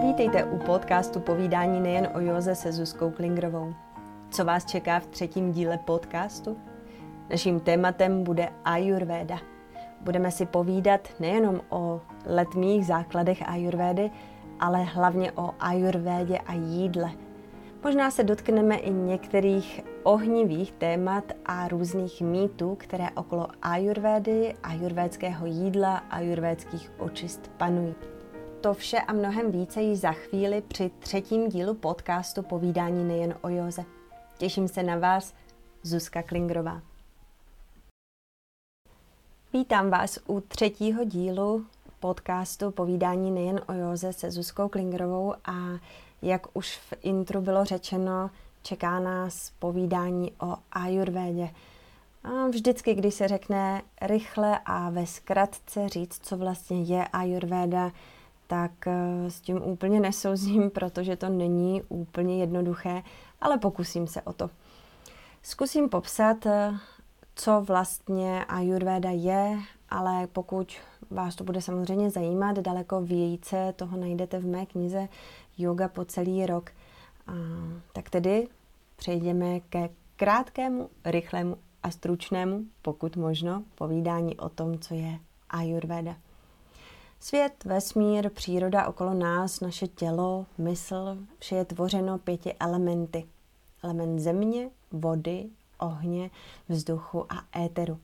Vítejte 0.00 0.44
u 0.44 0.58
podcastu 0.58 1.20
Povídání 1.20 1.80
nejen 1.80 2.08
o 2.14 2.20
Joze 2.20 2.54
se 2.54 2.72
Zuzkou 2.72 3.10
Klingrovou. 3.10 3.74
Co 4.30 4.44
vás 4.44 4.64
čeká 4.64 5.00
v 5.00 5.06
třetím 5.06 5.52
díle 5.52 5.78
podcastu? 5.78 6.56
Naším 7.30 7.60
tématem 7.60 8.24
bude 8.24 8.48
Ayurveda. 8.64 9.38
Budeme 10.00 10.30
si 10.30 10.46
povídat 10.46 11.08
nejenom 11.20 11.60
o 11.68 12.00
letmých 12.26 12.86
základech 12.86 13.48
Ayurvedy, 13.48 14.10
ale 14.60 14.82
hlavně 14.82 15.32
o 15.32 15.50
Ayurvédě 15.60 16.38
a 16.38 16.52
jídle. 16.52 17.10
Možná 17.84 18.10
se 18.10 18.24
dotkneme 18.24 18.76
i 18.76 18.90
některých 18.90 19.84
ohnivých 20.02 20.72
témat 20.72 21.24
a 21.46 21.68
různých 21.68 22.20
mýtů, 22.20 22.74
které 22.74 23.10
okolo 23.14 23.48
Ayurvédy, 23.62 24.54
ayurvédského 24.62 25.46
jídla, 25.46 25.96
ayurvédských 25.96 26.92
očist 26.98 27.50
panují. 27.56 27.94
To 28.62 28.74
vše 28.74 29.00
a 29.00 29.12
mnohem 29.12 29.52
více 29.52 29.82
již 29.82 29.98
za 29.98 30.12
chvíli 30.12 30.60
při 30.60 30.90
třetím 30.98 31.48
dílu 31.48 31.74
podcastu 31.74 32.42
Povídání 32.42 33.04
nejen 33.04 33.34
o 33.40 33.48
józe. 33.48 33.84
Těším 34.38 34.68
se 34.68 34.82
na 34.82 34.96
vás, 34.96 35.34
Zuzka 35.82 36.22
Klingrová. 36.22 36.82
Vítám 39.52 39.90
vás 39.90 40.18
u 40.26 40.40
třetího 40.40 41.04
dílu 41.04 41.66
podcastu 42.00 42.70
Povídání 42.70 43.30
nejen 43.30 43.60
o 43.68 43.72
józe 43.72 44.12
se 44.12 44.30
Zuzkou 44.30 44.68
Klingrovou 44.68 45.34
a 45.44 45.54
jak 46.22 46.46
už 46.56 46.76
v 46.76 46.94
intru 47.02 47.40
bylo 47.40 47.64
řečeno, 47.64 48.30
čeká 48.62 49.00
nás 49.00 49.52
povídání 49.58 50.32
o 50.40 50.56
ajurvédě. 50.72 51.48
A 52.24 52.46
vždycky, 52.46 52.94
když 52.94 53.14
se 53.14 53.28
řekne 53.28 53.82
rychle 54.02 54.58
a 54.64 54.90
ve 54.90 55.06
zkratce 55.06 55.88
říct, 55.88 56.20
co 56.22 56.36
vlastně 56.36 56.82
je 56.82 57.08
ajurvéda, 57.08 57.92
tak 58.52 58.86
eh, 58.86 59.30
s 59.30 59.40
tím 59.40 59.62
úplně 59.62 60.00
nesouzím, 60.00 60.70
protože 60.74 61.16
to 61.16 61.28
není 61.28 61.82
úplně 61.88 62.38
jednoduché, 62.38 63.02
ale 63.40 63.58
pokusím 63.58 64.06
se 64.06 64.22
o 64.22 64.32
to. 64.32 64.50
Zkusím 65.42 65.88
popsat, 65.88 66.46
eh, 66.46 66.72
co 67.34 67.60
vlastně 67.60 68.44
Ayurveda 68.44 69.10
je, 69.10 69.58
ale 69.90 70.26
pokud 70.26 70.72
vás 71.10 71.34
to 71.36 71.44
bude 71.44 71.60
samozřejmě 71.60 72.10
zajímat, 72.10 72.58
daleko 72.58 73.00
více 73.00 73.72
toho 73.76 73.96
najdete 73.96 74.38
v 74.38 74.46
mé 74.46 74.66
knize 74.66 75.08
Yoga 75.58 75.88
po 75.88 76.04
celý 76.04 76.46
rok. 76.46 76.70
Tak 77.92 78.10
tedy 78.10 78.48
přejdeme 78.96 79.60
ke 79.60 79.88
krátkému, 80.16 80.90
rychlému 81.04 81.56
a 81.82 81.90
stručnému, 81.90 82.64
pokud 82.82 83.16
možno, 83.16 83.62
povídání 83.74 84.36
o 84.36 84.48
tom, 84.48 84.78
co 84.78 84.94
je 84.94 85.18
Ayurveda. 85.50 86.16
Svět, 87.24 87.64
vesmír, 87.64 88.30
příroda 88.30 88.86
okolo 88.86 89.14
nás, 89.14 89.60
naše 89.60 89.88
tělo, 89.88 90.46
mysl, 90.58 91.18
vše 91.38 91.56
je 91.56 91.64
tvořeno 91.64 92.18
pěti 92.18 92.54
elementy. 92.54 93.26
Element 93.82 94.20
země, 94.20 94.70
vody, 94.90 95.46
ohně, 95.78 96.30
vzduchu 96.68 97.26
a 97.32 97.58
éteru. 97.64 97.98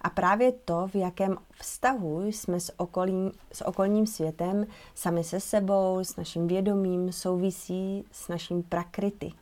A 0.00 0.10
právě 0.10 0.52
to, 0.52 0.86
v 0.86 0.94
jakém 0.94 1.36
vztahu 1.60 2.26
jsme 2.26 2.60
s, 2.60 2.80
okolím, 2.80 3.32
s 3.52 3.64
okolním 3.64 4.06
světem, 4.06 4.66
sami 4.94 5.24
se 5.24 5.40
sebou, 5.40 5.98
s 6.02 6.16
naším 6.16 6.46
vědomím, 6.46 7.12
souvisí 7.12 8.04
s 8.12 8.28
naším 8.28 8.62
prakrity. 8.62 9.32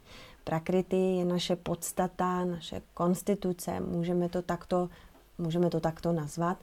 Prakrity 0.45 0.97
je 0.97 1.25
naše 1.25 1.57
podstata, 1.57 2.45
naše 2.45 2.83
konstituce, 2.95 3.81
můžeme 3.81 4.29
to 4.29 4.43
takto, 4.43 4.89
můžeme 5.39 5.71
to 5.71 5.81
takto 5.81 6.13
nazvat. 6.13 6.59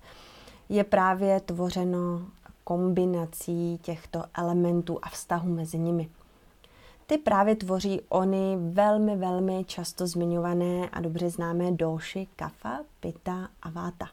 Je 0.69 0.83
právě 0.83 1.39
tvořeno 1.39 2.21
kombinací 2.69 3.79
těchto 3.81 4.23
elementů 4.33 4.99
a 5.01 5.09
vztahu 5.09 5.49
mezi 5.49 5.79
nimi. 5.79 6.09
Ty 7.05 7.17
právě 7.17 7.55
tvoří 7.55 8.01
ony 8.09 8.57
velmi, 8.71 9.15
velmi 9.15 9.63
často 9.65 10.07
zmiňované 10.07 10.89
a 10.89 11.01
dobře 11.01 11.29
známé 11.29 11.71
doši, 11.71 12.27
kafa, 12.35 12.79
pita 12.99 13.49
a 13.61 13.69
váta. 13.69 14.09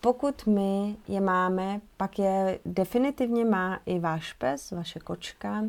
Pokud 0.00 0.46
my 0.46 0.96
je 1.08 1.20
máme, 1.20 1.80
pak 1.96 2.18
je 2.18 2.58
definitivně 2.64 3.44
má 3.44 3.80
i 3.86 3.98
váš 3.98 4.32
pes, 4.32 4.70
vaše 4.70 5.00
kočka, 5.00 5.64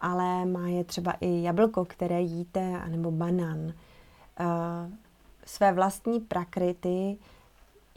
ale 0.00 0.44
má 0.46 0.68
je 0.68 0.84
třeba 0.84 1.12
i 1.20 1.42
jablko, 1.42 1.84
které 1.84 2.20
jíte, 2.20 2.80
anebo 2.84 3.10
banán. 3.10 3.72
Své 5.44 5.72
vlastní 5.72 6.20
prakrity 6.20 7.16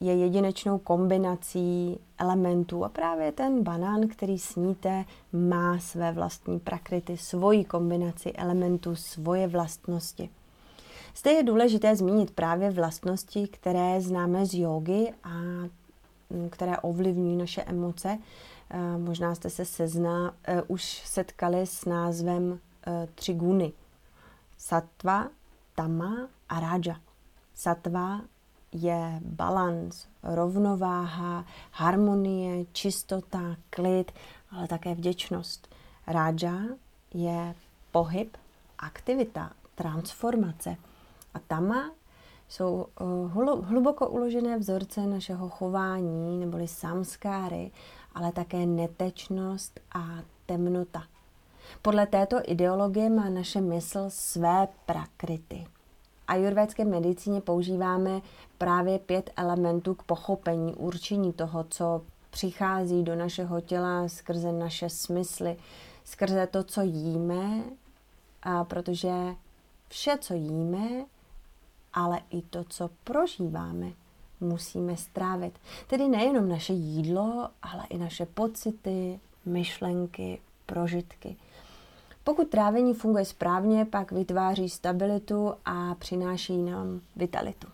je 0.02 0.16
jedinečnou 0.16 0.78
kombinací 0.78 2.00
elementů 2.18 2.86
a 2.86 2.90
právě 2.90 3.32
ten 3.32 3.64
banán, 3.64 4.08
který 4.08 4.40
sníte, 4.40 5.06
má 5.34 5.80
své 5.80 6.12
vlastní 6.12 6.60
prakrity, 6.60 7.18
svoji 7.18 7.66
kombinaci 7.66 8.32
elementů, 8.32 8.96
svoje 8.96 9.48
vlastnosti. 9.48 10.30
Zde 11.16 11.32
je 11.32 11.44
důležité 11.44 11.96
zmínit 11.96 12.32
právě 12.32 12.72
vlastnosti, 12.72 13.48
které 13.48 14.02
známe 14.02 14.46
z 14.46 14.54
jogy 14.54 15.14
a 15.24 15.30
mm, 16.30 16.50
které 16.50 16.78
ovlivňují 16.78 17.36
naše 17.36 17.64
emoce. 17.64 18.18
Eh, 18.70 18.98
možná 18.98 19.36
jste 19.36 19.50
se 19.50 19.66
sezna, 19.66 20.36
eh, 20.44 20.62
už 20.68 21.02
setkali 21.06 21.68
s 21.68 21.86
názvem 21.86 22.60
eh, 22.88 23.08
tři 23.16 23.34
guny. 23.34 23.74
Satva, 24.58 25.28
Tama 25.76 26.28
a 26.50 26.60
Raja. 26.60 26.96
Satva 27.54 28.22
je 28.72 29.20
balans, 29.22 30.08
rovnováha, 30.24 31.46
harmonie, 31.72 32.66
čistota, 32.72 33.56
klid, 33.70 34.12
ale 34.52 34.68
také 34.68 34.96
vděčnost. 34.96 35.76
Raja 36.08 36.62
je 37.14 37.56
pohyb, 37.92 38.38
aktivita, 38.80 39.52
transformace. 39.76 40.76
A 41.34 41.40
tama 41.40 41.92
jsou 42.50 42.86
eh, 43.02 43.04
hluboko 43.64 44.10
uložené 44.10 44.58
vzorce 44.58 45.02
našeho 45.08 45.50
chování, 45.50 46.38
neboli 46.38 46.68
samskáry, 46.68 47.72
ale 48.16 48.32
také 48.32 48.66
netečnost 48.66 49.80
a 49.96 50.04
temnota. 50.46 51.04
Podle 51.82 52.08
této 52.08 52.38
ideologie 52.46 53.10
má 53.10 53.30
naše 53.30 53.62
mysl 53.62 54.06
své 54.08 54.68
prakrity 54.86 55.68
ajurvédské 56.32 56.86
medicíně 56.86 57.42
používáme 57.42 58.22
právě 58.58 59.00
pět 59.00 59.30
elementů 59.36 59.96
k 59.96 60.04
pochopení, 60.04 60.74
určení 60.76 61.34
toho, 61.34 61.66
co 61.70 62.02
přichází 62.30 63.04
do 63.04 63.16
našeho 63.16 63.62
těla 63.62 64.08
skrze 64.08 64.52
naše 64.52 64.90
smysly, 64.90 65.58
skrze 66.04 66.48
to, 66.48 66.64
co 66.64 66.82
jíme, 66.82 67.64
a 68.44 68.64
protože 68.64 69.12
vše, 69.88 70.18
co 70.22 70.34
jíme, 70.34 71.06
ale 71.94 72.22
i 72.30 72.42
to, 72.42 72.64
co 72.64 72.90
prožíváme, 73.04 73.88
musíme 74.40 74.98
strávit. 74.98 75.60
Tedy 75.88 76.08
nejenom 76.08 76.50
naše 76.50 76.74
jídlo, 76.74 77.50
ale 77.62 77.84
i 77.90 77.98
naše 77.98 78.26
pocity, 78.26 79.20
myšlenky, 79.46 80.42
prožitky. 80.66 81.36
Pokud 82.32 82.48
trávení 82.48 82.94
funguje 82.94 83.26
správně, 83.26 83.86
pak 83.86 84.12
vytváří 84.12 84.70
stabilitu 84.70 85.54
a 85.66 85.96
přináší 85.96 86.58
nám 86.58 87.02
vitalitu. 87.16 87.68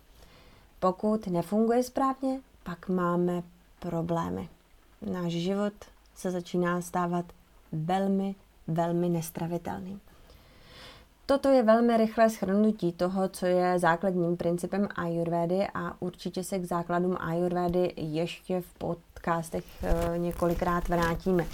Pokud 0.79 1.27
nefunguje 1.27 1.83
správně, 1.83 2.39
pak 2.63 2.89
máme 2.89 3.43
problémy. 3.79 4.49
Náš 5.11 5.31
život 5.31 5.73
se 6.15 6.31
začíná 6.31 6.81
stávat 6.81 7.25
velmi, 7.71 8.35
velmi 8.67 9.09
nestravitelný. 9.09 9.99
Toto 11.25 11.49
je 11.49 11.63
velmi 11.63 11.97
rychlé 11.97 12.29
shrnutí 12.29 12.91
toho, 12.91 13.29
co 13.29 13.45
je 13.45 13.79
základním 13.79 14.37
principem 14.37 14.87
ayurvedy 14.95 15.67
a 15.73 15.95
určitě 15.99 16.43
se 16.43 16.59
k 16.59 16.65
základům 16.65 17.17
ayurvedy 17.19 17.93
ještě 17.97 18.61
v 18.61 18.73
podcastech 18.73 19.65
eh, 19.83 20.17
několikrát 20.17 20.87
vrátíme. 20.87 21.45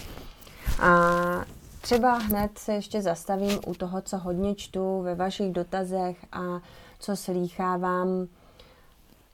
A 0.81 1.45
Třeba 1.83 2.13
hned 2.13 2.57
se 2.57 2.74
ještě 2.74 3.01
zastavím 3.01 3.59
u 3.68 3.74
toho, 3.74 4.01
co 4.01 4.18
hodně 4.18 4.56
čtu 4.56 5.01
ve 5.01 5.15
vašich 5.15 5.51
dotazech 5.51 6.25
a 6.31 6.62
co 7.00 7.15
slýchávám. 7.15 8.27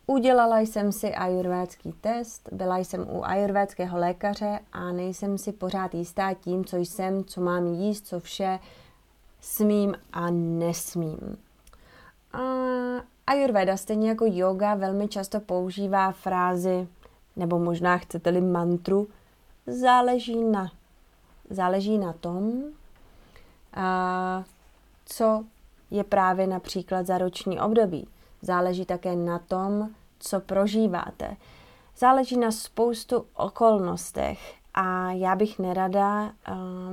Udělala 0.08 0.60
jsem 0.60 0.92
si 0.92 1.14
ajurvédský 1.14 1.94
test, 2.02 2.50
byla 2.52 2.78
jsem 2.78 3.08
u 3.10 3.26
ajurvédského 3.26 3.98
lékaře 3.98 4.60
a 4.72 4.92
nejsem 4.92 5.38
si 5.38 5.52
pořád 5.52 5.94
jistá 5.94 6.34
tím, 6.34 6.66
co 6.66 6.78
jsem, 6.78 7.24
co 7.24 7.42
mám 7.42 7.68
jíst, 7.68 8.08
co 8.08 8.20
vše 8.20 8.60
smím 9.42 9.96
a 10.14 10.30
nesmím. 10.32 11.38
A 12.34 12.40
Ayurveda, 13.28 13.78
stejně 13.78 14.10
jako 14.10 14.26
yoga, 14.28 14.76
velmi 14.76 15.08
často 15.08 15.40
používá 15.40 16.12
frázi, 16.12 16.88
nebo 17.36 17.60
možná 17.60 17.98
chcete-li 17.98 18.42
mantru, 18.42 19.08
záleží 19.68 20.44
na 20.44 20.72
záleží 21.50 21.98
na 21.98 22.14
tom, 22.14 22.64
co 25.06 25.44
je 25.92 26.04
právě 26.04 26.48
například 26.48 27.06
za 27.06 27.18
roční 27.18 27.60
období. 27.60 28.08
Záleží 28.42 28.86
také 28.86 29.16
na 29.16 29.40
tom, 29.40 29.90
co 30.20 30.40
prožíváte. 30.40 31.38
Záleží 31.98 32.38
na 32.38 32.52
spoustu 32.52 33.26
okolnostech 33.36 34.56
a 34.74 35.12
já 35.12 35.36
bych 35.36 35.60
nerada 35.60 36.32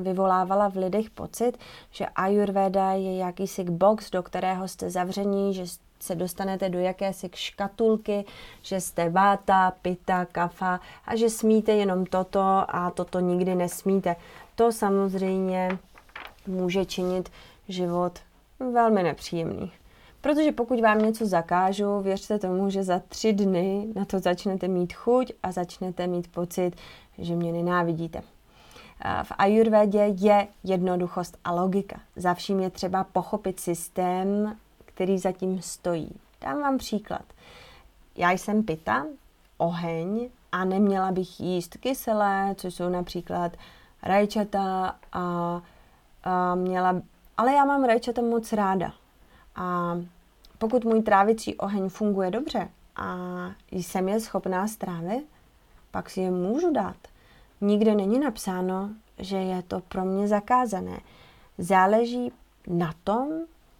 vyvolávala 0.02 0.68
v 0.68 0.76
lidech 0.76 1.10
pocit, 1.10 1.52
že 1.90 2.06
Ayurveda 2.06 2.92
je 2.92 3.16
jakýsi 3.16 3.64
box, 3.64 4.10
do 4.10 4.22
kterého 4.22 4.68
jste 4.68 4.90
zavření, 4.90 5.54
že 5.54 5.64
se 6.00 6.14
dostanete 6.14 6.68
do 6.68 6.78
jakési 6.78 7.30
škatulky, 7.34 8.24
že 8.62 8.80
jste 8.80 9.10
váta, 9.10 9.72
pita, 9.82 10.24
kafa 10.24 10.80
a 11.06 11.16
že 11.16 11.30
smíte 11.30 11.72
jenom 11.72 12.06
toto 12.06 12.40
a 12.68 12.92
toto 12.94 13.20
nikdy 13.20 13.54
nesmíte. 13.54 14.16
To 14.56 14.72
samozřejmě 14.72 15.78
může 16.46 16.84
činit 16.84 17.32
život 17.68 18.18
velmi 18.72 19.02
nepříjemný. 19.02 19.72
Protože 20.20 20.52
pokud 20.52 20.80
vám 20.80 20.98
něco 20.98 21.26
zakážu, 21.26 22.00
věřte 22.00 22.38
tomu, 22.38 22.70
že 22.70 22.84
za 22.84 22.98
tři 23.08 23.32
dny 23.32 23.86
na 23.94 24.04
to 24.04 24.18
začnete 24.18 24.68
mít 24.68 24.92
chuť 24.92 25.32
a 25.42 25.52
začnete 25.52 26.06
mít 26.06 26.28
pocit, 26.28 26.72
že 27.18 27.34
mě 27.34 27.52
nenávidíte. 27.52 28.22
V 29.22 29.32
ajurvédě 29.38 29.98
je 29.98 30.48
jednoduchost 30.64 31.38
a 31.44 31.52
logika. 31.52 32.00
Za 32.16 32.34
vším 32.34 32.60
je 32.60 32.70
třeba 32.70 33.04
pochopit 33.04 33.60
systém, 33.60 34.56
který 34.84 35.18
zatím 35.18 35.62
stojí. 35.62 36.12
Dám 36.40 36.60
vám 36.60 36.78
příklad. 36.78 37.24
Já 38.16 38.30
jsem 38.30 38.62
pita, 38.62 39.06
oheň 39.58 40.28
a 40.52 40.64
neměla 40.64 41.12
bych 41.12 41.40
jíst 41.40 41.76
kyselé, 41.76 42.54
což 42.58 42.74
jsou 42.74 42.88
například 42.88 43.52
rajčata 44.06 44.96
a, 45.12 45.62
a 46.24 46.54
měla, 46.54 47.02
ale 47.36 47.52
já 47.52 47.64
mám 47.64 47.84
rajčata 47.84 48.22
moc 48.22 48.52
ráda. 48.52 48.92
A 49.56 49.96
pokud 50.58 50.84
můj 50.84 51.02
trávicí 51.02 51.54
oheň 51.56 51.88
funguje 51.88 52.30
dobře 52.30 52.68
a 52.96 53.16
jsem 53.70 54.08
je 54.08 54.20
schopná 54.20 54.68
strávit, 54.68 55.26
pak 55.90 56.10
si 56.10 56.20
je 56.20 56.30
můžu 56.30 56.72
dát. 56.72 56.96
Nikde 57.60 57.94
není 57.94 58.18
napsáno, 58.18 58.90
že 59.18 59.36
je 59.36 59.62
to 59.62 59.80
pro 59.80 60.04
mě 60.04 60.28
zakázané. 60.28 61.00
Záleží 61.58 62.32
na 62.66 62.94
tom, 63.04 63.28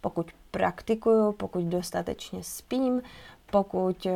pokud 0.01 0.31
praktikuju, 0.51 1.31
pokud 1.31 1.63
dostatečně 1.63 2.43
spím, 2.43 3.01
pokud 3.51 4.05
eh, 4.05 4.13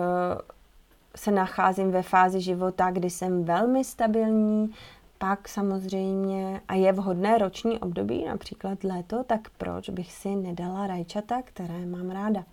se 1.15 1.31
nacházím 1.31 1.91
ve 1.91 2.01
fázi 2.01 2.41
života, 2.41 2.91
kdy 2.91 3.09
jsem 3.09 3.43
velmi 3.43 3.83
stabilní, 3.83 4.73
pak 5.21 5.49
samozřejmě, 5.49 6.61
a 6.67 6.75
je 6.75 6.93
vhodné 6.93 7.37
roční 7.37 7.79
období, 7.79 8.25
například 8.25 8.83
léto, 8.83 9.23
tak 9.23 9.49
proč 9.57 9.89
bych 9.89 10.11
si 10.13 10.35
nedala 10.35 10.87
rajčata, 10.87 11.41
které 11.41 11.85
mám 11.85 12.09
ráda. 12.09 12.43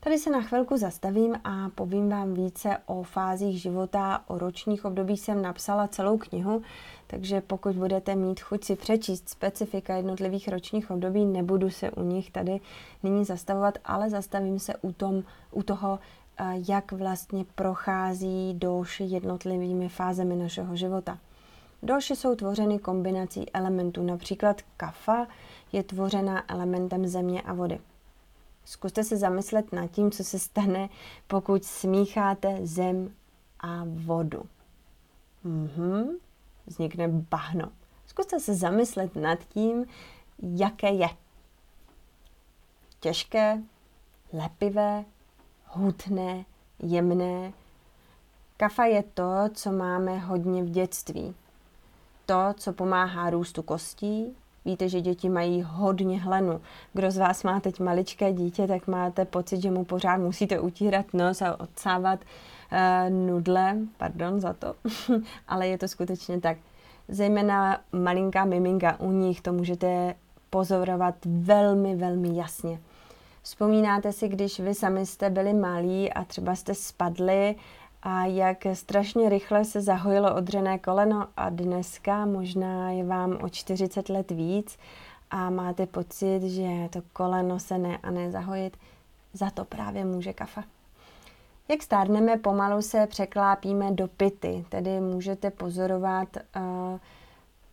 Tady 0.00 0.18
se 0.18 0.30
na 0.30 0.42
chvilku 0.42 0.76
zastavím 0.76 1.34
a 1.44 1.68
povím 1.74 2.08
vám 2.08 2.34
více 2.34 2.78
o 2.86 3.02
fázích 3.02 3.62
života, 3.62 4.24
o 4.26 4.38
ročních 4.38 4.84
obdobích 4.84 5.20
jsem 5.20 5.42
napsala 5.42 5.88
celou 5.88 6.18
knihu, 6.18 6.62
takže 7.06 7.40
pokud 7.40 7.76
budete 7.76 8.16
mít 8.16 8.40
chuť 8.40 8.64
si 8.64 8.76
přečíst 8.76 9.28
specifika 9.28 9.96
jednotlivých 9.96 10.48
ročních 10.48 10.90
období, 10.90 11.24
nebudu 11.24 11.70
se 11.70 11.90
u 11.90 12.02
nich 12.02 12.30
tady 12.30 12.60
nyní 13.02 13.24
zastavovat, 13.24 13.78
ale 13.84 14.10
zastavím 14.10 14.58
se 14.58 14.76
u, 14.76 14.92
tom, 14.92 15.22
u 15.50 15.62
toho, 15.62 15.98
jak 16.68 16.92
vlastně 16.92 17.44
prochází 17.54 18.54
doši 18.54 19.04
jednotlivými 19.04 19.88
fázemi 19.88 20.36
našeho 20.36 20.76
života. 20.76 21.18
Doši 21.82 22.16
jsou 22.16 22.34
tvořeny 22.34 22.78
kombinací 22.78 23.50
elementů, 23.52 24.02
například 24.02 24.62
kafa 24.76 25.26
je 25.72 25.82
tvořena 25.82 26.52
elementem 26.52 27.06
země 27.06 27.42
a 27.42 27.54
vody. 27.54 27.80
Zkuste 28.64 29.04
se 29.04 29.16
zamyslet 29.16 29.72
nad 29.72 29.86
tím, 29.86 30.10
co 30.10 30.24
se 30.24 30.38
stane, 30.38 30.88
pokud 31.26 31.64
smícháte 31.64 32.58
zem 32.66 33.14
a 33.60 33.84
vodu. 33.86 34.42
Mhm, 35.44 36.16
vznikne 36.66 37.08
bahno. 37.08 37.72
Zkuste 38.06 38.40
se 38.40 38.54
zamyslet 38.54 39.16
nad 39.16 39.38
tím, 39.38 39.86
jaké 40.42 40.90
je. 40.90 41.08
Těžké, 43.00 43.62
lepivé, 44.32 45.04
hutné, 45.66 46.44
jemné. 46.78 47.52
Kafa 48.56 48.84
je 48.84 49.02
to, 49.02 49.32
co 49.54 49.72
máme 49.72 50.18
hodně 50.18 50.62
v 50.62 50.70
dětství. 50.70 51.34
To, 52.30 52.54
co 52.56 52.72
pomáhá 52.72 53.30
růstu 53.30 53.62
kostí, 53.62 54.36
Víte, 54.64 54.88
že 54.88 55.00
děti 55.00 55.28
mají 55.28 55.62
hodně 55.62 56.20
hlenu. 56.20 56.60
Kdo 56.92 57.10
z 57.10 57.16
vás 57.16 57.44
má 57.44 57.60
teď 57.60 57.80
maličké 57.80 58.32
dítě, 58.32 58.66
tak 58.66 58.86
máte 58.86 59.24
pocit, 59.24 59.62
že 59.62 59.70
mu 59.70 59.84
pořád 59.84 60.16
musíte 60.16 60.60
utírat 60.60 61.14
nos 61.14 61.42
a 61.42 61.60
odsávat 61.60 62.20
uh, 62.20 63.10
nudle. 63.26 63.76
Pardon 63.96 64.40
za 64.40 64.52
to, 64.52 64.74
ale 65.48 65.68
je 65.68 65.78
to 65.78 65.88
skutečně 65.88 66.40
tak. 66.40 66.58
Zejména 67.08 67.80
malinká 67.92 68.44
miminka, 68.44 69.00
u 69.00 69.10
nich 69.10 69.40
to 69.40 69.52
můžete 69.52 70.14
pozorovat 70.50 71.14
velmi, 71.26 71.96
velmi 71.96 72.36
jasně. 72.36 72.80
Vzpomínáte 73.42 74.12
si, 74.12 74.28
když 74.28 74.60
vy 74.60 74.74
sami 74.74 75.06
jste 75.06 75.30
byli 75.30 75.54
malí 75.54 76.12
a 76.12 76.24
třeba 76.24 76.54
jste 76.54 76.74
spadli 76.74 77.54
a 78.02 78.24
jak 78.24 78.66
strašně 78.72 79.28
rychle 79.28 79.64
se 79.64 79.80
zahojilo 79.80 80.34
odřené 80.34 80.78
koleno 80.78 81.26
a 81.36 81.50
dneska 81.50 82.26
možná 82.26 82.90
je 82.90 83.04
vám 83.04 83.38
o 83.42 83.48
40 83.48 84.08
let 84.08 84.30
víc 84.30 84.78
a 85.30 85.50
máte 85.50 85.86
pocit, 85.86 86.42
že 86.42 86.88
to 86.90 87.02
koleno 87.12 87.58
se 87.58 87.78
ne 87.78 87.98
a 88.02 88.10
ne 88.10 88.30
zahojit, 88.30 88.76
za 89.32 89.50
to 89.50 89.64
právě 89.64 90.04
může 90.04 90.32
kafa. 90.32 90.64
Jak 91.68 91.82
stárneme, 91.82 92.36
pomalu 92.36 92.82
se 92.82 93.06
překlápíme 93.06 93.92
do 93.92 94.08
pity, 94.08 94.64
tedy 94.68 95.00
můžete 95.00 95.50
pozorovat 95.50 96.28
uh, 96.36 96.98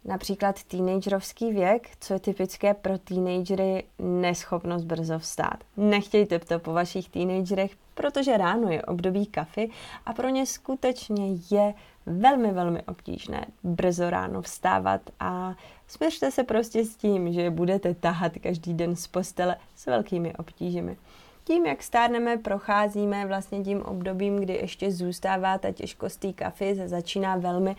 například 0.08 0.64
teenagerovský 0.64 1.52
věk, 1.52 1.90
co 2.00 2.14
je 2.14 2.20
typické 2.20 2.74
pro 2.74 2.98
teenagery, 2.98 3.84
neschopnost 4.00 4.84
brzo 4.84 5.20
vstát. 5.20 5.64
Nechtějte 5.78 6.40
to 6.40 6.60
po 6.60 6.74
vašich 6.74 7.10
teenagerech, 7.10 7.72
protože 7.94 8.38
ráno 8.38 8.72
je 8.72 8.82
období 8.82 9.26
kafy 9.26 9.70
a 10.06 10.14
pro 10.14 10.30
ně 10.30 10.46
skutečně 10.46 11.28
je 11.52 11.74
velmi, 12.06 12.52
velmi 12.52 12.84
obtížné 12.84 13.46
brzo 13.64 14.10
ráno 14.10 14.42
vstávat 14.42 15.02
a 15.20 15.56
smířte 15.88 16.32
se 16.32 16.44
prostě 16.44 16.86
s 16.86 16.96
tím, 16.96 17.34
že 17.34 17.50
budete 17.50 17.94
tahat 17.94 18.32
každý 18.42 18.74
den 18.74 18.96
z 18.96 19.08
postele 19.08 19.58
s 19.76 19.86
velkými 19.86 20.36
obtížemi. 20.36 20.98
Tím, 21.48 21.66
jak 21.66 21.84
stárneme, 21.84 22.38
procházíme 22.38 23.26
vlastně 23.26 23.64
tím 23.64 23.82
obdobím, 23.82 24.36
kdy 24.40 24.54
ještě 24.54 24.92
zůstává 24.92 25.58
ta 25.58 25.72
těžkost 25.72 26.20
té 26.20 26.34
kafy, 26.34 26.76
začíná 26.86 27.36
velmi 27.36 27.76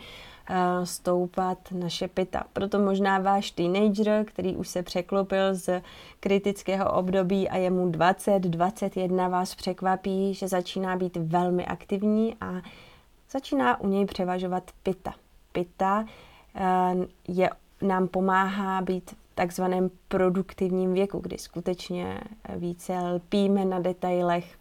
stoupat 0.83 1.57
naše 1.71 2.07
pita. 2.07 2.43
Proto 2.53 2.79
možná 2.79 3.19
váš 3.19 3.51
teenager, 3.51 4.25
který 4.25 4.55
už 4.55 4.67
se 4.67 4.83
překlopil 4.83 5.55
z 5.55 5.81
kritického 6.19 6.93
období 6.93 7.49
a 7.49 7.57
je 7.57 7.69
mu 7.69 7.89
20, 7.89 8.39
21, 8.39 9.27
vás 9.27 9.55
překvapí, 9.55 10.33
že 10.33 10.47
začíná 10.47 10.95
být 10.95 11.17
velmi 11.17 11.65
aktivní 11.65 12.35
a 12.41 12.61
začíná 13.31 13.81
u 13.81 13.87
něj 13.87 14.05
převažovat 14.05 14.63
pita. 14.83 15.13
Pita 15.51 16.05
eh, 16.55 16.95
je, 17.27 17.49
nám 17.81 18.07
pomáhá 18.07 18.81
být 18.81 19.15
takzvaném 19.39 19.89
produktivním 20.07 20.93
věku, 20.93 21.19
kdy 21.19 21.37
skutečně 21.37 22.21
více 22.55 22.99
lpíme 22.99 23.65
na 23.65 23.79
detailech, 23.79 24.57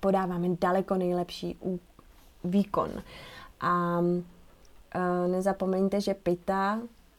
podáváme 0.00 0.48
daleko 0.60 0.94
nejlepší 0.94 1.58
výkon. 2.44 2.90
A 3.60 4.00
nezapomeňte, 5.26 6.00
že 6.00 6.14
pita 6.14 6.78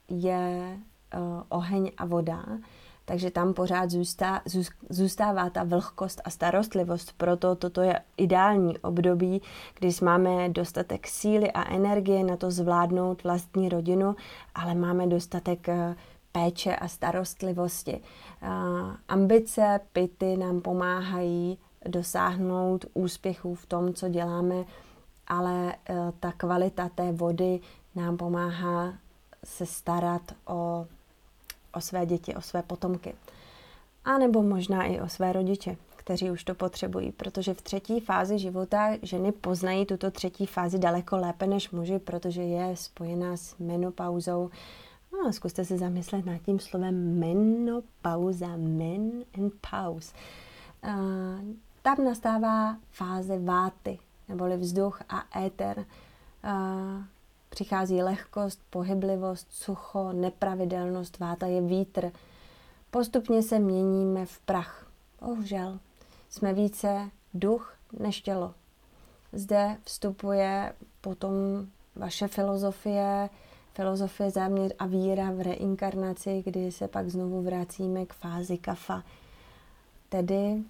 je 0.10 0.78
uh, 1.18 1.44
oheň 1.50 1.92
a 1.98 2.06
voda, 2.06 2.46
takže 3.06 3.32
tam 3.32 3.54
pořád 3.54 3.92
zůstá, 3.92 4.42
zůstává 4.90 5.50
ta 5.50 5.64
vlhkost 5.64 6.22
a 6.26 6.30
starostlivost. 6.30 7.14
Proto 7.18 7.56
toto 7.56 7.82
je 7.82 8.00
ideální 8.18 8.80
období, 8.80 9.42
když 9.80 10.02
máme 10.02 10.50
dostatek 10.50 11.08
síly 11.08 11.52
a 11.52 11.74
energie 11.76 12.24
na 12.24 12.38
to 12.38 12.52
zvládnout 12.52 13.24
vlastní 13.24 13.70
rodinu, 13.70 14.16
ale 14.56 14.76
máme 14.76 15.08
dostatek 15.08 15.68
péče 16.38 16.76
a 16.76 16.88
starostlivosti. 16.88 18.02
Uh, 18.42 18.50
ambice 19.08 19.80
pity 19.94 20.38
nám 20.38 20.62
pomáhají 20.62 21.58
dosáhnout 21.86 22.86
úspěchů 22.94 23.56
v 23.56 23.66
tom, 23.66 23.94
co 23.94 24.10
děláme 24.10 24.66
ale 25.28 25.76
eh, 25.90 25.96
ta 26.20 26.32
kvalita 26.32 26.90
té 26.90 27.12
vody 27.12 27.60
nám 27.96 28.18
pomáhá 28.18 28.94
se 29.44 29.66
starat 29.66 30.22
o, 30.46 30.86
o 31.74 31.82
své 31.82 32.06
děti, 32.06 32.36
o 32.36 32.42
své 32.42 32.62
potomky. 32.62 33.16
A 34.06 34.18
nebo 34.18 34.44
možná 34.44 34.84
i 34.84 35.02
o 35.02 35.10
své 35.10 35.34
rodiče, 35.34 35.78
kteří 35.96 36.32
už 36.32 36.44
to 36.44 36.56
potřebují, 36.56 37.12
protože 37.12 37.54
v 37.54 37.62
třetí 37.62 38.00
fázi 38.00 38.40
života 38.40 38.90
ženy 39.02 39.32
poznají 39.32 39.86
tuto 39.86 40.12
třetí 40.12 40.46
fázi 40.46 40.80
daleko 40.80 41.18
lépe 41.18 41.48
než 41.48 41.72
muži, 41.72 42.00
protože 42.00 42.42
je 42.42 42.76
spojená 42.76 43.38
s 43.38 43.56
menopauzou. 43.60 44.50
No, 45.24 45.34
zkuste 45.34 45.66
se 45.66 45.78
zamyslet 45.78 46.26
nad 46.26 46.38
tím 46.38 46.60
slovem 46.60 47.20
menopauza, 47.20 48.58
men 48.58 49.12
and 49.38 49.54
pause. 49.72 50.14
Uh, 50.84 50.92
tam 51.82 52.06
nastává 52.06 52.78
fáze 52.92 53.40
váty, 53.40 54.00
neboli 54.30 54.58
vzduch 54.58 55.02
a 55.10 55.40
éter. 55.46 55.86
Přichází 57.50 58.02
lehkost, 58.02 58.62
pohyblivost, 58.70 59.48
sucho, 59.52 60.12
nepravidelnost, 60.14 61.20
váta 61.20 61.46
je 61.46 61.62
vítr. 61.62 62.12
Postupně 62.92 63.44
se 63.44 63.60
měníme 63.60 64.26
v 64.26 64.40
prach. 64.40 64.88
Bohužel, 65.22 65.80
jsme 66.30 66.54
více 66.54 67.10
duch 67.34 67.78
než 68.00 68.22
tělo. 68.22 68.54
Zde 69.34 69.78
vstupuje 69.84 70.74
potom 71.02 71.34
vaše 71.96 72.28
filozofie, 72.28 73.30
filozofie 73.78 74.32
záměr 74.32 74.74
a 74.80 74.86
víra 74.86 75.32
v 75.32 75.42
reinkarnaci, 75.42 76.42
kdy 76.46 76.72
se 76.72 76.88
pak 76.88 77.10
znovu 77.10 77.42
vracíme 77.42 78.06
k 78.06 78.14
fázi 78.14 78.58
kafa. 78.58 79.04
Tedy 80.10 80.64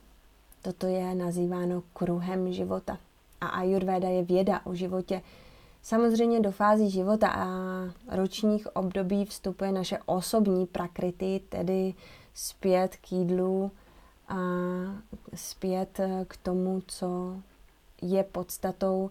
toto 0.62 0.88
je 0.88 1.16
nazýváno 1.16 1.84
kruhem 1.94 2.54
života. 2.54 2.98
A 3.42 3.48
Ayurveda 3.48 4.10
je 4.10 4.24
věda 4.24 4.62
o 4.66 4.76
životě. 4.76 5.22
Samozřejmě 5.82 6.40
do 6.40 6.52
fází 6.52 6.90
života 6.90 7.28
a 7.28 7.48
ročních 8.12 8.76
období 8.76 9.26
vstupuje 9.26 9.72
naše 9.72 9.98
osobní 10.06 10.66
prakrity, 10.66 11.42
tedy 11.50 11.94
zpět 12.34 12.96
k 12.96 13.12
jídlu 13.12 13.72
a 14.28 14.38
zpět 15.36 16.00
k 16.28 16.38
tomu, 16.38 16.82
co 16.88 17.38
je 18.02 18.24
podstatou 18.24 19.10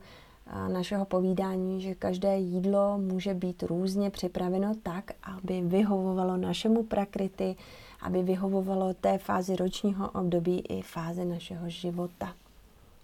našeho 0.68 1.04
povídání, 1.04 1.80
že 1.80 1.94
každé 1.94 2.38
jídlo 2.38 2.98
může 2.98 3.34
být 3.34 3.62
různě 3.62 4.10
připraveno 4.10 4.74
tak, 4.82 5.10
aby 5.22 5.60
vyhovovalo 5.60 6.36
našemu 6.36 6.82
prakrity, 6.82 7.56
aby 8.00 8.22
vyhovovalo 8.22 8.94
té 8.94 9.18
fázi 9.18 9.56
ročního 9.56 10.10
období 10.10 10.60
i 10.60 10.82
fázi 10.82 11.24
našeho 11.24 11.68
života, 11.68 12.32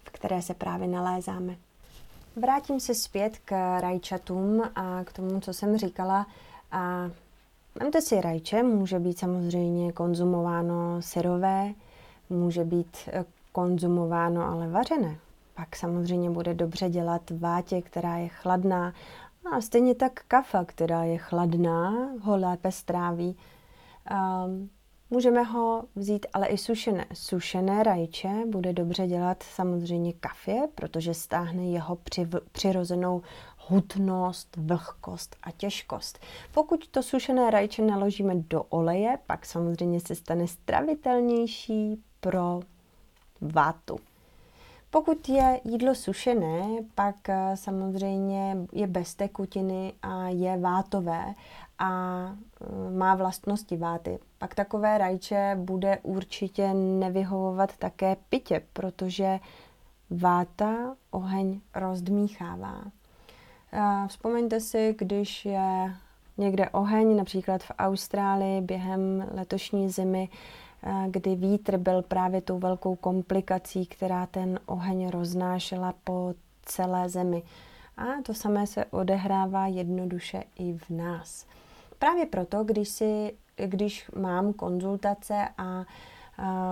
v 0.05 0.11
které 0.11 0.43
se 0.43 0.55
právě 0.55 0.89
nalézáme. 0.89 1.57
Vrátím 2.37 2.81
se 2.81 2.95
zpět 2.95 3.39
k 3.45 3.81
rajčatům 3.81 4.63
a 4.75 5.05
k 5.05 5.13
tomu, 5.13 5.41
co 5.41 5.53
jsem 5.53 5.79
říkala. 5.79 6.27
A 6.73 7.11
Vemte 7.75 8.01
si 8.01 8.21
rajče, 8.21 8.63
může 8.63 8.99
být 8.99 9.19
samozřejmě 9.19 9.93
konzumováno 9.93 11.03
syrové, 11.03 11.75
může 12.31 12.65
být 12.65 13.09
konzumováno 13.53 14.43
ale 14.43 14.69
vařené. 14.69 15.19
Pak 15.63 15.77
samozřejmě 15.77 16.31
bude 16.31 16.55
dobře 16.55 16.91
dělat 16.91 17.31
vátě, 17.31 17.83
která 17.83 18.17
je 18.17 18.29
chladná. 18.29 18.95
A 19.53 19.61
stejně 19.61 19.95
tak 19.95 20.13
kafa, 20.29 20.65
která 20.65 21.05
je 21.05 21.19
chladná, 21.19 21.91
ho 22.21 22.37
lépe 22.37 22.73
stráví. 22.73 23.37
Um, 24.11 24.71
můžeme 25.11 25.43
ho 25.43 25.85
vzít 25.97 26.27
ale 26.33 26.47
i 26.47 26.59
sušené. 26.59 27.07
Sušené 27.15 27.83
rajče 27.83 28.31
bude 28.47 28.73
dobře 28.73 29.07
dělat 29.07 29.43
samozřejmě 29.43 30.13
kafě, 30.13 30.69
protože 30.75 31.15
stáhne 31.15 31.65
jeho 31.65 31.99
přirozenou 32.53 33.23
hutnost, 33.59 34.57
vlhkost 34.57 35.37
a 35.43 35.51
těžkost. 35.51 36.19
Pokud 36.55 36.89
to 36.89 37.03
sušené 37.03 37.51
rajče 37.51 37.83
naložíme 37.83 38.35
do 38.35 38.63
oleje, 38.63 39.19
pak 39.27 39.47
samozřejmě 39.47 40.01
se 40.01 40.15
stane 40.15 40.47
stravitelnější 40.47 42.03
pro 42.21 42.61
vátu. 43.41 43.99
Pokud 44.93 45.29
je 45.29 45.61
jídlo 45.65 45.95
sušené, 45.95 46.67
pak 46.95 47.29
eh, 47.29 47.57
samozřejmě 47.57 48.57
je 48.73 48.87
bez 48.87 49.15
tekutiny 49.15 49.93
a 50.03 50.29
je 50.29 50.57
vátové 50.57 51.35
a 51.79 51.91
eh, 52.61 52.91
má 52.91 53.15
vlastnosti 53.15 53.77
váty. 53.77 54.19
Pak 54.39 54.55
takové 54.55 54.99
rajče 54.99 55.57
bude 55.61 55.99
určitě 56.03 56.75
nevyhovovat 56.75 57.77
také 57.77 58.17
pitě, 58.29 58.63
protože 58.73 59.41
váta 60.11 60.97
oheň 61.11 61.61
rozdmíchává. 61.75 62.83
Vzpomeňte 64.07 64.61
si, 64.61 64.95
když 64.99 65.45
je 65.45 65.95
někde 66.39 66.69
oheň, 66.71 67.17
například 67.17 67.63
v 67.63 67.73
Austrálii 67.79 68.61
během 68.61 69.29
letošní 69.35 69.89
zimy, 69.89 70.29
kdy 71.07 71.35
vítr 71.35 71.77
byl 71.79 72.03
právě 72.03 72.41
tou 72.41 72.59
velkou 72.59 72.97
komplikací, 72.97 73.87
která 73.87 74.27
ten 74.27 74.61
oheň 74.67 75.09
roznášela 75.09 75.95
po 76.05 76.35
celé 76.63 77.09
zemi. 77.09 77.43
A 77.97 78.05
to 78.23 78.35
samé 78.35 78.67
se 78.67 78.85
odehrává 78.85 79.67
jednoduše 79.67 80.45
i 80.59 80.73
v 80.73 80.91
nás. 80.91 81.47
Právě 81.99 82.27
proto, 82.27 82.65
když, 82.65 82.89
si, 82.89 83.35
když 83.57 84.11
mám 84.17 84.53
konzultace 84.53 85.49
a 85.59 85.85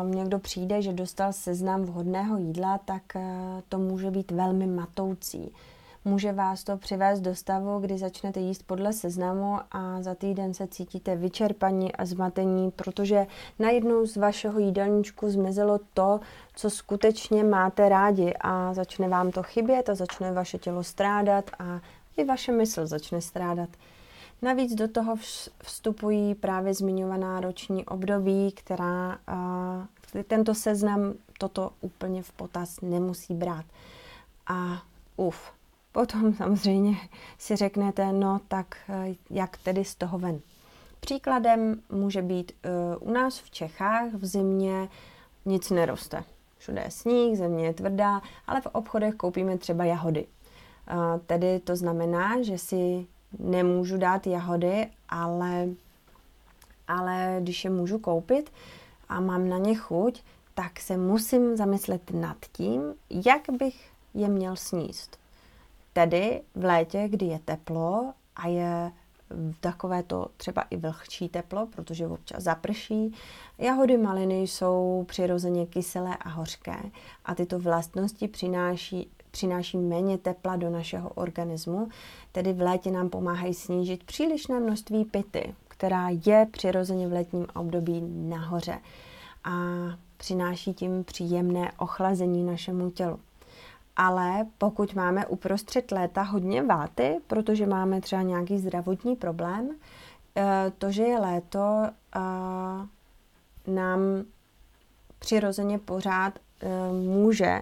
někdo 0.04 0.38
přijde, 0.38 0.82
že 0.82 0.92
dostal 0.92 1.32
seznam 1.32 1.82
vhodného 1.82 2.38
jídla, 2.38 2.78
tak 2.78 3.02
to 3.68 3.78
může 3.78 4.10
být 4.10 4.30
velmi 4.30 4.66
matoucí 4.66 5.52
může 6.04 6.32
vás 6.32 6.64
to 6.64 6.76
přivést 6.76 7.20
do 7.20 7.34
stavu, 7.34 7.78
kdy 7.78 7.98
začnete 7.98 8.40
jíst 8.40 8.62
podle 8.62 8.92
seznamu 8.92 9.58
a 9.70 10.02
za 10.02 10.14
týden 10.14 10.54
se 10.54 10.66
cítíte 10.66 11.16
vyčerpaní 11.16 11.92
a 11.92 12.04
zmatení, 12.04 12.70
protože 12.70 13.26
najednou 13.58 14.06
z 14.06 14.16
vašeho 14.16 14.58
jídelníčku 14.58 15.30
zmizelo 15.30 15.80
to, 15.94 16.20
co 16.54 16.70
skutečně 16.70 17.44
máte 17.44 17.88
rádi 17.88 18.34
a 18.40 18.74
začne 18.74 19.08
vám 19.08 19.30
to 19.30 19.42
chybět 19.42 19.88
a 19.88 19.94
začne 19.94 20.32
vaše 20.32 20.58
tělo 20.58 20.84
strádat 20.84 21.50
a 21.58 21.80
i 22.16 22.24
vaše 22.24 22.52
mysl 22.52 22.86
začne 22.86 23.20
strádat. 23.20 23.68
Navíc 24.42 24.74
do 24.74 24.88
toho 24.88 25.16
vstupují 25.62 26.34
právě 26.34 26.74
zmiňovaná 26.74 27.40
roční 27.40 27.86
období, 27.86 28.52
která 28.52 29.18
tento 30.26 30.54
seznam 30.54 31.14
toto 31.38 31.70
úplně 31.80 32.22
v 32.22 32.32
potaz 32.32 32.80
nemusí 32.80 33.34
brát. 33.34 33.64
A 34.46 34.82
uf, 35.16 35.52
Potom 35.92 36.34
samozřejmě 36.34 36.96
si 37.38 37.56
řeknete, 37.56 38.12
no 38.12 38.40
tak 38.48 38.76
eh, 38.88 39.14
jak 39.30 39.56
tedy 39.56 39.84
z 39.84 39.94
toho 39.94 40.18
ven. 40.18 40.40
Příkladem 41.00 41.82
může 41.90 42.22
být 42.22 42.52
uh, 43.00 43.08
u 43.08 43.12
nás 43.12 43.38
v 43.38 43.50
Čechách 43.50 44.12
v 44.12 44.26
zimě 44.26 44.88
nic 45.44 45.70
neroste. 45.70 46.24
Všude 46.58 46.80
je 46.80 46.90
sníh, 46.90 47.38
země 47.38 47.66
je 47.66 47.74
tvrdá, 47.74 48.20
ale 48.46 48.60
v 48.60 48.66
obchodech 48.66 49.14
koupíme 49.14 49.58
třeba 49.58 49.84
jahody. 49.84 50.26
Uh, 50.26 51.20
tedy 51.26 51.60
to 51.60 51.76
znamená, 51.76 52.42
že 52.42 52.58
si 52.58 53.06
nemůžu 53.38 53.98
dát 53.98 54.26
jahody, 54.26 54.86
ale, 55.08 55.68
ale 56.88 57.36
když 57.40 57.64
je 57.64 57.70
můžu 57.70 57.98
koupit 57.98 58.52
a 59.08 59.20
mám 59.20 59.48
na 59.48 59.58
ně 59.58 59.74
chuť, 59.74 60.22
tak 60.54 60.80
se 60.80 60.96
musím 60.96 61.56
zamyslet 61.56 62.10
nad 62.10 62.36
tím, 62.52 62.94
jak 63.10 63.42
bych 63.58 63.90
je 64.14 64.28
měl 64.28 64.56
sníst. 64.56 65.19
Tedy 65.92 66.42
v 66.54 66.64
létě, 66.64 67.08
kdy 67.08 67.26
je 67.26 67.38
teplo 67.38 68.12
a 68.36 68.48
je 68.48 68.92
takové 69.60 70.02
to 70.02 70.26
třeba 70.36 70.62
i 70.62 70.76
vlhčí 70.76 71.28
teplo, 71.28 71.66
protože 71.66 72.06
občas 72.06 72.42
zaprší. 72.42 73.14
Jahody 73.58 73.98
maliny 73.98 74.40
jsou 74.42 75.04
přirozeně 75.08 75.66
kyselé 75.66 76.16
a 76.16 76.28
hořké 76.28 76.76
a 77.24 77.34
tyto 77.34 77.58
vlastnosti 77.58 78.28
přináší, 78.28 79.10
přináší 79.30 79.78
méně 79.78 80.18
tepla 80.18 80.56
do 80.56 80.70
našeho 80.70 81.10
organismu, 81.10 81.88
tedy 82.32 82.52
v 82.52 82.60
létě 82.60 82.90
nám 82.90 83.08
pomáhají 83.10 83.54
snížit 83.54 84.04
přílišné 84.04 84.60
množství 84.60 85.04
pity, 85.04 85.54
která 85.68 86.08
je 86.26 86.46
přirozeně 86.50 87.08
v 87.08 87.12
letním 87.12 87.46
období 87.54 88.02
nahoře 88.04 88.78
a 89.44 89.50
přináší 90.16 90.74
tím 90.74 91.04
příjemné 91.04 91.72
ochlazení 91.78 92.44
našemu 92.44 92.90
tělu 92.90 93.18
ale 93.96 94.46
pokud 94.58 94.94
máme 94.94 95.26
uprostřed 95.26 95.92
léta 95.92 96.22
hodně 96.22 96.62
váty, 96.62 97.20
protože 97.26 97.66
máme 97.66 98.00
třeba 98.00 98.22
nějaký 98.22 98.58
zdravotní 98.58 99.16
problém, 99.16 99.70
eh, 100.36 100.72
to, 100.78 100.90
že 100.90 101.02
je 101.02 101.18
léto, 101.18 101.82
eh, 102.16 102.20
nám 103.66 104.00
přirozeně 105.18 105.78
pořád 105.78 106.38
eh, 106.60 106.92
může, 106.92 107.60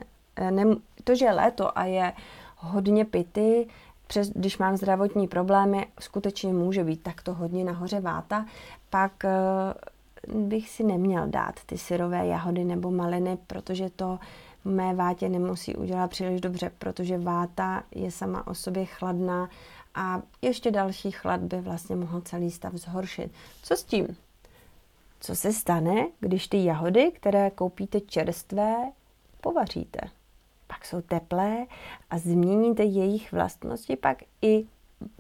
to, 1.04 1.14
že 1.14 1.24
je 1.24 1.32
léto 1.32 1.78
a 1.78 1.84
je 1.84 2.12
hodně 2.56 3.04
pity, 3.04 3.68
přes, 4.06 4.30
když 4.30 4.58
mám 4.58 4.76
zdravotní 4.76 5.28
problémy, 5.28 5.86
skutečně 6.00 6.52
může 6.52 6.84
být 6.84 7.02
takto 7.02 7.34
hodně 7.34 7.64
nahoře 7.64 8.00
váta, 8.00 8.46
pak 8.90 9.12
bych 10.34 10.70
si 10.70 10.84
neměl 10.84 11.26
dát 11.26 11.54
ty 11.66 11.78
syrové 11.78 12.26
jahody 12.26 12.64
nebo 12.64 12.90
maliny, 12.90 13.38
protože 13.46 13.90
to 13.90 14.18
mé 14.68 14.94
vátě 14.94 15.28
nemusí 15.28 15.76
udělat 15.76 16.10
příliš 16.10 16.40
dobře, 16.40 16.70
protože 16.78 17.18
váta 17.18 17.82
je 17.94 18.10
sama 18.10 18.46
o 18.46 18.54
sobě 18.54 18.84
chladná 18.84 19.48
a 19.94 20.22
ještě 20.42 20.70
další 20.70 21.10
chlad 21.10 21.40
by 21.40 21.60
vlastně 21.60 21.96
mohl 21.96 22.20
celý 22.20 22.50
stav 22.50 22.74
zhoršit. 22.74 23.32
Co 23.62 23.76
s 23.76 23.84
tím? 23.84 24.16
Co 25.20 25.36
se 25.36 25.52
stane, 25.52 26.06
když 26.20 26.48
ty 26.48 26.64
jahody, 26.64 27.12
které 27.14 27.50
koupíte 27.50 28.00
čerstvé, 28.00 28.92
povaříte? 29.40 30.00
Pak 30.66 30.84
jsou 30.84 31.00
teplé 31.00 31.66
a 32.10 32.18
změníte 32.18 32.84
jejich 32.84 33.32
vlastnosti, 33.32 33.96
pak 33.96 34.18
i 34.42 34.66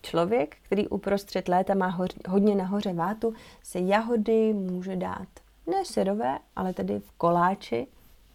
člověk, 0.02 0.56
který 0.62 0.88
uprostřed 0.88 1.48
léta 1.48 1.74
má 1.74 1.98
hodně 2.28 2.54
nahoře 2.54 2.92
vátu, 2.92 3.34
se 3.62 3.78
jahody 3.78 4.54
může 4.54 4.96
dát. 4.96 5.28
Ne 5.66 5.84
syrové, 5.84 6.38
ale 6.56 6.74
tedy 6.74 7.00
v 7.00 7.12
koláči. 7.12 7.86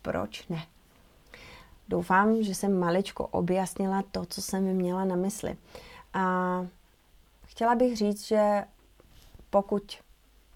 Proč 0.01 0.47
ne? 0.47 0.63
Doufám, 1.87 2.43
že 2.43 2.55
jsem 2.55 2.79
maličko 2.79 3.27
objasnila 3.27 4.03
to, 4.11 4.25
co 4.25 4.41
jsem 4.41 4.63
měla 4.63 5.05
na 5.05 5.15
mysli. 5.15 5.57
A 6.13 6.65
chtěla 7.45 7.75
bych 7.75 7.97
říct, 7.97 8.27
že 8.27 8.63
pokud 9.49 9.97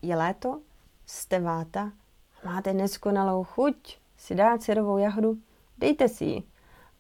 je 0.02 0.16
léto, 0.16 0.60
jste 1.06 1.40
váta, 1.40 1.92
máte 2.46 2.74
neskonalou 2.74 3.44
chuť 3.44 3.98
si 4.18 4.36
dát 4.36 4.64
syrovou 4.64 4.98
jahodu, 4.98 5.38
dejte 5.78 6.10
si 6.10 6.26
ji. 6.26 6.44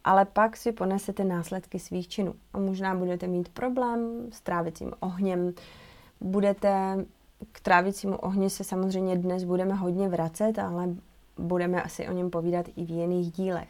Ale 0.03 0.25
pak 0.25 0.57
si 0.57 0.71
ponesete 0.71 1.23
následky 1.23 1.79
svých 1.79 2.07
činů. 2.07 2.35
A 2.53 2.59
možná 2.59 2.95
budete 2.95 3.27
mít 3.27 3.49
problém 3.49 4.29
s 4.31 4.41
trávicím 4.41 4.93
ohněm. 4.99 5.53
Budete 6.21 7.05
k 7.51 7.59
trávicímu 7.59 8.17
ohni 8.17 8.49
se 8.49 8.63
samozřejmě 8.63 9.17
dnes 9.17 9.43
budeme 9.43 9.73
hodně 9.73 10.09
vracet, 10.09 10.59
ale 10.59 10.89
budeme 11.37 11.83
asi 11.83 12.07
o 12.07 12.11
něm 12.11 12.29
povídat 12.29 12.65
i 12.75 12.85
v 12.85 12.89
jiných 12.89 13.31
dílech. 13.31 13.69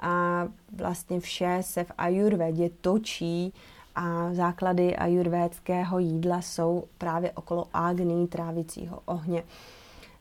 A 0.00 0.44
vlastně 0.76 1.20
vše 1.20 1.58
se 1.60 1.84
v 1.84 1.92
ajurvedě 1.98 2.70
točí 2.80 3.54
a 3.94 4.34
základy 4.34 4.96
ajurvédského 4.96 5.98
jídla 5.98 6.42
jsou 6.42 6.84
právě 6.98 7.32
okolo 7.32 7.66
agní 7.74 8.26
trávicího 8.28 9.00
ohně. 9.04 9.42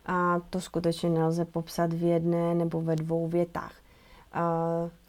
A 0.05 0.39
to 0.49 0.61
skutečně 0.61 1.09
nelze 1.09 1.45
popsat 1.45 1.93
v 1.93 2.03
jedné 2.03 2.55
nebo 2.55 2.81
ve 2.81 2.95
dvou 2.95 3.27
větách. 3.27 3.73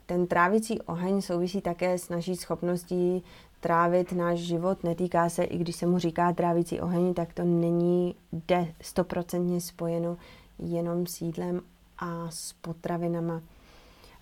Ten 0.07 0.27
trávicí 0.27 0.81
oheň 0.83 1.23
souvisí 1.23 1.61
také 1.61 1.99
s 1.99 2.09
naší 2.09 2.37
schopností 2.37 3.23
trávit 3.61 4.13
náš 4.13 4.39
život. 4.39 4.85
Netýká 4.85 5.29
se, 5.29 5.45
i 5.45 5.59
když 5.59 5.77
se 5.77 5.87
mu 5.87 5.99
říká 5.99 6.33
trávicí 6.33 6.81
oheň, 6.81 7.15
tak 7.15 7.33
to 7.33 7.45
není 7.45 8.15
de 8.49 8.75
stoprocentně 8.81 9.61
spojeno 9.61 10.17
jenom 10.59 11.07
s 11.07 11.21
jídlem 11.21 11.61
a 11.99 12.31
s 12.31 12.53
potravinama. 12.53 13.43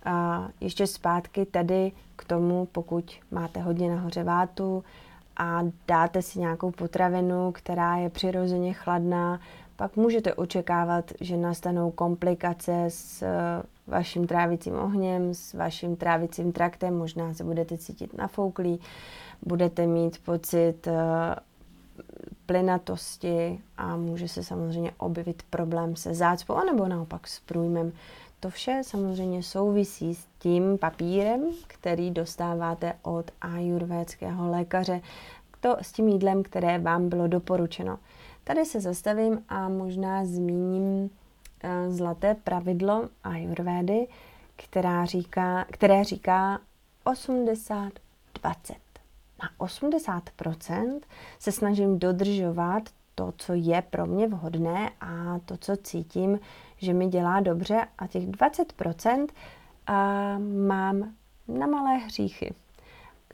A 0.05 0.49
ještě 0.61 0.87
zpátky 0.87 1.47
tady 1.47 1.93
k 2.17 2.25
tomu, 2.25 2.69
pokud 2.73 3.13
máte 3.31 3.61
hodně 3.61 3.91
nahoře 3.91 4.25
vátu 4.25 4.85
a 5.37 5.63
dáte 5.89 6.23
si 6.23 6.39
nějakou 6.39 6.71
potravinu, 6.71 7.53
která 7.53 7.97
je 7.97 8.11
přirozeně 8.11 8.73
chladná, 8.73 9.41
pak 9.77 9.97
můžete 9.97 10.35
očekávat, 10.35 11.13
že 11.21 11.37
nastanou 11.37 11.91
komplikace 11.91 12.85
s 12.89 13.23
eh, 13.23 13.63
vaším 13.87 14.27
trávicím 14.27 14.75
ohněm, 14.75 15.35
s 15.35 15.55
vaším 15.55 15.97
trávicím 15.97 16.53
traktem, 16.53 16.99
možná 16.99 17.35
se 17.35 17.45
budete 17.45 17.79
cítit 17.79 18.19
nafouklý, 18.19 18.81
budete 19.43 19.87
mít 19.87 20.19
pocit 20.25 20.87
uh, 20.87 20.93
plynatosti 22.47 23.61
a 23.77 23.97
může 23.97 24.29
se 24.29 24.45
samozřejmě 24.45 24.93
objevit 24.99 25.43
problém 25.51 25.97
se 25.97 26.15
zácpou, 26.15 26.55
anebo 26.55 26.89
naopak 26.89 27.27
s 27.27 27.41
průjmem. 27.41 27.93
To 28.45 28.51
vše 28.51 28.81
samozřejmě 28.85 29.43
souvisí 29.43 30.15
s 30.15 30.27
tím 30.39 30.79
papírem, 30.79 31.41
který 31.67 32.11
dostáváte 32.11 32.95
od 33.03 33.31
ajurvédského 33.41 34.51
lékaře, 34.51 35.01
to 35.61 35.77
s 35.81 35.93
tím 35.93 36.09
jídlem, 36.09 36.43
které 36.43 36.79
vám 36.79 37.09
bylo 37.09 37.29
doporučeno. 37.29 37.99
Tady 38.45 38.65
se 38.65 38.81
zastavím 38.81 39.45
a 39.49 39.69
možná 39.69 40.25
zmíním 40.25 41.03
uh, 41.05 41.11
zlaté 41.89 42.35
pravidlo 42.35 43.09
ajurvédy, 43.25 44.09
která 44.57 45.05
říká, 45.05 45.65
které 45.71 46.05
říká 46.05 46.59
80-20 47.07 47.91
na 49.43 49.67
80% 49.67 51.01
se 51.39 51.53
snažím 51.53 51.99
dodržovat 51.99 52.83
to, 53.15 53.33
co 53.37 53.53
je 53.55 53.83
pro 53.91 54.07
mě 54.07 54.29
vhodné 54.29 54.91
a 55.01 55.39
to, 55.45 55.57
co 55.57 55.77
cítím, 55.77 56.39
že 56.85 56.93
mi 56.93 57.09
dělá 57.09 57.41
dobře 57.41 57.87
a 57.99 58.07
těch 58.07 58.29
20% 58.29 59.27
a 59.87 60.39
mám 60.69 61.13
na 61.49 61.67
malé 61.67 61.97
hříchy, 61.97 62.55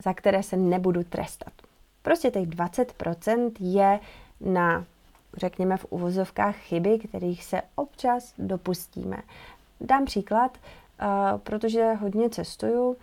za 0.03 0.13
které 0.13 0.43
se 0.43 0.57
nebudu 0.57 1.03
trestat. 1.03 1.53
Prostě 2.01 2.31
těch 2.31 2.47
20% 2.47 3.51
je 3.59 3.99
na, 4.41 4.85
řekněme 5.37 5.77
v 5.77 5.85
uvozovkách, 5.89 6.55
chyby, 6.55 6.99
kterých 6.99 7.43
se 7.43 7.61
občas 7.75 8.33
dopustíme. 8.37 9.17
Dám 9.81 10.05
příklad, 10.05 10.57
protože 11.43 11.93
hodně 11.93 12.29
cestuju, 12.29 12.97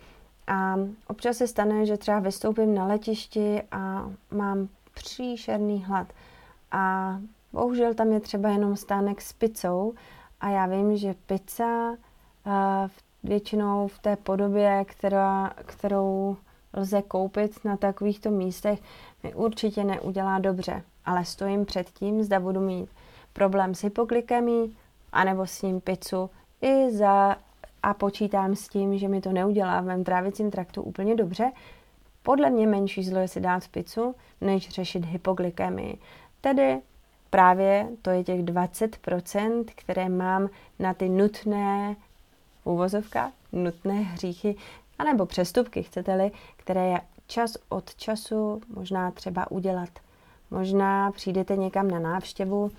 a 0.47 0.75
občas 1.07 1.37
se 1.37 1.47
stane, 1.47 1.85
že 1.85 1.97
třeba 1.97 2.19
vystoupím 2.19 2.75
na 2.75 2.85
letišti 2.85 3.61
a 3.71 4.11
mám 4.31 4.67
příšerný 4.93 5.83
hlad. 5.83 6.07
A 6.71 7.15
bohužel 7.53 7.93
tam 7.93 8.11
je 8.11 8.19
třeba 8.19 8.49
jenom 8.49 8.75
stánek 8.75 9.21
s 9.21 9.33
pizzou 9.33 9.93
a 10.41 10.49
já 10.49 10.65
vím, 10.65 10.97
že 10.97 11.15
pizza 11.25 11.95
většinou 13.23 13.87
v 13.87 13.99
té 13.99 14.15
podobě, 14.15 14.85
která, 14.87 15.53
kterou 15.65 16.37
lze 16.73 17.01
koupit 17.01 17.65
na 17.65 17.77
takovýchto 17.77 18.31
místech, 18.31 18.79
mi 19.23 19.33
určitě 19.33 19.83
neudělá 19.83 20.39
dobře. 20.39 20.83
Ale 21.05 21.25
stojím 21.25 21.65
před 21.65 21.89
tím, 21.89 22.23
zda 22.23 22.39
budu 22.39 22.59
mít 22.59 22.89
problém 23.33 23.75
s 23.75 23.83
hypoglykemí, 23.83 24.77
anebo 25.11 25.47
s 25.47 25.61
ním 25.61 25.81
pizzu 25.81 26.29
i 26.61 26.91
za 26.91 27.37
a 27.83 27.93
počítám 27.93 28.55
s 28.55 28.67
tím, 28.67 28.97
že 28.97 29.07
mi 29.07 29.21
to 29.21 29.31
neudělá 29.31 29.81
v 29.81 29.85
mém 29.85 30.03
trávicím 30.03 30.51
traktu 30.51 30.81
úplně 30.81 31.15
dobře, 31.15 31.51
podle 32.23 32.49
mě 32.49 32.67
menší 32.67 33.03
zlo 33.03 33.19
je 33.19 33.27
si 33.27 33.41
dát 33.41 33.67
pizzu, 33.67 34.15
než 34.41 34.69
řešit 34.69 35.05
hypoglykemii. 35.05 35.97
Tedy 36.41 36.81
právě 37.29 37.87
to 38.01 38.09
je 38.09 38.23
těch 38.23 38.43
20%, 38.43 39.65
které 39.75 40.09
mám 40.09 40.49
na 40.79 40.93
ty 40.93 41.09
nutné 41.09 41.95
uvozovka, 42.63 43.31
nutné 43.51 43.93
hříchy, 43.93 44.55
anebo 44.99 45.25
přestupky, 45.25 45.83
chcete-li, 45.83 46.31
které 46.57 46.87
je 46.87 47.01
čas 47.27 47.57
od 47.69 47.95
času 47.95 48.61
možná 48.75 49.11
třeba 49.11 49.51
udělat. 49.51 49.89
Možná 50.51 51.11
přijdete 51.11 51.57
někam 51.57 51.91
na 51.91 51.99
návštěvu 51.99 52.71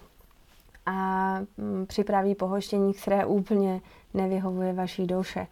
a 0.87 1.39
mm, 1.57 1.87
připraví 1.87 2.35
pohoštění, 2.35 2.95
které 2.95 3.27
úplně 3.27 3.81
nevyhovuje 4.15 4.73
vaší 4.73 5.07
duše 5.07 5.47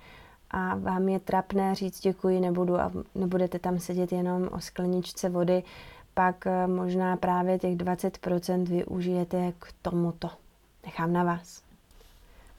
a 0.51 0.75
vám 0.75 1.09
je 1.09 1.21
trapné 1.21 1.75
říct 1.75 2.01
děkuji, 2.01 2.41
nebudu 2.41 2.81
a 2.81 2.93
nebudete 3.15 3.59
tam 3.59 3.79
sedět 3.79 4.13
jenom 4.13 4.49
o 4.53 4.61
skleničce 4.61 5.29
vody, 5.29 5.63
pak 6.19 6.47
eh, 6.47 6.67
možná 6.67 7.17
právě 7.17 7.59
těch 7.59 7.77
20% 7.77 8.67
využijete 8.67 9.53
k 9.59 9.73
tomuto. 9.83 10.31
Nechám 10.85 11.13
na 11.13 11.25
vás. 11.25 11.63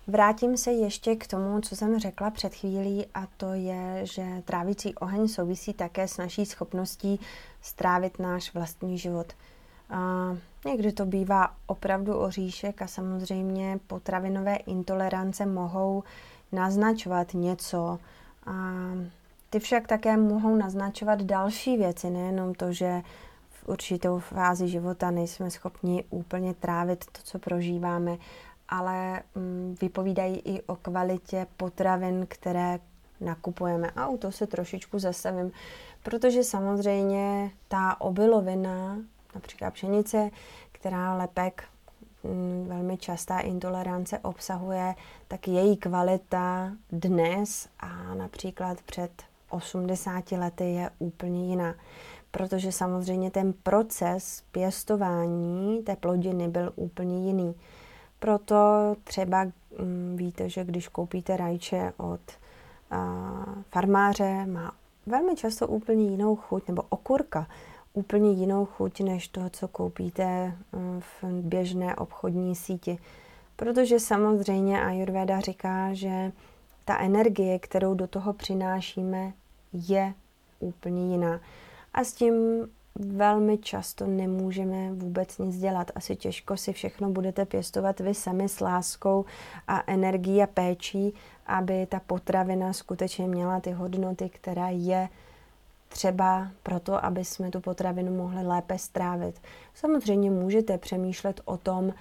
Vrátím 0.07 0.57
se 0.57 0.71
ještě 0.71 1.15
k 1.15 1.27
tomu, 1.27 1.61
co 1.61 1.75
jsem 1.75 1.99
řekla 1.99 2.29
před 2.29 2.55
chvílí, 2.55 3.05
a 3.13 3.27
to 3.37 3.53
je, 3.53 4.01
že 4.03 4.23
trávicí 4.45 4.95
oheň 4.95 5.27
souvisí 5.27 5.73
také 5.73 6.07
s 6.07 6.17
naší 6.17 6.45
schopností 6.45 7.19
strávit 7.61 8.19
náš 8.19 8.53
vlastní 8.53 8.97
život. 8.97 9.33
A 9.89 10.29
někdy 10.65 10.91
to 10.91 11.05
bývá 11.05 11.53
opravdu 11.67 12.17
oříšek 12.17 12.81
a 12.81 12.87
samozřejmě 12.87 13.79
potravinové 13.87 14.55
intolerance 14.55 15.45
mohou 15.45 16.03
naznačovat 16.51 17.33
něco. 17.33 17.99
A 18.45 18.73
ty 19.49 19.59
však 19.59 19.87
také 19.87 20.17
mohou 20.17 20.55
naznačovat 20.55 21.21
další 21.21 21.77
věci, 21.77 22.09
nejenom 22.09 22.53
to, 22.53 22.73
že 22.73 23.01
určitou 23.69 24.19
fázi 24.19 24.67
života 24.67 25.11
nejsme 25.11 25.51
schopni 25.51 26.03
úplně 26.09 26.53
trávit 26.53 27.05
to, 27.05 27.19
co 27.23 27.39
prožíváme, 27.39 28.17
ale 28.69 29.21
mm, 29.35 29.75
vypovídají 29.81 30.41
i 30.45 30.61
o 30.61 30.75
kvalitě 30.75 31.47
potravin, 31.57 32.25
které 32.29 32.79
nakupujeme. 33.19 33.91
A 33.95 34.07
u 34.07 34.17
toho 34.17 34.31
se 34.31 34.47
trošičku 34.47 34.99
zastavím, 34.99 35.51
protože 36.03 36.43
samozřejmě 36.43 37.51
ta 37.67 38.01
obilovina 38.01 38.97
například 39.35 39.73
pšenice, 39.73 40.29
která 40.71 41.17
lepek 41.17 41.63
mm, 42.23 42.65
velmi 42.67 42.97
častá 42.97 43.39
intolerance 43.39 44.19
obsahuje, 44.19 44.95
tak 45.27 45.47
její 45.47 45.77
kvalita 45.77 46.71
dnes 46.91 47.69
a 47.79 48.13
například 48.13 48.81
před 48.81 49.11
80 49.49 50.31
lety 50.31 50.63
je 50.63 50.89
úplně 50.99 51.49
jiná. 51.49 51.75
Protože 52.31 52.71
samozřejmě 52.71 53.31
ten 53.31 53.53
proces 53.53 54.43
pěstování 54.51 55.83
té 55.83 55.95
plodiny 55.95 56.47
byl 56.47 56.73
úplně 56.75 57.27
jiný. 57.27 57.55
Proto 58.19 58.55
třeba 59.03 59.43
mm, 59.43 60.15
víte, 60.17 60.49
že 60.49 60.63
když 60.63 60.87
koupíte 60.87 61.37
rajče 61.37 61.93
od 61.97 62.21
farmáře, 63.69 64.45
má 64.45 64.71
velmi 65.05 65.35
často 65.35 65.67
úplně 65.67 66.09
jinou 66.09 66.35
chuť, 66.35 66.67
nebo 66.67 66.83
okurka 66.89 67.47
úplně 67.93 68.31
jinou 68.31 68.65
chuť 68.65 69.01
než 69.01 69.27
to, 69.27 69.49
co 69.49 69.67
koupíte 69.67 70.23
eh, 70.23 70.77
v 70.99 71.23
běžné 71.23 71.95
obchodní 71.95 72.55
síti. 72.55 72.97
Protože 73.55 73.99
samozřejmě 73.99 74.83
Ayurveda 74.83 75.39
říká, 75.39 75.93
že 75.93 76.31
ta 76.85 76.97
energie, 76.99 77.59
kterou 77.59 77.93
do 77.93 78.07
toho 78.07 78.33
přinášíme, 78.33 79.33
je 79.73 80.13
úplně 80.59 81.11
jiná. 81.11 81.39
A 81.99 82.03
s 82.03 82.13
tím 82.13 82.33
velmi 82.95 83.57
často 83.57 84.07
nemůžeme 84.07 84.93
vůbec 84.93 85.37
nic 85.37 85.57
dělat. 85.57 85.91
Asi 85.95 86.15
těžko 86.15 86.57
si 86.57 86.73
všechno 86.73 87.09
budete 87.09 87.45
pěstovat 87.45 87.99
vy 87.99 88.13
sami 88.13 88.49
s 88.49 88.59
láskou 88.59 89.25
a 89.67 89.83
energií 89.87 90.43
a 90.43 90.47
péčí, 90.47 91.13
aby 91.47 91.85
ta 91.85 91.99
potravina 91.99 92.73
skutečně 92.73 93.27
měla 93.27 93.59
ty 93.59 93.71
hodnoty, 93.71 94.29
která 94.29 94.69
je 94.69 95.09
třeba 95.89 96.47
proto, 96.63 97.05
aby 97.05 97.25
jsme 97.25 97.51
tu 97.51 97.59
potravinu 97.59 98.17
mohli 98.17 98.47
lépe 98.47 98.77
strávit. 98.77 99.41
Samozřejmě 99.73 100.31
můžete 100.31 100.77
přemýšlet 100.77 101.41
o 101.45 101.57
tom, 101.57 101.93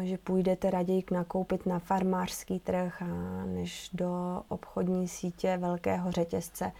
že 0.00 0.18
půjdete 0.18 0.70
raději 0.70 1.04
nakoupit 1.10 1.66
na 1.66 1.78
farmářský 1.78 2.60
trh 2.60 3.02
než 3.46 3.90
do 3.92 4.42
obchodní 4.48 5.08
sítě 5.08 5.56
velkého 5.56 6.12
řetězce. 6.12 6.72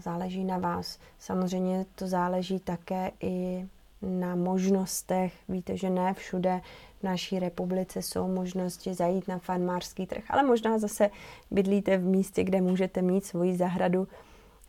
Záleží 0.00 0.44
na 0.44 0.58
vás. 0.58 0.98
Samozřejmě 1.18 1.86
to 1.94 2.06
záleží 2.06 2.60
také 2.60 3.10
i 3.20 3.66
na 4.02 4.34
možnostech. 4.34 5.34
Víte, 5.48 5.76
že 5.76 5.90
ne 5.90 6.14
všude 6.14 6.60
v 7.00 7.02
naší 7.02 7.38
republice 7.38 8.02
jsou 8.02 8.28
možnosti 8.28 8.94
zajít 8.94 9.28
na 9.28 9.38
farmářský 9.38 10.06
trh, 10.06 10.24
ale 10.28 10.42
možná 10.42 10.78
zase 10.78 11.10
bydlíte 11.50 11.98
v 11.98 12.04
místě, 12.04 12.44
kde 12.44 12.60
můžete 12.60 13.02
mít 13.02 13.24
svoji 13.24 13.56
zahradu 13.56 14.08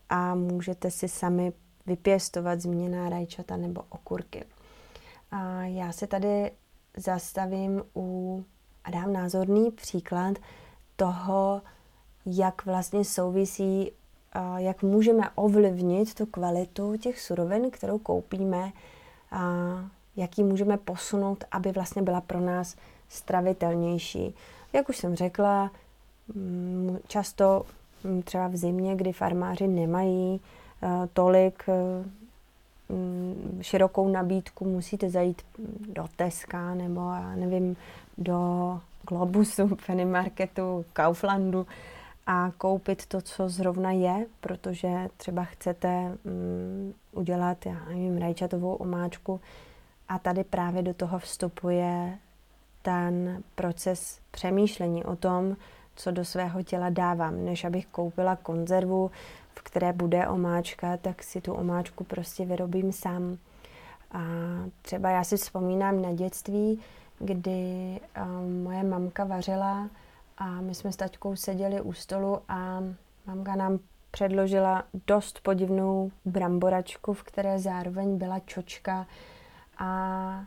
a 0.10 0.36
můžete 0.36 0.91
si 0.91 1.08
sami 1.08 1.54
vypěstovat 1.86 2.62
změná 2.62 3.10
rajčata 3.10 3.58
nebo 3.58 3.84
okurky. 3.89 4.46
A 5.32 5.63
já 5.63 5.91
se 5.91 6.08
tady 6.08 6.52
zastavím 6.98 7.84
u 7.96 8.46
a 8.84 8.91
dám 8.91 9.13
názorný 9.13 9.72
příklad 9.72 10.38
toho, 10.96 11.62
jak 12.26 12.65
vlastně 12.65 13.06
souvisí, 13.06 13.91
jak 14.58 14.84
můžeme 14.84 15.30
ovlivnit 15.36 16.13
tu 16.13 16.26
kvalitu 16.26 16.98
těch 16.98 17.22
surovin, 17.22 17.72
kterou 17.72 17.98
koupíme, 17.98 18.72
a 19.32 19.46
jak 20.15 20.38
ji 20.38 20.44
můžeme 20.44 20.78
posunout, 20.78 21.44
aby 21.52 21.72
vlastně 21.72 22.02
byla 22.02 22.22
pro 22.22 22.39
nás 22.39 22.76
stravitelnější. 23.10 24.36
Jak 24.74 24.89
už 24.89 24.98
jsem 24.98 25.15
řekla, 25.15 25.72
mm, 26.36 26.98
často 27.08 27.65
mm, 28.04 28.22
třeba 28.22 28.48
v 28.48 28.56
zimě, 28.56 28.96
kdy 28.96 29.13
farmáři 29.13 29.67
nemají 29.67 30.41
tolik 31.13 31.63
Mm, 32.91 33.60
širokou 33.62 34.08
nabídku, 34.08 34.65
musíte 34.65 35.10
zajít 35.10 35.41
do 35.94 36.08
Teska 36.15 36.74
nebo 36.74 37.00
já 37.02 37.36
nevím, 37.36 37.76
do 38.17 38.80
Globusu, 39.08 39.76
Penny 39.86 40.06
Marketu, 40.06 40.86
Kauflandu 40.94 41.67
a 42.32 42.52
koupit 42.58 43.06
to, 43.06 43.22
co 43.22 43.50
zrovna 43.50 43.91
je, 43.91 44.26
protože 44.39 45.10
třeba 45.17 45.44
chcete 45.44 46.17
um, 46.24 46.94
udělat, 47.12 47.65
já 47.65 47.86
nevím, 47.89 48.17
rajčatovou 48.17 48.74
omáčku 48.74 49.41
a 50.10 50.20
tady 50.20 50.44
právě 50.44 50.82
do 50.82 50.94
toho 50.94 51.20
vstupuje 51.20 52.17
ten 52.82 53.44
proces 53.56 54.20
přemýšlení 54.32 55.04
o 55.04 55.15
tom, 55.15 55.58
co 55.96 56.12
do 56.12 56.26
svého 56.26 56.63
těla 56.63 56.89
dávám, 56.89 57.46
než 57.46 57.63
abych 57.63 57.88
koupila 57.88 58.36
konzervu, 58.36 59.12
v 59.56 59.62
které 59.62 59.94
bude 59.94 60.28
omáčka, 60.28 60.98
tak 60.98 61.24
si 61.24 61.41
tu 61.41 61.54
omáčku 61.54 62.04
prostě 62.04 62.46
vyrobím 62.46 62.91
sám. 62.91 63.38
A 64.12 64.22
třeba 64.82 65.10
já 65.10 65.24
si 65.24 65.38
vzpomínám 65.38 66.02
na 66.02 66.13
dětství, 66.13 66.80
kdy 67.20 68.00
um, 68.24 68.63
moje 68.63 68.84
mamka 68.84 69.24
vařila 69.24 69.89
a 70.41 70.62
my 70.62 70.75
jsme 70.75 70.91
s 70.91 70.95
taťkou 70.95 71.36
seděli 71.36 71.82
u 71.82 71.93
stolu 71.93 72.39
a 72.49 72.84
mamka 73.25 73.56
nám 73.56 73.80
předložila 74.12 74.84
dost 75.08 75.39
podivnou 75.43 76.12
bramboračku, 76.25 77.13
v 77.13 77.23
které 77.23 77.60
zároveň 77.60 78.17
byla 78.17 78.39
čočka 78.39 79.08
a 79.77 80.43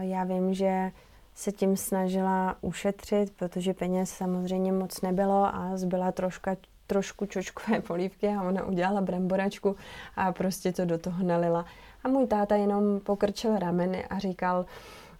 já 0.00 0.24
vím, 0.24 0.54
že 0.54 0.92
se 1.34 1.52
tím 1.52 1.76
snažila 1.76 2.56
ušetřit, 2.60 3.32
protože 3.36 3.74
peněz 3.74 4.10
samozřejmě 4.10 4.72
moc 4.72 5.00
nebylo 5.00 5.54
a 5.54 5.70
zbyla 5.74 6.12
troška 6.12 6.56
trošku 6.86 7.26
čočkové 7.26 7.80
polívky 7.86 8.28
a 8.28 8.42
ona 8.42 8.64
udělala 8.64 9.00
bramboračku 9.00 9.76
a 10.16 10.32
prostě 10.32 10.72
to 10.72 10.84
do 10.84 10.98
toho 10.98 11.24
nalila. 11.24 11.64
A 12.04 12.08
můj 12.08 12.26
táta 12.26 12.56
jenom 12.56 13.00
pokrčil 13.00 13.58
rameny 13.58 14.04
a 14.04 14.18
říkal, 14.18 14.66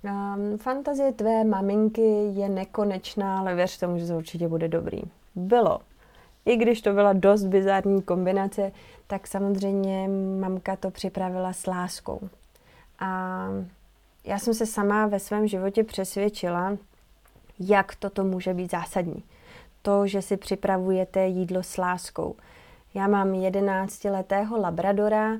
um, 0.05 0.59
fantazie 0.59 1.13
tvé 1.13 1.45
maminky 1.45 2.31
je 2.33 2.49
nekonečná, 2.49 3.39
ale 3.39 3.55
věř 3.55 3.79
tomu, 3.79 3.99
že 3.99 4.07
to 4.07 4.17
určitě 4.17 4.49
bude 4.49 4.69
dobrý. 4.69 5.03
Bylo. 5.35 5.81
I 6.45 6.57
když 6.57 6.81
to 6.81 6.93
byla 6.93 7.13
dost 7.13 7.45
bizarní 7.45 8.03
kombinace, 8.03 8.73
tak 9.07 9.27
samozřejmě 9.27 10.09
mamka 10.41 10.77
to 10.77 10.91
připravila 10.91 11.53
s 11.53 11.67
láskou. 11.67 12.29
A 12.99 13.49
já 14.25 14.39
jsem 14.39 14.55
se 14.55 14.67
sama 14.67 15.07
ve 15.07 15.19
svém 15.19 15.47
životě 15.47 15.85
přesvědčila, 15.85 16.77
jak 17.61 17.95
toto 17.95 18.25
může 18.25 18.55
být 18.55 18.71
zásadní 18.71 19.23
to, 19.87 20.07
že 20.07 20.23
si 20.23 20.37
připravujete 20.37 21.27
jídlo 21.27 21.63
s 21.63 21.77
láskou. 21.77 22.37
Já 22.95 23.09
mám 23.09 23.33
11-letého 23.33 24.61
labradora 24.61 25.33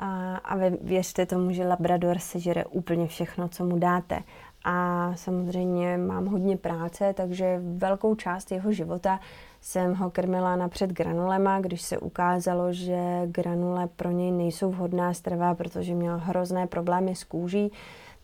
a, 0.00 0.36
a 0.36 0.56
věřte 0.82 1.26
tomu, 1.26 1.52
že 1.52 1.66
labrador 1.66 2.18
sežere 2.18 2.64
úplně 2.64 3.06
všechno, 3.06 3.48
co 3.48 3.64
mu 3.64 3.78
dáte. 3.78 4.22
A 4.64 5.12
samozřejmě 5.16 5.96
mám 5.96 6.26
hodně 6.26 6.56
práce, 6.56 7.14
takže 7.16 7.60
velkou 7.62 8.14
část 8.14 8.52
jeho 8.52 8.72
života 8.72 9.20
jsem 9.60 9.94
ho 9.94 10.10
krmila 10.10 10.56
napřed 10.56 10.90
granulema, 10.90 11.60
když 11.60 11.82
se 11.82 11.98
ukázalo, 11.98 12.72
že 12.72 13.22
granule 13.26 13.86
pro 13.86 14.10
něj 14.10 14.30
nejsou 14.30 14.70
vhodná 14.70 15.14
strava, 15.14 15.54
protože 15.54 15.94
měl 15.94 16.18
hrozné 16.18 16.66
problémy 16.66 17.14
s 17.14 17.24
kůží, 17.24 17.72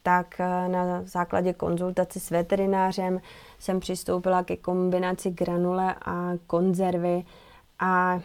tak 0.02 0.40
eh, 0.40 0.68
na 0.68 1.02
základě 1.04 1.52
konzultace 1.52 2.20
s 2.20 2.30
veterinářem 2.30 3.20
jsem 3.58 3.80
přistoupila 3.80 4.44
ke 4.44 4.56
kombinaci 4.56 5.30
granule 5.30 5.94
a 6.04 6.32
konzervy 6.46 7.24
a 7.78 8.20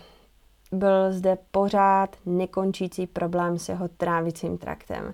byl 0.72 1.12
zde 1.14 1.38
pořád 1.52 2.16
nekončící 2.26 3.08
problém 3.08 3.60
s 3.60 3.70
jeho 3.70 3.88
trávicím 3.88 4.58
traktem, 4.58 5.14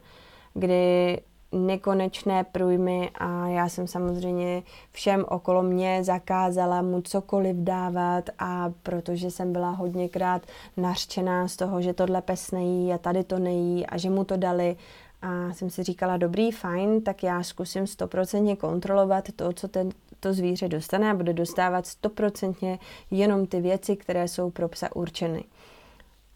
kdy 0.53 1.17
nekonečné 1.51 2.43
průjmy 2.43 3.11
a 3.15 3.47
já 3.47 3.69
jsem 3.69 3.87
samozřejmě 3.87 4.63
všem 4.91 5.25
okolo 5.27 5.63
mě 5.63 6.03
zakázala 6.03 6.81
mu 6.81 7.01
cokoliv 7.01 7.55
dávat 7.55 8.29
a 8.39 8.71
protože 8.83 9.31
jsem 9.31 9.53
byla 9.53 9.69
hodněkrát 9.69 10.41
nařčená 10.77 11.47
z 11.47 11.55
toho, 11.55 11.81
že 11.81 11.93
tohle 11.93 12.21
pes 12.21 12.51
nejí 12.51 12.93
a 12.93 12.97
tady 12.97 13.23
to 13.23 13.39
nejí 13.39 13.85
a 13.85 13.97
že 13.97 14.09
mu 14.09 14.23
to 14.23 14.37
dali 14.37 14.75
a 15.21 15.53
jsem 15.53 15.69
si 15.69 15.83
říkala, 15.83 16.17
dobrý, 16.17 16.51
fajn, 16.51 17.01
tak 17.01 17.23
já 17.23 17.43
zkusím 17.43 17.87
stoprocentně 17.87 18.55
kontrolovat 18.55 19.31
to, 19.35 19.53
co 19.53 19.67
ten, 19.67 19.89
to 20.19 20.33
zvíře 20.33 20.67
dostane 20.67 21.11
a 21.11 21.15
bude 21.15 21.33
dostávat 21.33 21.85
stoprocentně 21.85 22.79
jenom 23.11 23.45
ty 23.45 23.61
věci, 23.61 23.95
které 23.95 24.27
jsou 24.27 24.49
pro 24.49 24.69
psa 24.69 24.95
určeny. 24.95 25.43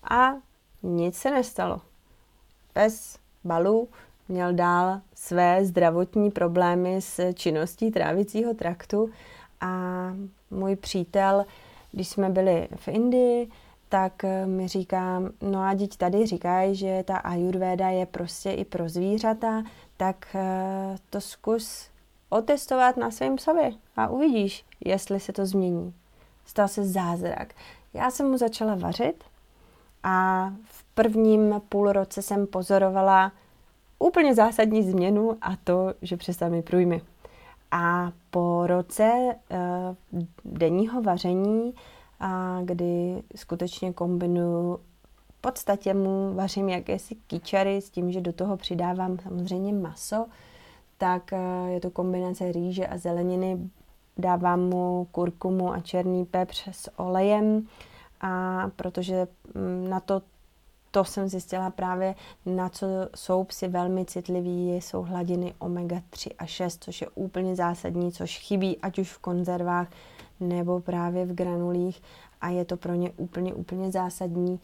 A 0.10 0.34
nic 0.84 1.18
se 1.18 1.32
nestalo. 1.32 1.82
Pes 2.74 3.18
Balu 3.44 3.88
měl 4.30 4.54
dál 4.54 5.02
své 5.16 5.66
zdravotní 5.66 6.32
problémy 6.32 7.02
s 7.02 7.34
činností 7.34 7.92
trávicího 7.92 8.54
traktu 8.54 9.10
a 9.62 10.14
můj 10.52 10.76
přítel, 10.76 11.46
když 11.92 12.08
jsme 12.08 12.30
byli 12.30 12.68
v 12.76 12.88
Indii, 12.88 13.50
tak 13.90 14.26
mi 14.46 14.68
říkám, 14.68 15.30
no 15.42 15.62
a 15.62 15.74
dít 15.74 15.98
tady 15.98 16.26
říkají, 16.26 16.76
že 16.76 17.04
ta 17.08 17.18
ajurvéda 17.18 17.90
je 17.90 18.06
prostě 18.06 18.52
i 18.52 18.66
pro 18.66 18.90
zvířata, 18.90 19.64
tak 19.98 20.28
eh, 20.36 20.96
to 21.10 21.22
zkus 21.22 21.91
otestovat 22.32 22.98
na 22.98 23.12
svém 23.12 23.38
sobě 23.38 23.72
a 23.96 24.08
uvidíš, 24.08 24.66
jestli 24.86 25.20
se 25.20 25.34
to 25.34 25.46
změní. 25.46 25.94
Stal 26.46 26.68
se 26.68 26.86
zázrak. 26.86 27.54
Já 27.94 28.12
jsem 28.12 28.32
mu 28.32 28.38
začala 28.38 28.76
vařit 28.76 29.24
a 30.04 30.50
v 30.64 30.84
prvním 30.84 31.62
půlroce 31.70 32.22
jsem 32.22 32.48
pozorovala 32.48 33.32
úplně 34.00 34.36
zásadní 34.36 34.92
změnu 34.92 35.38
a 35.42 35.56
to, 35.64 35.94
že 36.02 36.18
přestal 36.18 36.50
mi 36.50 36.62
průjmy. 36.62 37.02
A 37.72 38.12
po 38.30 38.68
roce 38.68 39.12
uh, 40.12 40.22
denního 40.46 41.02
vaření 41.02 41.74
a 42.20 42.60
kdy 42.64 43.24
skutečně 43.36 43.94
kombinuju 43.94 44.80
v 45.30 45.42
podstatě 45.42 45.94
mu 45.94 46.34
vařím 46.34 46.70
jakési 46.70 47.16
kyčary 47.28 47.82
s 47.82 47.90
tím, 47.90 48.12
že 48.12 48.22
do 48.22 48.34
toho 48.34 48.58
přidávám 48.58 49.20
samozřejmě 49.20 49.74
maso, 49.74 50.26
tak 51.02 51.34
eh, 51.34 51.72
je 51.74 51.80
to 51.82 51.90
kombinace 51.90 52.52
rýže 52.52 52.88
a 52.88 52.98
zeleniny. 52.98 53.58
Dávám 54.18 54.60
mu 54.70 55.08
kurkumu 55.12 55.74
a 55.74 55.80
černý 55.80 56.26
pepř 56.26 56.68
s 56.72 57.00
olejem, 57.00 57.68
a 58.22 58.64
protože 58.76 59.28
mm, 59.56 59.90
na 59.90 60.00
to 60.00 60.22
to 60.92 61.04
jsem 61.04 61.28
zjistila 61.28 61.70
právě, 61.70 62.16
na 62.46 62.70
co 62.70 62.88
jsou 63.16 63.44
psi 63.44 63.68
velmi 63.68 64.06
citliví, 64.06 64.76
jsou 64.76 65.02
hladiny 65.02 65.54
omega-3 65.60 66.32
a 66.38 66.46
6, 66.46 66.84
což 66.84 67.02
je 67.02 67.08
úplně 67.16 67.56
zásadní, 67.56 68.12
což 68.12 68.40
chybí 68.40 68.78
ať 68.78 69.00
už 69.00 69.12
v 69.12 69.20
konzervách 69.20 69.88
nebo 70.40 70.80
právě 70.80 71.26
v 71.26 71.34
granulích 71.34 72.02
a 72.42 72.50
je 72.50 72.66
to 72.66 72.78
pro 72.78 72.94
ně 72.94 73.12
úplně, 73.18 73.54
úplně 73.54 73.92
zásadní. 73.92 74.60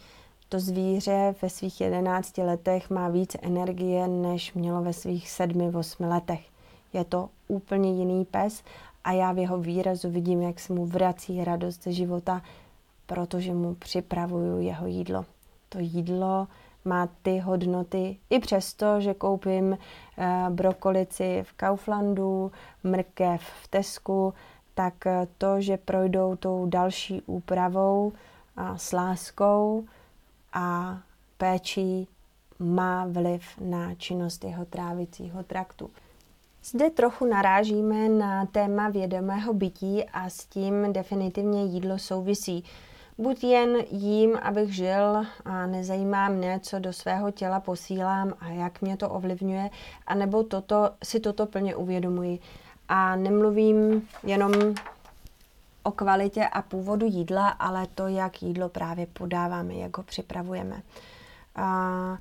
To 0.50 0.60
zvíře 0.60 1.36
ve 1.42 1.50
svých 1.50 1.82
11 1.82 2.38
letech 2.38 2.90
má 2.90 3.10
víc 3.10 3.36
energie, 3.42 4.08
než 4.08 4.54
mělo 4.54 4.82
ve 4.82 4.94
svých 4.94 5.28
7-8 5.28 6.10
letech. 6.10 6.46
Je 6.94 7.04
to 7.04 7.30
úplně 7.48 7.94
jiný 7.94 8.26
pes 8.26 8.64
a 9.04 9.12
já 9.12 9.32
v 9.32 9.38
jeho 9.38 9.58
výrazu 9.58 10.10
vidím, 10.10 10.42
jak 10.42 10.60
se 10.60 10.74
mu 10.74 10.86
vrací 10.86 11.44
radost 11.44 11.84
ze 11.84 11.92
života, 11.92 12.42
protože 13.06 13.54
mu 13.54 13.76
připravuju 13.76 14.60
jeho 14.60 14.88
jídlo. 14.88 15.26
to 15.70 15.80
jídlo 15.80 16.48
má 16.88 17.10
ty 17.22 17.40
hodnoty 17.40 18.18
i 18.30 18.40
přesto, 18.40 19.02
že 19.02 19.14
koupím 19.14 19.78
eh, 20.18 20.46
brokolici 20.50 21.44
v 21.44 21.54
Kauflandu, 21.54 22.52
mrkev 22.84 23.42
v 23.64 23.68
Tesku, 23.68 24.34
tak 24.74 25.08
eh, 25.08 25.28
to, 25.38 25.62
že 25.62 25.78
projdou 25.78 26.36
tou 26.36 26.66
další 26.66 27.22
úpravou 27.22 28.14
a 28.58 28.78
s 28.78 28.92
láskou 28.92 29.86
a 30.58 30.98
péčí, 31.38 32.08
má 32.60 33.06
vliv 33.06 33.44
na 33.62 33.96
činnost 33.96 34.44
jeho 34.44 34.66
trávicího 34.66 35.44
traktu. 35.44 35.90
Zde 36.64 36.90
trochu 36.90 37.26
narážíme 37.26 38.10
na 38.10 38.46
téma 38.46 38.90
vědomého 38.90 39.54
bytí 39.54 40.04
a 40.04 40.30
s 40.30 40.46
tím 40.46 40.94
definitivně 40.94 41.64
jídlo 41.64 42.00
souvisí. 42.00 42.64
Buď 43.18 43.44
jen 43.44 43.78
jím, 43.92 44.38
abych 44.42 44.76
žil 44.76 45.26
a 45.46 45.66
nezajímá 45.66 46.30
mě, 46.30 46.60
co 46.64 46.80
do 46.80 46.94
svého 46.94 47.32
těla 47.32 47.60
posílám 47.60 48.34
a 48.40 48.50
jak 48.50 48.82
mě 48.82 48.98
to 48.98 49.10
ovlivňuje, 49.10 49.70
anebo 50.08 50.44
toto, 50.44 50.90
si 51.04 51.20
toto 51.20 51.46
plně 51.46 51.76
uvědomuji. 51.76 52.40
A 52.90 53.16
nemluvím 53.16 54.08
jenom 54.24 54.52
o 55.88 55.92
kvalitě 55.92 56.48
a 56.48 56.62
původu 56.62 57.06
jídla, 57.06 57.50
ale 57.50 57.88
to, 57.96 58.08
jak 58.08 58.42
jídlo 58.42 58.70
právě 58.70 59.06
podáváme, 59.06 59.74
jak 59.74 59.98
ho 59.98 60.04
připravujeme. 60.04 60.82
A 61.56 62.18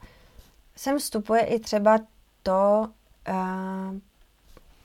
sem 0.76 0.98
vstupuje 0.98 1.40
i 1.40 1.60
třeba 1.60 1.98
to, 2.42 2.88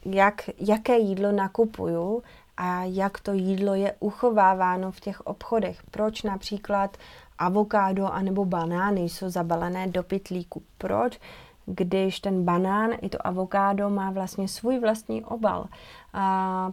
jak, 0.06 0.50
jaké 0.58 0.98
jídlo 0.98 1.32
nakupuju 1.32 2.24
a 2.58 2.84
jak 2.84 3.20
to 3.20 3.34
jídlo 3.34 3.74
je 3.74 3.96
uchováváno 4.00 4.92
v 4.92 5.00
těch 5.00 5.22
obchodech. 5.22 5.84
Proč 5.92 6.24
například 6.24 6.98
avokádo 7.38 8.08
anebo 8.08 8.46
banány 8.46 9.02
jsou 9.02 9.30
zabalené 9.30 9.88
do 9.88 10.04
pytlíku. 10.04 10.64
Proč? 10.78 11.20
Když 11.66 12.20
ten 12.20 12.44
banán 12.44 12.92
i 13.02 13.10
to 13.10 13.28
avokádo 13.28 13.90
má 13.90 14.12
vlastně 14.12 14.48
svůj 14.48 14.80
vlastní 14.80 15.26
obal. 15.26 15.66
A 16.14 16.72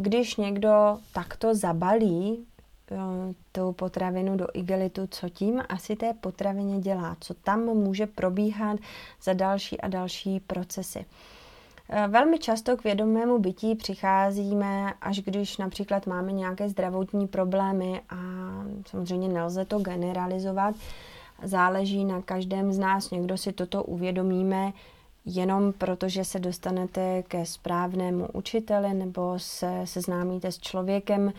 když 0.00 0.36
někdo 0.36 0.98
takto 1.12 1.54
zabalí 1.54 2.46
eh, 2.90 2.96
tu 3.52 3.72
potravinu 3.72 4.36
do 4.36 4.46
igelitu, 4.54 5.06
co 5.10 5.28
tím 5.28 5.62
asi 5.68 5.96
té 5.96 6.12
potravině 6.12 6.78
dělá, 6.80 7.16
co 7.20 7.34
tam 7.34 7.60
může 7.60 8.06
probíhat 8.06 8.78
za 9.22 9.32
další 9.32 9.80
a 9.80 9.88
další 9.88 10.40
procesy. 10.40 11.04
Eh, 11.88 12.08
velmi 12.08 12.38
často 12.38 12.76
k 12.76 12.84
vědomému 12.84 13.38
bytí 13.38 13.74
přicházíme, 13.74 14.92
až 15.00 15.20
když 15.20 15.56
například 15.56 16.06
máme 16.06 16.32
nějaké 16.32 16.68
zdravotní 16.68 17.28
problémy 17.28 18.00
a 18.10 18.16
samozřejmě 18.86 19.28
nelze 19.28 19.64
to 19.64 19.78
generalizovat. 19.78 20.74
Záleží 21.42 22.04
na 22.04 22.22
každém 22.22 22.72
z 22.72 22.78
nás. 22.78 23.10
Někdo 23.10 23.36
si 23.38 23.52
toto 23.52 23.82
uvědomíme 23.84 24.72
jenom 25.24 25.72
proto, 25.72 26.08
že 26.08 26.24
se 26.24 26.38
dostanete 26.38 27.22
ke 27.22 27.46
správnému 27.46 28.28
učiteli 28.32 28.94
nebo 28.94 29.34
se 29.38 29.80
seznámíte 29.84 30.52
s 30.52 30.58
člověkem, 30.58 31.32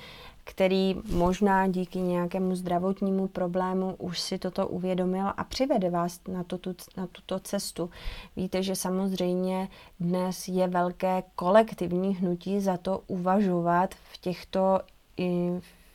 který 0.43 0.95
možná 1.11 1.67
díky 1.67 1.99
nějakému 1.99 2.55
zdravotnímu 2.55 3.27
problému 3.27 3.95
už 3.97 4.19
si 4.19 4.37
toto 4.37 4.67
uvědomil 4.67 5.27
a 5.37 5.43
přivede 5.43 5.89
vás 5.89 6.19
na, 6.27 6.43
tuto, 6.43 6.73
na 6.97 7.07
tuto 7.07 7.39
cestu. 7.39 7.89
Víte, 8.35 8.63
že 8.63 8.75
samozřejmě 8.75 9.69
dnes 9.99 10.47
je 10.47 10.67
velké 10.67 11.23
kolektivní 11.35 12.15
hnutí 12.15 12.59
za 12.59 12.77
to 12.77 13.01
uvažovat 13.07 13.95
v 13.95 14.17
těchto, 14.17 14.79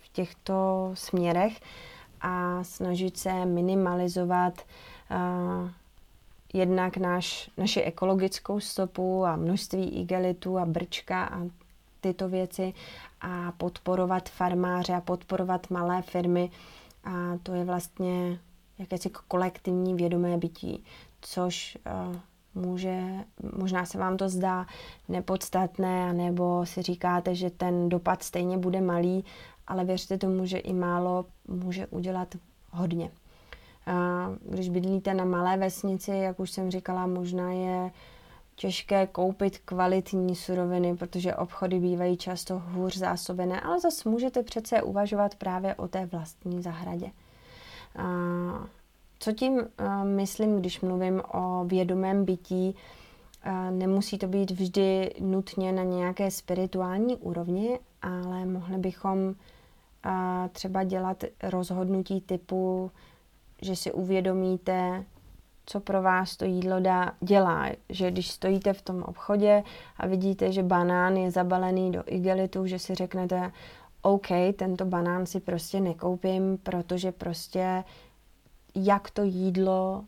v 0.03 0.09
těchto 0.12 0.90
směrech 0.94 1.61
a 2.20 2.64
snažit 2.64 3.16
se 3.16 3.44
minimalizovat 3.44 4.55
uh, 5.11 5.70
jednak 6.52 6.96
naš, 6.96 7.50
naši 7.56 7.80
ekologickou 7.80 8.61
stopu 8.61 9.24
a 9.24 9.37
množství 9.37 10.00
igelitů 10.00 10.59
a 10.59 10.64
brčka 10.66 11.24
a 11.24 11.42
tyto 12.00 12.28
věci 12.28 12.74
a 13.20 13.52
podporovat 13.52 14.28
farmáře 14.28 14.94
a 14.94 15.00
podporovat 15.00 15.70
malé 15.70 16.02
firmy. 16.02 16.50
A 17.04 17.38
to 17.42 17.52
je 17.52 17.64
vlastně 17.64 18.38
jakési 18.78 19.11
kolektivní 19.28 19.94
vědomé 19.94 20.38
bytí, 20.38 20.85
což 21.20 21.78
uh, 22.09 22.16
může, 22.54 23.02
možná 23.56 23.87
se 23.87 23.98
vám 23.98 24.16
to 24.16 24.28
zdá 24.28 24.66
nepodstatné, 25.09 26.12
nebo 26.12 26.66
si 26.66 26.82
říkáte, 26.82 27.35
že 27.35 27.50
ten 27.50 27.88
dopad 27.88 28.22
stejně 28.22 28.59
bude 28.59 28.80
malý, 28.80 29.24
ale 29.66 29.85
věřte 29.85 30.18
tomu, 30.18 30.46
že 30.46 30.59
i 30.59 30.72
málo 30.72 31.24
může 31.48 31.87
udělat 31.87 32.35
hodně. 32.70 33.11
Když 34.40 34.68
bydlíte 34.68 35.14
na 35.14 35.25
malé 35.25 35.57
vesnici, 35.57 36.11
jak 36.11 36.40
už 36.40 36.51
jsem 36.51 36.70
říkala, 36.70 37.07
možná 37.07 37.53
je 37.53 37.90
těžké 38.55 39.07
koupit 39.07 39.59
kvalitní 39.59 40.37
suroviny, 40.37 40.96
protože 40.96 41.35
obchody 41.35 41.81
bývají 41.81 42.16
často 42.16 42.62
hůř 42.66 42.96
zásobené, 42.96 43.61
ale 43.61 43.81
zase 43.81 44.09
můžete 44.09 44.42
přece 44.42 44.83
uvažovat 44.83 45.35
právě 45.35 45.75
o 45.75 45.88
té 45.88 46.07
vlastní 46.07 46.62
zahradě. 46.62 47.11
Co 49.18 49.33
tím 49.33 49.61
myslím, 50.03 50.61
když 50.61 50.81
mluvím 50.81 51.22
o 51.33 51.64
vědomém 51.64 52.25
bytí? 52.25 52.77
Nemusí 53.70 54.18
to 54.18 54.27
být 54.27 54.51
vždy 54.51 55.14
nutně 55.20 55.72
na 55.72 55.83
nějaké 55.83 56.31
spirituální 56.31 57.16
úrovni, 57.16 57.79
ale 58.03 58.46
mohli 58.46 58.79
bychom 58.79 59.35
třeba 60.53 60.85
dělat 60.85 61.25
rozhodnutí 61.42 62.20
typu 62.20 62.90
že 63.62 63.77
si 63.77 63.92
uvědomíte, 63.92 65.05
co 65.66 65.81
pro 65.81 66.03
vás 66.03 66.37
to 66.37 66.45
jídlo 66.45 66.81
dá, 66.81 67.12
dělá. 67.21 67.69
Že 67.88 68.11
když 68.11 68.31
stojíte 68.31 68.73
v 68.73 68.83
tom 68.83 69.03
obchodě 69.03 69.62
a 69.97 70.07
vidíte, 70.07 70.53
že 70.53 70.62
banán 70.62 71.16
je 71.16 71.31
zabalený 71.31 71.92
do 71.92 72.03
igelitu, 72.07 72.66
že 72.66 72.79
si 72.79 72.95
řeknete, 72.95 73.53
OK, 74.03 74.27
tento 74.57 74.85
banán 74.85 75.27
si 75.27 75.40
prostě 75.40 75.81
nekoupím, 75.81 76.59
protože 76.62 77.12
prostě 77.12 77.85
jak 78.75 79.11
to 79.11 79.23
jídlo 79.23 80.05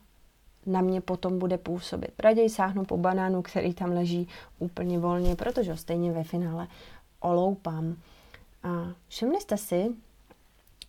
na 0.66 0.80
mě 0.80 1.00
potom 1.00 1.38
bude 1.38 1.58
působit. 1.58 2.10
Raději 2.18 2.50
sáhnu 2.50 2.84
po 2.84 2.96
banánu, 2.96 3.42
který 3.42 3.74
tam 3.74 3.90
leží 3.90 4.28
úplně 4.58 4.98
volně, 4.98 5.36
protože 5.36 5.70
ho 5.70 5.76
stejně 5.76 6.12
ve 6.12 6.24
finále 6.24 6.68
oloupám. 7.20 7.96
A 8.62 8.68
všimli 9.08 9.40
jste 9.40 9.56
si, 9.56 9.94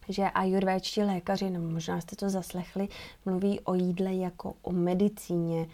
že 0.10 0.24
ajurvéčtí 0.24 1.04
lékaři, 1.04 1.50
nebo 1.50 1.70
možná 1.70 2.02
jste 2.02 2.16
to 2.16 2.30
zaslechli, 2.30 2.88
mluví 3.26 3.60
o 3.60 3.74
jídle 3.74 4.14
jako 4.14 4.54
o 4.62 4.72
medicíně. 4.72 5.68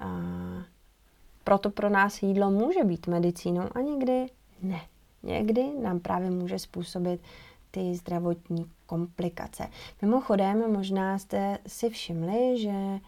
A 0.00 0.20
proto 1.44 1.70
pro 1.70 1.90
nás 1.90 2.22
jídlo 2.22 2.50
může 2.50 2.84
být 2.84 3.06
medicínou 3.06 3.64
a 3.74 3.80
někdy 3.80 4.26
ne. 4.62 4.80
Někdy 5.22 5.70
nám 5.82 6.00
právě 6.00 6.30
může 6.30 6.58
způsobit 6.58 7.20
ty 7.70 7.94
zdravotní 7.94 8.70
komplikace. 8.86 9.68
Mimochodem, 10.02 10.72
možná 10.72 11.18
jste 11.18 11.58
si 11.66 11.90
všimli, 11.90 12.60
že 12.60 13.00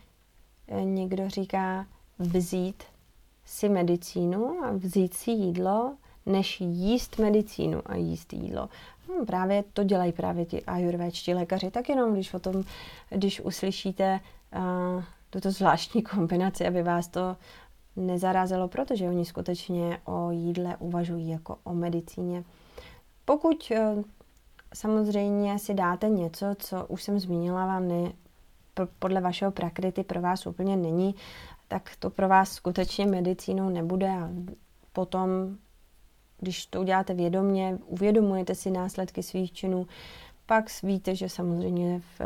eh, 0.68 0.85
někdo 0.85 1.29
říká 1.29 1.87
vzít 2.18 2.83
si 3.44 3.68
medicínu 3.68 4.64
a 4.64 4.73
vzít 4.73 5.14
si 5.14 5.31
jídlo, 5.31 5.97
než 6.26 6.60
jíst 6.60 7.18
medicínu 7.18 7.82
a 7.87 7.96
jíst 7.96 8.32
jídlo. 8.32 8.68
Hmm, 9.08 9.26
právě 9.26 9.64
to 9.72 9.84
dělají 9.84 10.12
právě 10.12 10.44
ti 10.44 10.62
ajurvéčtí 10.62 11.34
lékaři. 11.34 11.70
Tak 11.70 11.88
jenom, 11.88 12.14
když 12.14 12.34
o 12.34 12.38
tom, 12.38 12.64
když 13.10 13.40
uslyšíte 13.40 14.20
uh, 14.56 15.02
tuto 15.30 15.50
zvláštní 15.50 16.02
kombinaci, 16.12 16.66
aby 16.66 16.82
vás 16.82 17.08
to 17.08 17.37
nezarazilo, 17.96 18.68
protože 18.68 19.08
oni 19.08 19.24
skutečně 19.24 19.98
o 20.04 20.30
jídle 20.30 20.76
uvažují 20.78 21.28
jako 21.28 21.58
o 21.64 21.74
medicíně. 21.74 22.44
Pokud 23.24 23.72
uh, 23.96 24.02
samozřejmě 24.74 25.58
si 25.58 25.74
dáte 25.74 26.08
něco, 26.08 26.46
co 26.58 26.87
už 26.87 27.02
jsem 27.02 27.18
zmínila, 27.18 27.66
vám 27.66 27.88
ne, 27.88 28.12
podle 28.98 29.20
vašeho 29.20 29.50
prakrity 29.50 30.04
pro 30.04 30.20
vás 30.20 30.46
úplně 30.46 30.76
není, 30.76 31.14
tak 31.68 31.90
to 31.98 32.10
pro 32.10 32.28
vás 32.28 32.52
skutečně 32.52 33.06
medicínou 33.06 33.68
nebude 33.68 34.08
a 34.08 34.30
potom 34.92 35.56
když 36.44 36.66
to 36.66 36.80
uděláte 36.80 37.14
vědomně, 37.14 37.78
uvědomujete 37.87 38.54
si 38.54 38.70
následky 38.70 39.22
svých 39.22 39.52
činů, 39.52 39.87
pak 40.46 40.64
víte, 40.83 41.14
že 41.14 41.28
samozřejmě 41.28 42.00
v, 42.00 42.20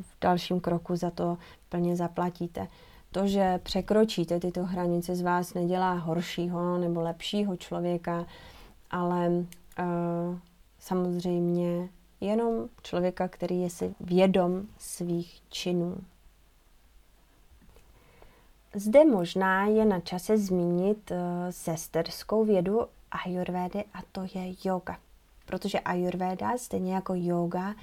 v 0.00 0.16
dalším 0.20 0.60
kroku 0.60 0.96
za 0.96 1.10
to 1.10 1.38
plně 1.68 1.96
zaplatíte. 1.96 2.68
To, 3.12 3.26
že 3.26 3.60
překročíte 3.62 4.40
tyto 4.40 4.64
hranice, 4.64 5.16
z 5.16 5.22
vás 5.22 5.54
nedělá 5.54 5.92
horšího 5.92 6.78
nebo 6.78 7.00
lepšího 7.00 7.56
člověka, 7.56 8.26
ale 8.90 9.28
uh, 9.28 9.44
samozřejmě 10.78 11.88
jenom 12.20 12.68
člověka, 12.82 13.28
který 13.28 13.60
je 13.60 13.70
si 13.70 13.94
vědom 14.00 14.62
svých 14.78 15.40
činů. 15.48 15.96
Zde 18.74 19.04
možná 19.04 19.66
je 19.66 19.84
na 19.84 20.00
čase 20.00 20.38
zmínit 20.38 21.10
uh, 21.10 21.16
sesterskou 21.50 22.44
vědu 22.44 22.80
ajurvédy 23.10 23.84
a 23.94 23.98
to 24.12 24.22
je 24.34 24.54
yoga. 24.64 24.98
Protože 25.46 25.80
ajurvéda, 25.80 26.58
stejně 26.58 26.94
jako 26.94 27.14
yoga, 27.16 27.74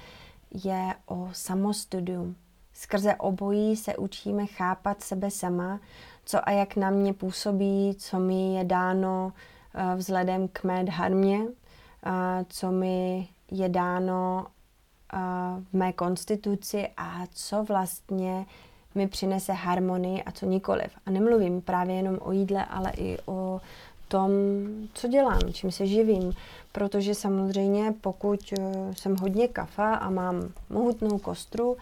je 0.64 0.94
o 1.06 1.28
samostudium. 1.32 2.36
Skrze 2.72 3.14
obojí 3.14 3.76
se 3.76 3.96
učíme 3.96 4.46
chápat 4.46 5.02
sebe 5.02 5.30
sama, 5.30 5.80
co 6.24 6.48
a 6.48 6.52
jak 6.52 6.76
na 6.76 6.90
mě 6.90 7.12
působí, 7.12 7.94
co 7.98 8.18
mi 8.18 8.54
je 8.54 8.64
dáno 8.64 9.32
eh, 9.74 9.96
vzhledem 9.96 10.48
k 10.48 10.64
mé 10.64 10.84
dharmě, 10.84 11.40
co 12.48 12.70
mi 12.70 13.28
je 13.50 13.68
dáno 13.68 14.46
v 15.70 15.72
mé 15.72 15.92
konstituci 15.92 16.88
a 16.96 17.26
co 17.30 17.64
vlastně 17.64 18.46
mi 18.94 19.08
přinese 19.08 19.52
harmonii 19.52 20.22
a 20.22 20.32
co 20.32 20.46
nikoliv. 20.46 20.90
A 21.06 21.10
nemluvím 21.10 21.62
právě 21.62 21.96
jenom 21.96 22.18
o 22.20 22.32
jídle, 22.32 22.64
ale 22.64 22.92
i 22.96 23.18
o 23.26 23.60
tom, 24.08 24.30
co 24.92 25.08
dělám, 25.08 25.40
čím 25.52 25.70
se 25.70 25.86
živím. 25.86 26.32
Protože 26.72 27.14
samozřejmě, 27.14 27.94
pokud 28.00 28.40
eh, 28.58 28.94
jsem 28.94 29.16
hodně 29.16 29.48
kafa 29.48 29.94
a 29.94 30.10
mám 30.10 30.52
mohutnou 30.70 31.18
kostru, 31.18 31.76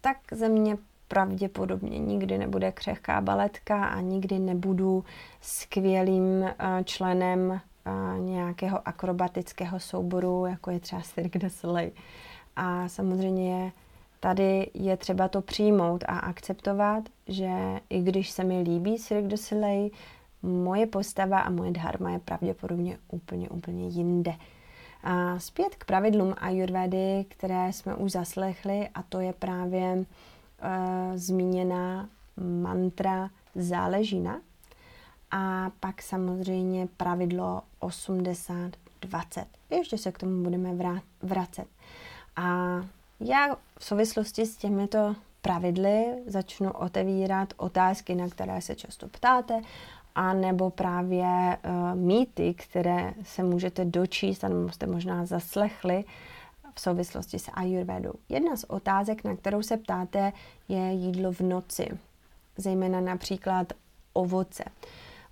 tak 0.00 0.16
ze 0.32 0.48
mě 0.48 0.76
pravděpodobně 1.08 1.98
nikdy 1.98 2.38
nebude 2.38 2.72
křehká 2.72 3.20
baletka 3.20 3.84
a 3.84 4.00
nikdy 4.00 4.38
nebudu 4.38 5.04
skvělým 5.40 6.44
eh, 6.44 6.54
členem 6.84 7.52
eh, 7.52 7.90
nějakého 8.18 8.88
akrobatického 8.88 9.80
souboru, 9.80 10.46
jako 10.46 10.70
je 10.70 10.80
třeba 10.80 11.02
Cirque 11.02 11.38
du 11.38 11.50
Soleil. 11.50 11.90
A 12.56 12.88
samozřejmě 12.88 13.72
tady 14.20 14.70
je 14.74 14.96
třeba 14.96 15.28
to 15.28 15.42
přijmout 15.42 16.04
a 16.08 16.18
akceptovat, 16.18 17.04
že 17.28 17.50
i 17.90 18.02
když 18.02 18.30
se 18.30 18.44
mi 18.44 18.62
líbí 18.62 18.98
Cirque 18.98 19.28
du 19.28 19.36
Soleil, 19.36 19.90
moje 20.44 20.86
postava 20.86 21.40
a 21.40 21.50
moje 21.50 21.70
dharma 21.70 22.10
je 22.10 22.18
pravděpodobně 22.18 22.98
úplně, 23.08 23.48
úplně 23.48 23.88
jinde. 23.88 24.34
A 25.02 25.38
zpět 25.38 25.74
k 25.74 25.84
pravidlům 25.84 26.34
ayurvedy, 26.38 27.24
které 27.28 27.72
jsme 27.72 27.94
už 27.94 28.12
zaslechli, 28.12 28.88
a 28.94 29.02
to 29.02 29.20
je 29.20 29.32
právě 29.32 29.94
uh, 29.94 30.04
zmíněná 31.14 32.08
mantra 32.36 33.30
záleží 33.54 34.20
na. 34.20 34.40
A 35.30 35.70
pak 35.80 36.02
samozřejmě 36.02 36.88
pravidlo 36.96 37.62
80-20. 37.80 38.72
Ještě 39.70 39.98
se 39.98 40.12
k 40.12 40.18
tomu 40.18 40.42
budeme 40.42 41.00
vracet. 41.22 41.66
A 42.36 42.76
já 43.20 43.56
v 43.78 43.84
souvislosti 43.84 44.46
s 44.46 44.56
těmito 44.56 45.16
pravidly 45.42 46.04
začnu 46.26 46.70
otevírat 46.72 47.52
otázky, 47.56 48.14
na 48.14 48.28
které 48.28 48.60
se 48.60 48.74
často 48.74 49.08
ptáte, 49.08 49.60
a 50.14 50.34
nebo 50.34 50.70
právě 50.70 51.58
uh, 51.64 51.94
mýty, 51.94 52.54
které 52.54 53.14
se 53.22 53.42
můžete 53.42 53.84
dočíst, 53.84 54.42
nebo 54.42 54.68
jste 54.68 54.86
možná 54.86 55.26
zaslechli 55.26 56.04
v 56.74 56.80
souvislosti 56.80 57.38
s 57.38 57.50
ayurvedou. 57.54 58.12
Jedna 58.28 58.56
z 58.56 58.64
otázek, 58.64 59.24
na 59.24 59.36
kterou 59.36 59.62
se 59.62 59.76
ptáte, 59.76 60.32
je 60.68 60.92
jídlo 60.92 61.32
v 61.32 61.40
noci, 61.40 61.88
zejména 62.56 63.00
například 63.00 63.72
ovoce. 64.12 64.64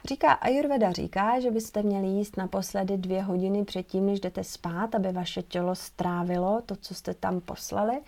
Říká 0.04 0.32
Ayurveda 0.32 0.92
říká, 0.92 1.40
že 1.40 1.50
byste 1.50 1.82
měli 1.82 2.06
jíst 2.06 2.36
naposledy 2.36 2.96
dvě 2.98 3.22
hodiny 3.22 3.64
předtím, 3.64 4.06
než 4.06 4.20
jdete 4.20 4.44
spát, 4.44 4.94
aby 4.94 5.12
vaše 5.12 5.42
tělo 5.42 5.74
strávilo 5.74 6.62
to, 6.66 6.76
co 6.76 6.94
jste 6.94 7.14
tam 7.14 7.40
poslali 7.40 8.00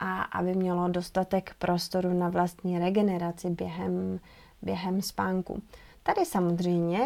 a 0.00 0.22
aby 0.22 0.54
mělo 0.54 0.88
dostatek 0.88 1.54
prostoru 1.58 2.12
na 2.12 2.28
vlastní 2.28 2.78
regeneraci 2.78 3.50
během, 3.50 4.20
během 4.62 5.02
spánku. 5.02 5.62
Tady 6.02 6.26
samozřejmě 6.26 7.00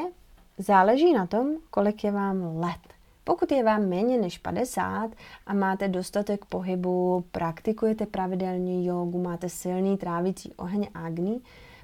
záleží 0.58 1.12
na 1.12 1.26
tom, 1.26 1.48
kolik 1.70 2.04
je 2.04 2.12
vám 2.12 2.56
let. 2.56 2.94
Pokud 3.24 3.52
je 3.52 3.64
vám 3.64 3.88
méně 3.88 4.18
než 4.18 4.38
50 4.38 5.10
a 5.46 5.54
máte 5.54 5.88
dostatek 5.88 6.44
pohybu, 6.44 7.24
praktikujete 7.30 8.06
pravidelně 8.06 8.86
jogu, 8.86 9.22
máte 9.22 9.48
silný 9.48 9.96
trávicí 9.96 10.52
oheň 10.56 10.88
Agni, 10.94 11.40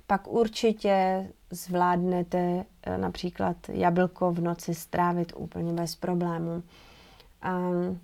pak 0.07 0.29
určitě 0.29 1.27
zvládnete 1.51 2.65
eh, 2.83 2.99
například 2.99 3.57
jablko 3.69 4.33
v 4.33 4.41
noci 4.41 4.75
strávit 4.75 5.33
úplně 5.37 5.73
bez 5.73 5.97
problému. 5.97 6.63
Um, 7.45 8.01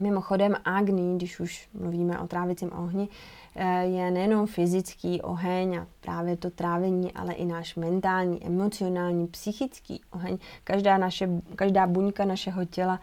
mimochodem 0.00 0.56
Agni, 0.64 1.16
když 1.16 1.40
už 1.40 1.68
mluvíme 1.74 2.18
o 2.18 2.26
trávicím 2.26 2.70
ohni, 2.72 3.08
eh, 3.54 3.84
je 3.84 4.10
nejenom 4.10 4.46
fyzický 4.46 5.22
oheň 5.22 5.76
a 5.76 5.86
právě 6.00 6.36
to 6.36 6.50
trávení, 6.50 7.12
ale 7.12 7.32
i 7.32 7.44
náš 7.44 7.76
mentální, 7.76 8.46
emocionální, 8.46 9.26
psychický 9.26 10.00
oheň. 10.10 10.38
Každá, 10.64 10.98
naše, 10.98 11.28
každá 11.56 11.86
buňka 11.86 12.24
našeho 12.24 12.64
těla 12.64 13.00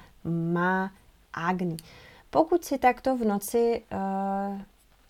má 0.53 0.91
Agni. 1.33 1.77
Pokud 2.29 2.65
si 2.65 2.77
takto 2.77 3.17
v 3.17 3.25
noci 3.25 3.81
uh, 3.91 4.61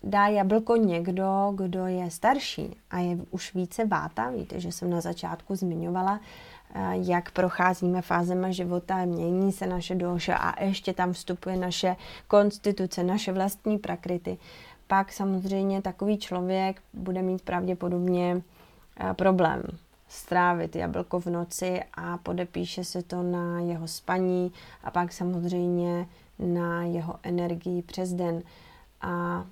dá 0.02 0.26
jablko 0.26 0.76
někdo, 0.76 1.52
kdo 1.54 1.86
je 1.86 2.10
starší 2.10 2.76
a 2.90 2.98
je 2.98 3.18
už 3.30 3.54
více 3.54 3.84
váta, 3.84 4.30
víte, 4.30 4.60
že 4.60 4.72
jsem 4.72 4.90
na 4.90 5.00
začátku 5.00 5.56
zmiňovala, 5.56 6.20
jak 6.92 7.30
procházíme 7.30 8.02
fázema 8.02 8.50
života, 8.50 9.04
mění 9.04 9.52
se 9.52 9.66
naše 9.66 9.94
doša 9.94 10.36
a 10.36 10.64
ještě 10.64 10.92
tam 10.92 11.12
vstupuje 11.12 11.56
naše 11.56 11.96
konstituce, 12.28 13.02
naše 13.02 13.32
vlastní 13.32 13.78
prakrity, 13.78 14.38
pak 14.86 15.12
samozřejmě 15.12 15.82
takový 15.82 16.18
člověk 16.18 16.82
bude 16.94 17.22
mít 17.22 17.42
pravděpodobně 17.42 18.42
problém 19.12 19.62
strávit 20.08 20.76
jablko 20.76 21.20
v 21.20 21.26
noci 21.26 21.80
a 21.94 22.18
podepíše 22.18 22.84
se 22.84 23.02
to 23.02 23.22
na 23.22 23.60
jeho 23.60 23.88
spaní 23.88 24.52
a 24.84 24.90
pak 24.90 25.12
samozřejmě 25.12 26.06
na 26.38 26.82
jeho 26.82 27.18
energii 27.22 27.82
přes 27.82 28.12
den. 28.12 28.42
A 29.00 29.44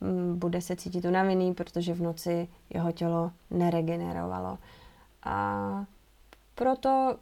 Mm, 0.00 0.38
bude 0.38 0.60
se 0.60 0.76
cítit 0.76 1.04
unavený, 1.04 1.54
protože 1.54 1.94
v 1.94 2.02
noci 2.02 2.48
jeho 2.70 2.92
tělo 2.92 3.30
neregenerovalo. 3.50 4.58
A 5.22 5.84
proto 6.54 7.16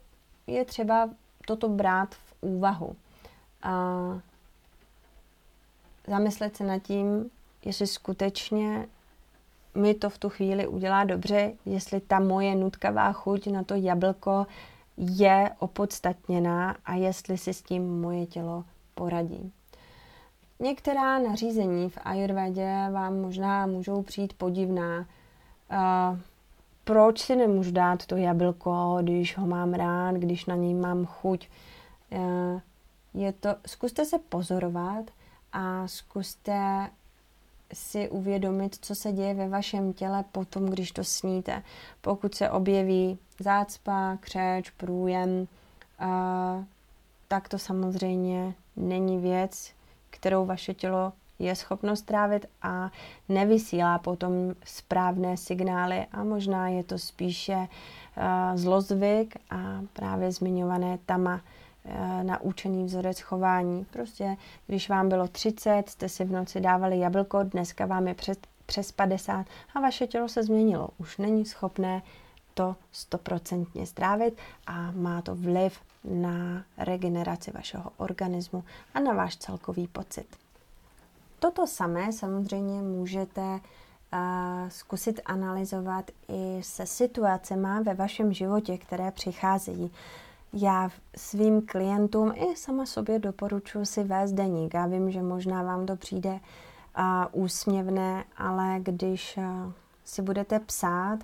je 0.47 0.65
třeba 0.65 1.11
toto 1.47 1.69
brát 1.69 2.15
v 2.15 2.35
úvahu. 2.41 2.97
A 3.63 3.73
zamyslet 6.07 6.57
se 6.57 6.65
nad 6.65 6.79
tím, 6.79 7.31
jestli 7.65 7.87
skutečně 7.87 8.87
mi 9.75 9.95
to 9.95 10.11
v 10.11 10.19
tu 10.19 10.29
chvíli 10.29 10.67
udělá 10.67 11.05
dobře, 11.05 11.53
jestli 11.65 12.01
ta 12.01 12.21
moje 12.21 12.55
nutkavá 12.55 13.13
chuť 13.13 13.47
na 13.47 13.65
to 13.65 13.75
jablko 13.75 14.47
je 14.97 15.51
opodstatněná 15.59 16.77
a 16.85 16.95
jestli 16.95 17.39
si 17.39 17.55
s 17.55 17.63
tím 17.63 18.01
moje 18.01 18.27
tělo 18.27 18.65
poradí. 18.95 19.53
Některá 20.61 21.19
nařízení 21.19 21.91
v 21.91 21.99
Ayurvedě 22.05 22.89
vám 22.93 23.21
možná 23.21 23.67
můžou 23.67 24.03
přijít 24.03 24.33
podivná. 24.33 25.07
Uh, 25.73 26.19
proč 26.85 27.21
si 27.21 27.37
nemůžu 27.37 27.71
dát 27.71 28.07
to 28.07 28.17
jablko, 28.17 28.99
když 29.03 29.37
ho 29.37 29.47
mám 29.47 29.75
rád, 29.75 30.15
když 30.15 30.47
na 30.47 30.55
něj 30.55 30.75
mám 30.75 31.07
chuť? 31.07 31.49
Uh, 32.11 32.61
je 33.15 33.33
to, 33.33 33.49
zkuste 33.67 34.05
se 34.05 34.19
pozorovat 34.19 35.05
a 35.53 35.89
zkuste 35.89 36.91
si 37.73 38.09
uvědomit, 38.09 38.79
co 38.81 38.95
se 38.95 39.13
děje 39.13 39.35
ve 39.35 39.49
vašem 39.49 39.93
těle 39.93 40.25
potom, 40.33 40.67
když 40.67 40.93
to 40.93 41.05
sníte. 41.05 41.63
Pokud 42.01 42.35
se 42.35 42.51
objeví 42.51 43.19
zácpa, 43.39 44.17
křeč, 44.21 44.71
průjem, 44.71 45.31
uh, 45.31 46.65
tak 47.29 47.49
to 47.49 47.59
samozřejmě 47.59 48.55
není 48.77 49.19
věc, 49.19 49.73
kterou 50.11 50.47
vaše 50.47 50.75
tělo 50.75 51.13
je 51.43 51.57
schopno 51.57 51.97
strávit 51.97 52.47
a 52.63 52.91
nevysílá 53.29 53.99
potom 53.99 54.33
správné 54.65 55.37
signály 55.37 56.07
a 56.13 56.25
možná 56.25 56.69
je 56.69 56.85
to 56.85 56.99
spíše 56.99 57.57
uh, 57.57 58.57
zlozvyk 58.57 59.37
a 59.51 59.81
právě 59.93 60.33
zmiňované 60.33 60.99
tama 61.07 61.41
uh, 61.85 62.23
naučený 62.23 62.85
vzorec 62.85 63.21
chování. 63.21 63.85
Prostě, 63.91 64.37
když 64.67 64.89
vám 64.89 65.09
bylo 65.09 65.29
30, 65.29 65.89
jste 65.89 66.09
si 66.09 66.25
v 66.25 66.33
noci 66.33 66.61
dávali 66.61 66.99
jablko, 66.99 67.43
dneska 67.43 67.87
vám 67.87 68.09
je 68.09 68.15
přes, 68.15 68.39
přes 68.67 68.93
50 68.93 69.47
a 69.75 69.81
vaše 69.81 70.07
tělo 70.07 70.29
se 70.29 70.43
změnilo. 70.43 70.89
Už 70.99 71.19
není 71.19 71.45
schopné 71.45 72.03
to 72.55 72.77
stoprocentně 72.93 73.87
strávit 73.87 74.39
a 74.67 74.91
má 74.91 75.23
to 75.23 75.35
vliv 75.35 75.81
na 76.05 76.65
regeneraci 76.79 77.51
vašeho 77.51 77.91
organismu 77.97 78.65
a 78.95 79.01
na 79.01 79.13
váš 79.13 79.37
celkový 79.37 79.87
pocit. 79.87 80.42
Toto 81.43 81.67
samé 81.67 82.13
samozřejmě 82.13 82.83
můžete 82.83 83.41
uh, 83.41 83.59
zkusit 84.69 85.21
analyzovat 85.25 86.11
i 86.29 86.61
se 86.63 86.87
situacemi 86.87 87.69
ve 87.83 87.95
vašem 87.95 88.33
životě, 88.33 88.79
které 88.79 89.11
přicházejí. 89.11 89.93
Já 90.53 90.91
svým 91.17 91.67
klientům 91.67 92.33
i 92.37 92.57
sama 92.57 92.87
sobě 92.87 93.19
doporučuji 93.19 93.87
si 93.87 94.05
vést 94.05 94.33
deník. 94.33 94.75
Já 94.75 94.87
vím, 94.87 95.11
že 95.11 95.23
možná 95.23 95.63
vám 95.63 95.87
to 95.87 95.97
přijde 95.97 96.31
uh, 96.31 97.43
úsměvné, 97.45 98.25
ale 98.37 98.77
když 98.79 99.37
uh, 99.37 99.73
si 100.05 100.23
budete 100.23 100.61
psát 100.61 101.19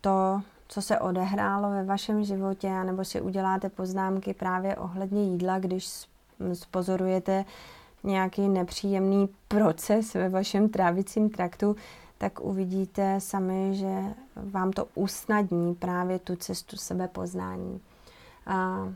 to, 0.00 0.42
co 0.68 0.82
se 0.82 0.98
odehrálo 0.98 1.70
ve 1.70 1.84
vašem 1.84 2.24
životě, 2.24 2.84
nebo 2.84 3.04
si 3.04 3.20
uděláte 3.20 3.68
poznámky 3.68 4.34
právě 4.34 4.76
ohledně 4.76 5.24
jídla, 5.24 5.58
když 5.58 6.06
spozorujete 6.52 7.44
nějaký 8.04 8.48
nepříjemný 8.48 9.28
proces 9.48 10.14
ve 10.14 10.28
vašem 10.28 10.68
trávicím 10.68 11.30
traktu, 11.30 11.76
tak 12.18 12.40
uvidíte 12.40 13.20
sami, 13.20 13.74
že 13.74 14.02
vám 14.36 14.72
to 14.72 14.86
usnadní 14.94 15.74
právě 15.74 16.18
tu 16.18 16.36
cestu 16.36 16.76
sebepoznání. 16.76 17.80
A 18.46 18.88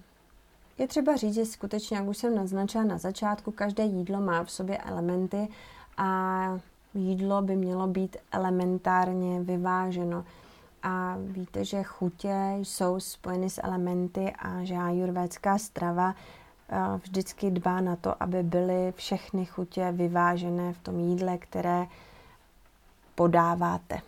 je 0.79 0.89
třeba 0.89 1.17
říct, 1.17 1.35
že 1.35 1.45
skutečně, 1.45 1.97
jak 1.97 2.07
už 2.07 2.17
jsem 2.17 2.35
naznačila 2.35 2.85
na 2.85 2.99
začátku, 2.99 3.51
každé 3.51 3.85
jídlo 3.85 4.21
má 4.21 4.45
v 4.45 4.51
sobě 4.51 4.79
elementy 4.79 5.49
a 5.97 6.61
jídlo 6.95 7.43
by 7.43 7.57
mělo 7.57 7.87
být 7.87 8.17
elementárně 8.33 9.41
vyváženo. 9.41 10.25
A 10.83 11.17
víte, 11.19 11.65
že 11.65 11.83
chutě 11.83 12.57
jsou 12.63 13.01
spojeny 13.01 13.51
s 13.51 13.61
elementy 13.65 14.33
a 14.39 14.65
že 14.65 14.75
ajurvédská 14.75 15.59
strava 15.59 16.15
vždycky 17.03 17.51
dbá 17.51 17.81
na 17.81 17.97
to, 17.97 18.23
aby 18.23 18.43
byly 18.43 18.93
všechny 18.97 19.45
chutě 19.45 19.93
vyvážené 19.93 20.73
v 20.73 20.79
tom 20.79 21.01
jídle, 21.01 21.39
které 21.39 21.87
podáváte. 23.15 24.01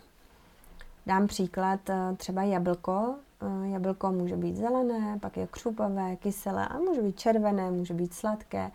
Dám 1.05 1.27
příklad, 1.27 1.89
eh, 1.89 2.15
třeba 2.17 2.43
jablko. 2.43 3.15
Eh, 3.41 3.67
jablko 3.67 4.11
může 4.11 4.37
být 4.37 4.57
zelené, 4.57 5.19
pak 5.19 5.37
je 5.37 5.47
křupavé, 5.47 6.15
kyselé 6.15 6.67
a 6.67 6.77
může 6.77 7.01
být 7.01 7.19
červené, 7.19 7.71
může 7.71 7.93
být 7.93 8.13
sladké. 8.13 8.71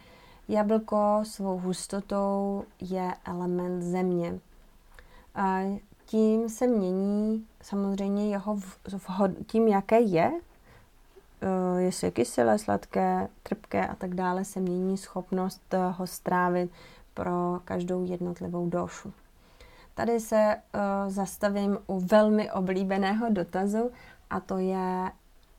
Jablko 0.48 1.20
svou 1.22 1.58
hustotou 1.58 2.64
je 2.80 3.14
element 3.24 3.82
země. 3.82 4.38
A 5.34 5.78
tím 6.06 6.48
se 6.48 6.66
mění 6.66 7.46
samozřejmě 7.62 8.30
jeho 8.30 8.58
vhod, 8.88 9.30
tím, 9.46 9.68
jaké 9.68 10.00
je, 10.00 10.32
eh, 10.32 10.40
jestli 11.78 12.06
je 12.06 12.10
kyselé, 12.10 12.58
sladké, 12.58 13.28
trpké 13.42 13.86
a 13.86 13.94
tak 13.94 14.14
dále, 14.14 14.44
se 14.44 14.60
mění 14.60 14.98
schopnost 14.98 15.74
ho 15.92 16.06
strávit 16.06 16.70
pro 17.14 17.60
každou 17.64 18.04
jednotlivou 18.04 18.68
došu. 18.68 19.12
Tady 19.94 20.20
se 20.20 20.56
uh, 20.56 21.12
zastavím 21.12 21.78
u 21.86 22.00
velmi 22.00 22.52
oblíbeného 22.52 23.26
dotazu 23.30 23.90
a 24.30 24.40
to 24.40 24.58
je 24.58 25.10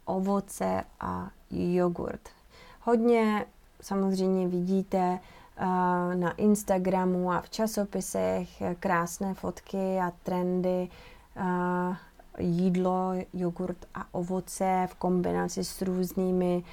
ovoce 0.06 0.84
a 1.00 1.30
jogurt. 1.52 2.30
Hodně 2.82 3.46
samozřejmě 3.82 4.48
vidíte 4.48 5.20
uh, 5.60 5.66
na 6.16 6.32
Instagramu 6.32 7.32
a 7.32 7.42
v 7.42 7.50
časopisech 7.50 8.50
krásné 8.80 9.34
fotky 9.34 10.00
a 10.00 10.12
trendy 10.24 10.90
uh, 11.38 11.96
jídlo, 12.40 13.12
jogurt 13.34 13.78
a 13.96 14.06
ovoce 14.12 14.88
v 14.90 14.96
kombinaci 14.96 15.64
s 15.64 15.82
různými 15.82 16.64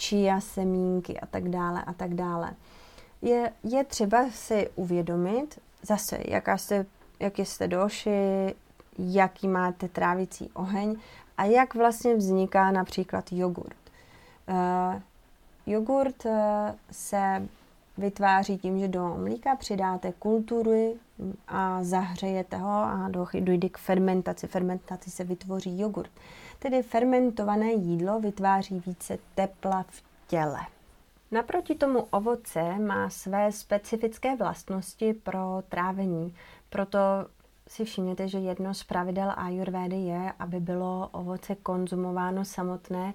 chia 0.00 0.40
semínky 0.40 1.20
a 1.20 1.26
tak 1.26 1.48
dále 1.48 1.84
a 1.84 1.92
tak 1.92 2.14
dále. 2.14 2.52
Je, 3.22 3.52
je 3.62 3.84
třeba 3.84 4.30
si 4.30 4.70
uvědomit 4.74 5.58
zase, 5.82 6.18
jaká 6.28 6.58
se 6.58 6.86
jak 7.22 7.38
jste 7.38 7.68
došli, 7.68 8.54
jaký 8.98 9.48
máte 9.48 9.88
trávicí 9.88 10.50
oheň 10.54 10.96
a 11.38 11.44
jak 11.44 11.74
vlastně 11.74 12.14
vzniká 12.14 12.70
například 12.70 13.32
jogurt. 13.32 13.76
Uh, 14.48 15.00
jogurt 15.66 16.24
uh, 16.24 16.32
se 16.90 17.48
vytváří 18.02 18.58
tím, 18.58 18.78
že 18.78 18.88
do 18.88 19.14
mlíka 19.16 19.56
přidáte 19.56 20.12
kultury 20.12 20.94
a 21.48 21.84
zahřejete 21.84 22.56
ho 22.56 22.70
a 22.70 23.10
dojde 23.40 23.68
k 23.68 23.78
fermentaci. 23.78 24.46
Fermentaci 24.46 25.10
se 25.10 25.24
vytvoří 25.24 25.78
jogurt. 25.80 26.10
Tedy 26.58 26.82
fermentované 26.82 27.72
jídlo 27.72 28.20
vytváří 28.20 28.82
více 28.86 29.18
tepla 29.34 29.84
v 29.88 30.02
těle. 30.28 30.60
Naproti 31.30 31.74
tomu 31.74 32.00
ovoce 32.10 32.78
má 32.78 33.10
své 33.10 33.52
specifické 33.52 34.36
vlastnosti 34.36 35.14
pro 35.14 35.62
trávení. 35.68 36.34
Proto 36.70 36.98
si 37.68 37.84
všimněte, 37.84 38.28
že 38.28 38.38
jedno 38.38 38.74
z 38.74 38.84
pravidel 38.84 39.32
ayurvédy 39.36 39.96
je, 39.96 40.32
aby 40.38 40.60
bylo 40.60 41.08
ovoce 41.12 41.54
konzumováno 41.54 42.44
samotné 42.44 43.14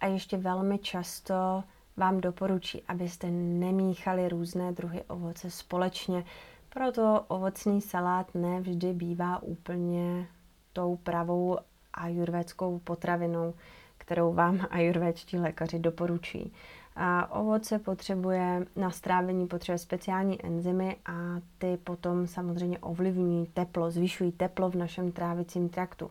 a 0.00 0.06
ještě 0.06 0.36
velmi 0.36 0.78
často 0.78 1.64
vám 1.96 2.20
doporučí, 2.20 2.82
abyste 2.88 3.30
nemíchali 3.30 4.28
různé 4.28 4.72
druhy 4.72 5.02
ovoce 5.02 5.50
společně. 5.50 6.24
Proto 6.68 7.24
ovocný 7.28 7.80
salát 7.80 8.34
nevždy 8.34 8.92
bývá 8.92 9.42
úplně 9.42 10.26
tou 10.72 10.96
pravou 10.96 11.58
ajurvédskou 11.94 12.78
potravinou, 12.78 13.54
kterou 13.98 14.32
vám 14.32 14.66
ajurvédští 14.70 15.38
lékaři 15.38 15.78
doporučí. 15.78 16.52
A 16.96 17.34
ovoce 17.40 17.78
potřebuje 17.78 18.66
na 18.76 18.90
strávení 18.90 19.46
potřebuje 19.46 19.78
speciální 19.78 20.44
enzymy 20.44 20.96
a 21.06 21.12
ty 21.58 21.78
potom 21.84 22.26
samozřejmě 22.26 22.78
ovlivňují 22.78 23.46
teplo, 23.46 23.90
zvyšují 23.90 24.32
teplo 24.32 24.70
v 24.70 24.74
našem 24.74 25.12
trávicím 25.12 25.68
traktu. 25.68 26.10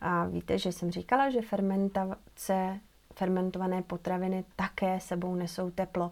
A 0.00 0.24
víte, 0.26 0.58
že 0.58 0.72
jsem 0.72 0.90
říkala, 0.90 1.30
že 1.30 1.42
fermentace, 1.42 2.80
fermentované 3.14 3.82
potraviny 3.82 4.44
také 4.56 5.00
sebou 5.00 5.34
nesou 5.34 5.70
teplo. 5.70 6.10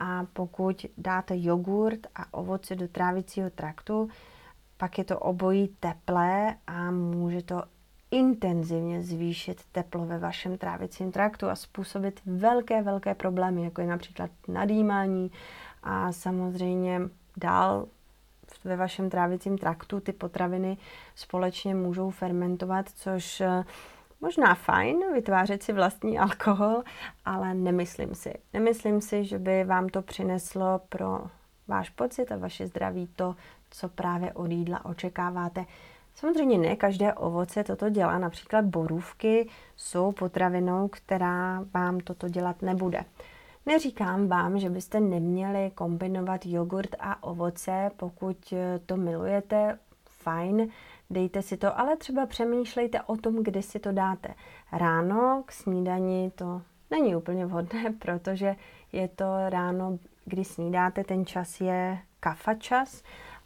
A 0.00 0.26
pokud 0.32 0.86
dáte 0.98 1.34
jogurt 1.36 2.06
a 2.14 2.34
ovoce 2.34 2.76
do 2.76 2.88
trávicího 2.88 3.50
traktu, 3.50 4.08
pak 4.76 4.98
je 4.98 5.04
to 5.04 5.18
obojí 5.18 5.68
teplé 5.80 6.54
a 6.66 6.90
může 6.90 7.42
to 7.42 7.62
intenzivně 8.10 9.02
zvýšit 9.02 9.60
teplo 9.72 10.06
ve 10.06 10.18
vašem 10.18 10.58
trávicím 10.58 11.12
traktu 11.12 11.48
a 11.48 11.56
způsobit 11.56 12.20
velké, 12.26 12.82
velké 12.82 13.14
problémy, 13.14 13.64
jako 13.64 13.80
je 13.80 13.86
například 13.86 14.30
nadýmání 14.48 15.30
a 15.82 16.12
samozřejmě 16.12 17.00
dál 17.36 17.86
ve 18.64 18.76
vašem 18.76 19.10
trávicím 19.10 19.58
traktu 19.58 20.00
ty 20.00 20.12
potraviny 20.12 20.76
společně 21.14 21.74
můžou 21.74 22.10
fermentovat, 22.10 22.88
což 22.88 23.42
možná 24.20 24.54
fajn 24.54 24.96
vytvářet 25.14 25.62
si 25.62 25.72
vlastní 25.72 26.18
alkohol, 26.18 26.82
ale 27.24 27.54
nemyslím 27.54 28.14
si. 28.14 28.34
Nemyslím 28.52 29.00
si, 29.00 29.24
že 29.24 29.38
by 29.38 29.64
vám 29.64 29.88
to 29.88 30.02
přineslo 30.02 30.80
pro 30.88 31.20
váš 31.68 31.90
pocit 31.90 32.32
a 32.32 32.36
vaše 32.36 32.66
zdraví 32.66 33.08
to, 33.16 33.34
co 33.70 33.88
právě 33.88 34.32
od 34.32 34.50
jídla 34.50 34.84
očekáváte. 34.84 35.64
Samozřejmě 36.14 36.58
ne 36.58 36.76
každé 36.76 37.14
ovoce 37.14 37.64
toto 37.64 37.90
dělá, 37.90 38.18
například 38.18 38.64
borůvky 38.64 39.48
jsou 39.76 40.12
potravinou, 40.12 40.88
která 40.88 41.64
vám 41.74 42.00
toto 42.00 42.28
dělat 42.28 42.62
nebude. 42.62 43.00
Neříkám 43.66 44.28
vám, 44.28 44.58
že 44.58 44.70
byste 44.70 45.00
neměli 45.00 45.70
kombinovat 45.74 46.46
jogurt 46.46 46.96
a 47.00 47.22
ovoce, 47.22 47.90
pokud 47.96 48.54
to 48.86 48.96
milujete, 48.96 49.78
fajn, 50.04 50.68
dejte 51.10 51.42
si 51.42 51.56
to, 51.56 51.78
ale 51.78 51.96
třeba 51.96 52.26
přemýšlejte 52.26 53.02
o 53.02 53.16
tom, 53.16 53.42
kdy 53.42 53.62
si 53.62 53.78
to 53.78 53.92
dáte. 53.92 54.34
Ráno 54.72 55.42
k 55.46 55.52
snídani 55.52 56.32
to 56.34 56.62
není 56.90 57.16
úplně 57.16 57.46
vhodné, 57.46 57.92
protože 57.98 58.56
je 58.92 59.08
to 59.08 59.24
ráno, 59.48 59.98
kdy 60.24 60.44
snídáte, 60.44 61.04
ten 61.04 61.26
čas 61.26 61.60
je 61.60 61.98
kafa 62.20 62.54
čas 62.54 63.02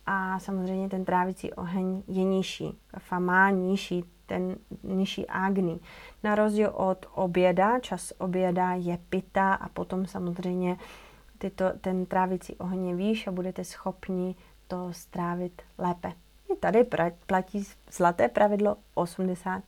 a 0.07 0.39
samozřejmě 0.39 0.89
ten 0.89 1.05
trávicí 1.05 1.53
oheň 1.53 2.03
je 2.09 2.25
nižší. 2.25 2.79
Kafa 2.87 3.19
má 3.19 3.51
nižší, 3.51 4.05
ten 4.27 4.57
nižší 4.83 5.27
agni. 5.27 5.81
Na 6.23 6.35
rozdíl 6.35 6.71
od 6.75 7.07
oběda, 7.15 7.79
čas 7.81 8.13
oběda 8.19 8.73
je 8.73 8.99
pita 9.09 9.55
a 9.55 9.69
potom 9.69 10.07
samozřejmě 10.07 10.77
tyto, 11.39 11.65
ten 11.81 12.07
trávicí 12.07 12.57
oheň 12.57 12.87
je 12.87 12.95
výš 12.95 13.27
a 13.27 13.31
budete 13.31 13.65
schopni 13.65 14.35
to 14.69 14.93
strávit 14.93 15.63
lépe. 15.79 16.13
I 16.53 16.57
tady 16.57 16.85
platí 17.27 17.65
zlaté 17.91 18.29
pravidlo 18.29 18.77
80-20. 18.97 19.63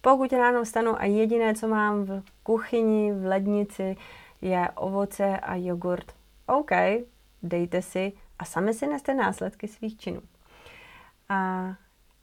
Pokud 0.00 0.32
ráno 0.32 0.64
vstanu 0.64 1.00
a 1.00 1.04
jediné, 1.04 1.54
co 1.54 1.68
mám 1.68 2.04
v 2.04 2.22
kuchyni, 2.42 3.12
v 3.12 3.26
lednici, 3.26 3.96
je 4.42 4.68
ovoce 4.74 5.38
a 5.38 5.54
jogurt, 5.54 6.12
OK, 6.46 6.70
dejte 7.42 7.82
si 7.82 8.12
a 8.38 8.44
sami 8.44 8.74
si 8.74 8.86
neste 8.86 9.14
následky 9.14 9.68
svých 9.68 9.98
činů. 9.98 10.20
A 11.28 11.74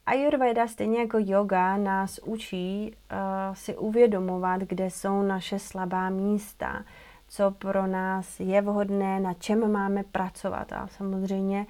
Ayurveda, 0.06 0.68
stejně 0.68 0.98
jako 0.98 1.18
yoga, 1.20 1.76
nás 1.76 2.20
učí 2.24 2.92
uh, 3.12 3.54
si 3.54 3.76
uvědomovat, 3.76 4.60
kde 4.60 4.90
jsou 4.90 5.22
naše 5.22 5.58
slabá 5.58 6.10
místa, 6.10 6.84
co 7.28 7.50
pro 7.50 7.86
nás 7.86 8.40
je 8.40 8.62
vhodné, 8.62 9.20
na 9.20 9.34
čem 9.34 9.72
máme 9.72 10.02
pracovat. 10.02 10.72
A 10.72 10.86
samozřejmě 10.86 11.66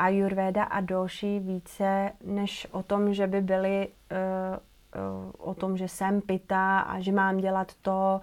Ayurveda 0.00 0.64
a 0.64 0.80
doši 0.80 1.38
více 1.38 2.12
než 2.24 2.66
o 2.70 2.82
tom, 2.82 3.14
že 3.14 3.26
by 3.26 3.40
byly 3.40 3.88
uh, 3.88 4.58
uh, 5.00 5.50
o 5.50 5.54
tom, 5.54 5.76
že 5.76 5.88
jsem 5.88 6.20
pita 6.20 6.80
a 6.80 7.00
že 7.00 7.12
mám 7.12 7.36
dělat 7.36 7.74
to 7.82 8.20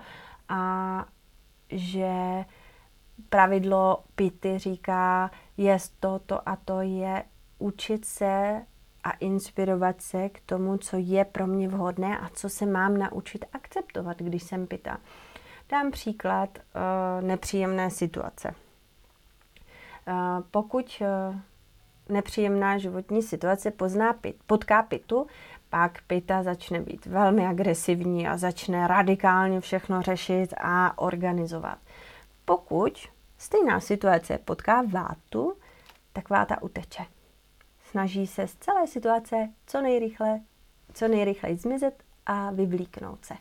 a 0.50 1.06
že 1.70 2.46
pravidlo 3.30 4.04
pity 4.16 4.58
říká, 4.58 5.32
jest 5.58 6.00
to, 6.00 6.20
to 6.20 6.50
a 6.50 6.56
to 6.56 6.82
je 6.82 7.24
učit 7.60 8.06
se 8.06 8.62
a 9.04 9.12
inspirovat 9.12 10.02
se 10.02 10.30
k 10.30 10.42
tomu, 10.42 10.78
co 10.78 10.98
je 11.00 11.26
pro 11.26 11.48
mě 11.48 11.68
vhodné 11.68 12.20
a 12.20 12.30
co 12.30 12.50
se 12.50 12.66
mám 12.66 12.98
naučit 12.98 13.46
akceptovat, 13.54 14.18
když 14.18 14.44
jsem 14.44 14.68
pita. 14.68 14.98
Dám 15.70 15.92
příklad 15.92 16.50
uh, 16.60 17.28
nepříjemné 17.28 17.90
situace. 17.90 18.56
pokud 20.52 21.02
nepříjemná 22.10 22.78
životní 22.78 23.24
situace 23.24 23.72
pozná 23.72 24.14
pit, 24.14 24.36
potká 24.48 24.84
pitu, 24.84 25.28
pak 25.70 26.02
pita 26.08 26.44
začne 26.44 26.82
být 26.82 27.06
velmi 27.06 27.48
agresivní 27.48 28.28
a 28.28 28.38
začne 28.38 28.88
radikálně 28.88 29.62
všechno 29.62 30.02
řešit 30.02 30.54
a 30.58 30.98
organizovat. 30.98 31.78
Pokud 32.46 33.08
stejná 33.38 33.80
situace 33.80 34.38
potká 34.38 34.82
vátu, 34.82 35.54
tak 36.14 36.30
váta 36.30 36.62
uteče. 36.62 37.06
Snaží 37.82 38.28
se 38.28 38.48
z 38.48 38.56
celé 38.56 38.88
situace 38.88 39.50
co 39.68 39.82
nejrychle, 39.82 40.40
co 40.94 41.08
nejrychleji 41.08 41.58
zmizet 41.58 42.04
a 42.26 42.52
vyvlíknout 42.52 43.26
se. 43.26 43.34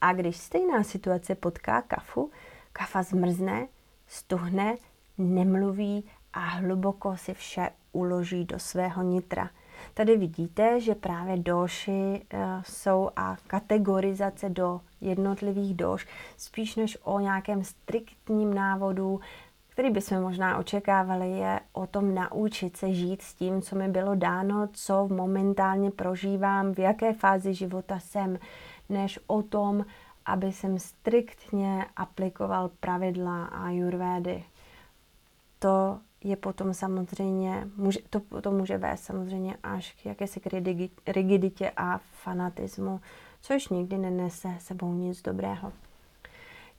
A 0.00 0.12
když 0.12 0.36
stejná 0.36 0.82
situace 0.82 1.34
potká 1.34 1.82
kafu, 1.82 2.30
kafa 2.72 3.02
zmrzne, 3.02 3.68
stuhne, 4.06 4.76
nemluví 5.18 6.04
a 6.32 6.40
hluboko 6.40 7.16
si 7.16 7.34
vše 7.34 7.70
uloží 7.92 8.44
do 8.44 8.58
svého 8.58 9.02
nitra. 9.02 9.50
Tady 9.94 10.16
vidíte, 10.16 10.80
že 10.80 10.94
právě 10.94 11.36
doši 11.36 12.22
eh, 12.30 12.62
jsou 12.66 13.10
a 13.16 13.36
kategorizace 13.46 14.48
do 14.48 14.80
jednotlivých 15.00 15.74
doš, 15.74 16.06
spíš 16.36 16.76
než 16.76 16.98
o 17.02 17.20
nějakém 17.20 17.64
striktním 17.64 18.54
návodu, 18.54 19.20
který 19.68 19.90
bychom 19.90 20.20
možná 20.20 20.58
očekávali, 20.58 21.30
je 21.30 21.60
o 21.72 21.86
tom 21.86 22.14
naučit 22.14 22.76
se 22.76 22.94
žít 22.94 23.22
s 23.22 23.34
tím, 23.34 23.62
co 23.62 23.76
mi 23.76 23.88
bylo 23.88 24.14
dáno, 24.14 24.68
co 24.72 25.08
momentálně 25.08 25.90
prožívám, 25.90 26.74
v 26.74 26.78
jaké 26.78 27.12
fázi 27.12 27.54
života 27.54 27.98
jsem, 28.00 28.38
než 28.88 29.18
o 29.26 29.42
tom, 29.42 29.84
aby 30.26 30.52
jsem 30.52 30.78
striktně 30.78 31.86
aplikoval 31.96 32.70
pravidla 32.80 33.44
ayurvédy. 33.44 34.44
To 35.58 35.98
je 36.24 36.36
potom 36.36 36.74
samozřejmě, 36.74 37.68
může, 37.76 37.98
to, 38.10 38.40
to 38.40 38.50
může 38.50 38.78
vést 38.78 39.04
samozřejmě 39.04 39.56
až 39.62 39.92
k 40.02 40.06
jakési 40.06 40.40
rigiditě 41.06 41.72
a 41.76 42.00
fanatismu, 42.22 43.00
což 43.40 43.68
nikdy 43.68 43.98
nenese 43.98 44.48
sebou 44.58 44.94
nic 44.94 45.22
dobrého. 45.22 45.72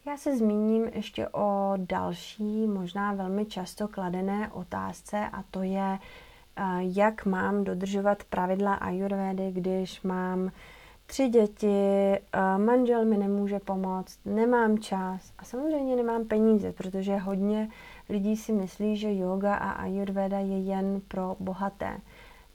Já 0.05 0.17
se 0.17 0.37
zmíním 0.37 0.85
ještě 0.93 1.27
o 1.27 1.73
další, 1.77 2.67
možná 2.67 3.13
velmi 3.13 3.45
často 3.45 3.87
kladené 3.87 4.51
otázce 4.51 5.27
a 5.33 5.43
to 5.51 5.63
je, 5.63 5.99
eh, 5.99 6.63
jak 6.79 7.25
mám 7.25 7.63
dodržovat 7.63 8.23
pravidla 8.23 8.73
ayurvedy, 8.73 9.51
když 9.51 10.01
mám 10.01 10.51
tři 11.05 11.29
děti, 11.29 11.67
eh, 11.67 12.19
manžel 12.57 13.05
mi 13.05 13.17
nemůže 13.17 13.59
pomoct, 13.59 14.19
nemám 14.25 14.77
čas 14.77 15.33
a 15.37 15.43
samozřejmě 15.43 15.95
nemám 15.95 16.25
peníze, 16.25 16.71
protože 16.73 17.17
hodně 17.17 17.69
lidí 18.11 18.37
si 18.37 18.51
myslí, 18.51 18.97
že 18.97 19.15
yoga 19.15 19.55
a 19.55 19.71
ayurveda 19.71 20.39
je 20.39 20.59
jen 20.59 21.01
pro 21.07 21.35
bohaté. 21.39 21.97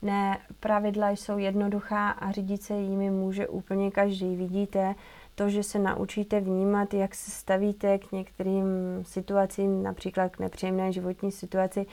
Ne, 0.01 0.37
pravidla 0.59 1.09
jsou 1.09 1.37
jednoduchá 1.37 2.09
a 2.09 2.31
řídit 2.31 2.63
se 2.63 2.73
jimi 2.73 3.09
může 3.09 3.47
úplně 3.47 3.91
každý. 3.91 4.35
Vidíte, 4.35 4.95
to, 5.35 5.49
že 5.49 5.63
se 5.63 5.79
naučíte 5.79 6.39
vnímat, 6.39 6.93
jak 6.93 7.15
se 7.15 7.31
stavíte 7.31 7.97
k 7.97 8.11
některým 8.11 8.65
situacím, 9.01 9.83
například 9.83 10.29
k 10.29 10.39
nepříjemné 10.39 10.91
životní 10.91 11.31
situaci, 11.31 11.85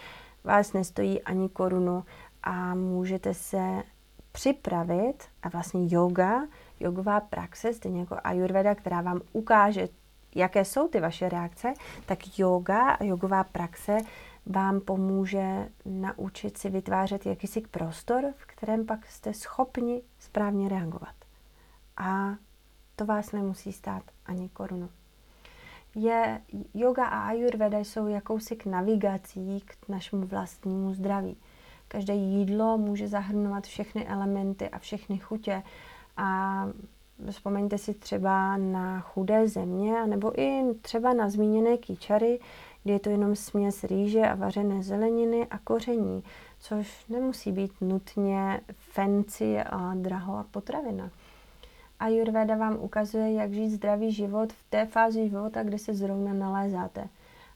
vás 0.45 0.73
nestojí 0.73 1.23
ani 1.23 1.49
korunu 1.49 2.05
a 2.43 2.75
můžete 2.75 3.35
se 3.35 3.83
připravit 4.33 5.15
a 5.43 5.49
vlastně 5.49 5.87
yoga, 5.91 6.47
jogová 6.81 7.21
praxe, 7.21 7.73
stejně 7.73 8.01
jako 8.01 8.17
ayurveda, 8.25 8.75
která 8.75 9.01
vám 9.01 9.21
ukáže, 9.33 9.89
jaké 10.35 10.65
jsou 10.65 10.89
ty 10.89 11.01
vaše 11.01 11.29
reakce, 11.29 11.75
tak 12.07 12.39
yoga 12.39 12.91
a 12.91 13.05
jogová 13.05 13.45
praxe 13.45 13.99
vám 14.47 14.81
pomůže 14.81 15.69
naučit 15.85 16.59
si 16.59 16.71
vytvářet 16.71 17.27
jakýsi 17.27 17.61
prostor, 17.61 18.25
v 18.37 18.47
kterém 18.47 18.87
pak 18.87 19.07
jste 19.07 19.35
schopni 19.35 20.03
správně 20.19 20.69
reagovat. 20.69 21.15
A 21.97 22.35
to 22.97 23.07
vás 23.07 23.33
nemusí 23.33 23.73
stát 23.73 24.03
ani 24.27 24.49
korunu. 24.49 24.89
Je, 25.95 26.41
yoga 26.75 27.05
a 27.05 27.29
ayurveda 27.29 27.79
jsou 27.79 28.09
jakousi 28.09 28.57
k 28.57 28.67
navigací 28.67 29.61
k 29.61 29.89
našemu 29.89 30.27
vlastnímu 30.27 30.95
zdraví. 30.95 31.37
Každé 31.89 32.15
jídlo 32.15 32.79
může 32.79 33.09
zahrnovat 33.09 33.65
všechny 33.65 34.07
elementy 34.07 34.71
a 34.71 34.79
všechny 34.79 35.19
chutě 35.19 35.63
a 36.17 36.69
vzpomeňte 37.31 37.79
si 37.79 37.95
třeba 37.95 38.57
na 38.57 39.01
chudé 39.01 39.49
země, 39.49 40.07
nebo 40.07 40.41
i 40.41 40.75
třeba 40.83 41.13
na 41.13 41.31
zmíněné 41.31 41.77
kýčary, 41.77 42.41
kde 42.83 42.93
je 42.93 43.01
to 43.01 43.11
jenom 43.11 43.37
směs 43.37 43.85
rýže 43.85 44.21
a 44.21 44.35
vařené 44.35 44.83
zeleniny 44.83 45.47
a 45.51 45.59
koření, 45.59 46.25
což 46.61 47.07
nemusí 47.09 47.53
být 47.53 47.73
nutně 47.81 48.61
fancy 48.73 49.61
a 49.61 49.95
drahá 49.95 50.47
potravina. 50.51 51.11
Ayurveda 52.01 52.57
vám 52.57 52.77
ukazuje, 52.81 53.33
jak 53.33 53.53
žít 53.53 53.71
zdravý 53.71 54.13
život 54.13 54.53
v 54.53 54.71
té 54.71 54.87
fázi 54.87 55.29
života, 55.29 55.63
kde 55.63 55.79
se 55.79 55.95
zrovna 55.95 56.33
nalézáte. 56.33 57.09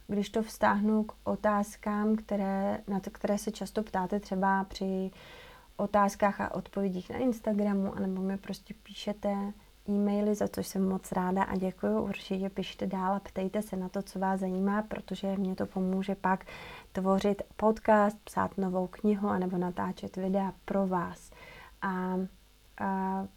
Když 0.07 0.31
to 0.31 0.43
vztáhnu 0.43 1.05
k 1.05 1.13
otázkám, 1.25 2.17
které, 2.17 2.81
na 2.89 3.01
to, 3.01 3.11
které 3.11 3.39
se 3.39 3.51
často 3.51 3.83
ptáte 3.83 4.21
třeba 4.21 4.65
při 4.65 5.11
otázkách 5.79 6.41
a 6.41 6.55
odpovědích 6.55 7.11
na 7.11 7.17
Instagramu, 7.17 7.95
anebo 7.95 8.23
mi 8.23 8.37
prostě 8.37 8.75
píšete 8.83 9.53
e-maily, 9.89 10.35
za 10.35 10.49
což 10.49 10.67
jsem 10.67 10.89
moc 10.89 11.13
ráda 11.13 11.43
a 11.43 11.57
děkuji. 11.57 12.03
Určitě 12.03 12.51
pište 12.51 12.87
dál 12.87 13.15
a 13.15 13.21
ptejte 13.21 13.63
se 13.63 13.77
na 13.77 13.89
to, 13.89 14.03
co 14.03 14.19
vás 14.19 14.41
zajímá, 14.41 14.83
protože 14.83 15.37
mě 15.37 15.55
to 15.55 15.67
pomůže 15.67 16.15
pak 16.15 16.45
tvořit 16.93 17.43
podcast, 17.57 18.19
psát 18.25 18.59
novou 18.59 18.87
knihu 18.87 19.29
anebo 19.29 19.59
natáčet 19.59 20.17
videa 20.17 20.53
pro 20.65 20.87
vás. 20.87 21.31
A 21.83 22.19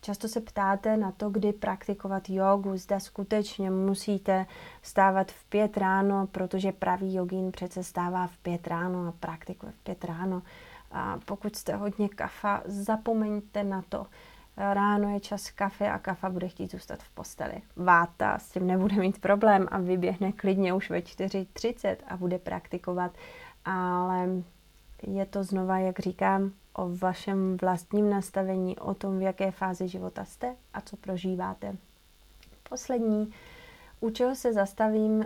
Často 0.02 0.28
se 0.28 0.42
ptáte 0.42 0.98
na 0.98 1.12
to, 1.12 1.30
kdy 1.30 1.54
praktikovat 1.54 2.30
jogu, 2.30 2.78
zda 2.78 3.00
skutečně 3.00 3.72
musíte 3.72 4.46
stávat 4.82 5.32
v 5.32 5.44
pět 5.46 5.78
ráno, 5.78 6.28
protože 6.28 6.72
pravý 6.72 7.14
jogín 7.14 7.52
přece 7.52 7.84
stává 7.84 8.28
v 8.28 8.38
pět 8.38 8.68
ráno 8.68 9.08
a 9.08 9.14
praktikuje 9.20 9.72
v 9.72 9.84
pět 9.84 10.06
ráno. 10.06 10.42
A 10.92 11.20
pokud 11.26 11.56
jste 11.56 11.76
hodně 11.76 12.10
kafa, 12.10 12.62
zapomeňte 12.66 13.64
na 13.64 13.82
to. 13.90 14.08
Ráno 14.58 15.14
je 15.14 15.20
čas 15.20 15.52
kafe 15.52 15.92
a 15.92 16.00
kafa 16.00 16.30
bude 16.30 16.48
chtít 16.48 16.72
zůstat 16.72 17.04
v 17.04 17.10
posteli. 17.10 17.62
Váta 17.76 18.40
s 18.40 18.50
tím 18.50 18.68
nebude 18.68 18.96
mít 18.96 19.22
problém 19.22 19.68
a 19.72 19.78
vyběhne 19.78 20.32
klidně 20.32 20.74
už 20.74 20.90
ve 20.90 21.00
4.30 21.00 21.96
a 22.08 22.18
bude 22.18 22.40
praktikovat, 22.40 23.12
ale 23.66 24.30
je 25.08 25.26
to 25.26 25.44
znova, 25.44 25.78
jak 25.78 26.00
říkám, 26.00 26.52
o 26.74 26.90
vašem 26.96 27.58
vlastním 27.62 28.10
nastavení, 28.10 28.80
o 28.80 28.94
tom, 28.94 29.20
v 29.20 29.22
jaké 29.22 29.52
fázi 29.52 29.88
života 29.88 30.26
jste 30.26 30.56
a 30.74 30.82
co 30.82 30.98
prožíváte. 30.98 31.76
Poslední, 32.70 33.34
u 34.00 34.10
čeho 34.10 34.36
se 34.36 34.54
zastavím, 34.54 35.26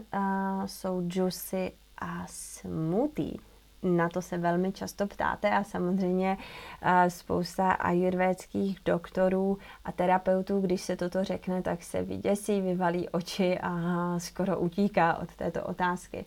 jsou 0.65 1.07
juicy 1.11 1.71
a 1.97 2.25
smoothie. 2.27 3.37
Na 3.85 4.09
to 4.09 4.21
se 4.21 4.37
velmi 4.37 4.71
často 4.71 5.07
ptáte 5.07 5.49
a 5.49 5.63
samozřejmě 5.63 6.37
uh, 6.37 6.89
spousta 7.07 7.71
ajurvédských 7.71 8.79
doktorů 8.85 9.57
a 9.85 9.91
terapeutů, 9.91 10.61
když 10.61 10.81
se 10.81 10.95
toto 10.95 11.23
řekne, 11.23 11.61
tak 11.61 11.83
se 11.83 12.03
vyděsí, 12.03 12.61
vyvalí 12.61 13.09
oči 13.09 13.59
a 13.61 13.73
skoro 14.19 14.59
utíká 14.59 15.17
od 15.17 15.35
této 15.35 15.63
otázky. 15.63 16.25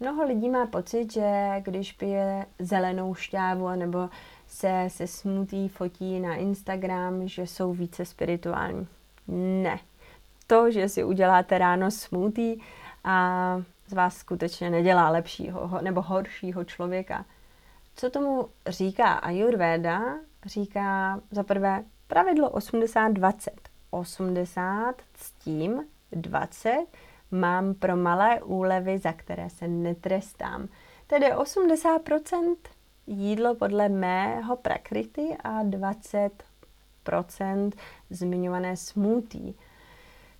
Mnoho 0.00 0.24
lidí 0.24 0.48
má 0.48 0.66
pocit, 0.66 1.12
že 1.12 1.50
když 1.60 1.92
pije 1.92 2.46
zelenou 2.58 3.14
šťávu 3.14 3.68
nebo 3.68 4.08
se 4.46 4.84
se 4.88 5.06
smutí 5.06 5.68
fotí 5.68 6.20
na 6.20 6.34
Instagram, 6.34 7.28
že 7.28 7.46
jsou 7.46 7.72
více 7.72 8.04
spirituální. 8.04 8.86
Ne. 9.62 9.78
To, 10.46 10.70
že 10.70 10.88
si 10.88 11.04
uděláte 11.04 11.58
ráno 11.58 11.90
smutí 11.90 12.62
a 13.04 13.62
z 13.88 13.92
vás 13.92 14.16
skutečně 14.16 14.70
nedělá 14.70 15.10
lepšího 15.10 15.78
nebo 15.82 16.02
horšího 16.02 16.64
člověka. 16.64 17.24
Co 17.96 18.10
tomu 18.10 18.48
říká 18.66 19.12
Ayurveda? 19.12 20.00
Říká 20.44 21.20
za 21.30 21.42
prvé 21.42 21.84
pravidlo 22.06 22.50
80-20. 22.50 23.50
80 23.90 25.02
s 25.16 25.32
tím 25.32 25.84
20 26.12 26.86
mám 27.30 27.74
pro 27.74 27.96
malé 27.96 28.42
úlevy, 28.42 28.98
za 28.98 29.12
které 29.12 29.50
se 29.50 29.68
netrestám. 29.68 30.68
Tedy 31.06 31.26
80% 31.26 32.56
jídlo 33.06 33.54
podle 33.54 33.88
mého 33.88 34.56
prakrity 34.56 35.36
a 35.44 35.64
20% 35.64 37.72
zmiňované 38.10 38.76
smutí. 38.76 39.56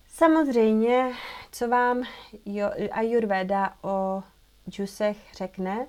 Samozřejmě, 0.09 1.11
co 1.51 1.67
vám 1.67 2.03
Ayurveda 2.91 3.73
o 3.81 4.23
džusech 4.69 5.17
řekne, 5.33 5.87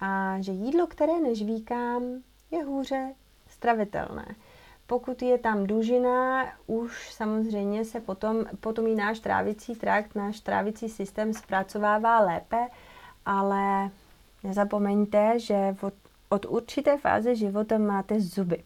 a 0.00 0.36
že 0.40 0.52
jídlo, 0.52 0.86
které 0.86 1.20
nežvíkám, 1.20 2.02
je 2.50 2.64
hůře 2.64 3.14
stravitelné. 3.48 4.34
Pokud 4.86 5.22
je 5.22 5.38
tam 5.38 5.66
dužina, 5.66 6.46
už 6.66 7.12
samozřejmě 7.12 7.84
se 7.84 8.00
potom, 8.00 8.44
potom 8.60 8.86
i 8.86 8.94
náš 8.94 9.20
trávicí 9.20 9.74
trakt, 9.74 10.14
náš 10.14 10.40
trávicí 10.40 10.88
systém 10.88 11.32
zpracovává 11.34 12.20
lépe, 12.20 12.68
ale 13.26 13.90
Nezapomeňte, 14.46 15.38
že 15.38 15.76
od, 15.80 15.94
od 16.28 16.46
určité 16.46 16.98
fáze 16.98 17.34
života 17.34 17.78
máte 17.78 18.20
zuby. 18.20 18.62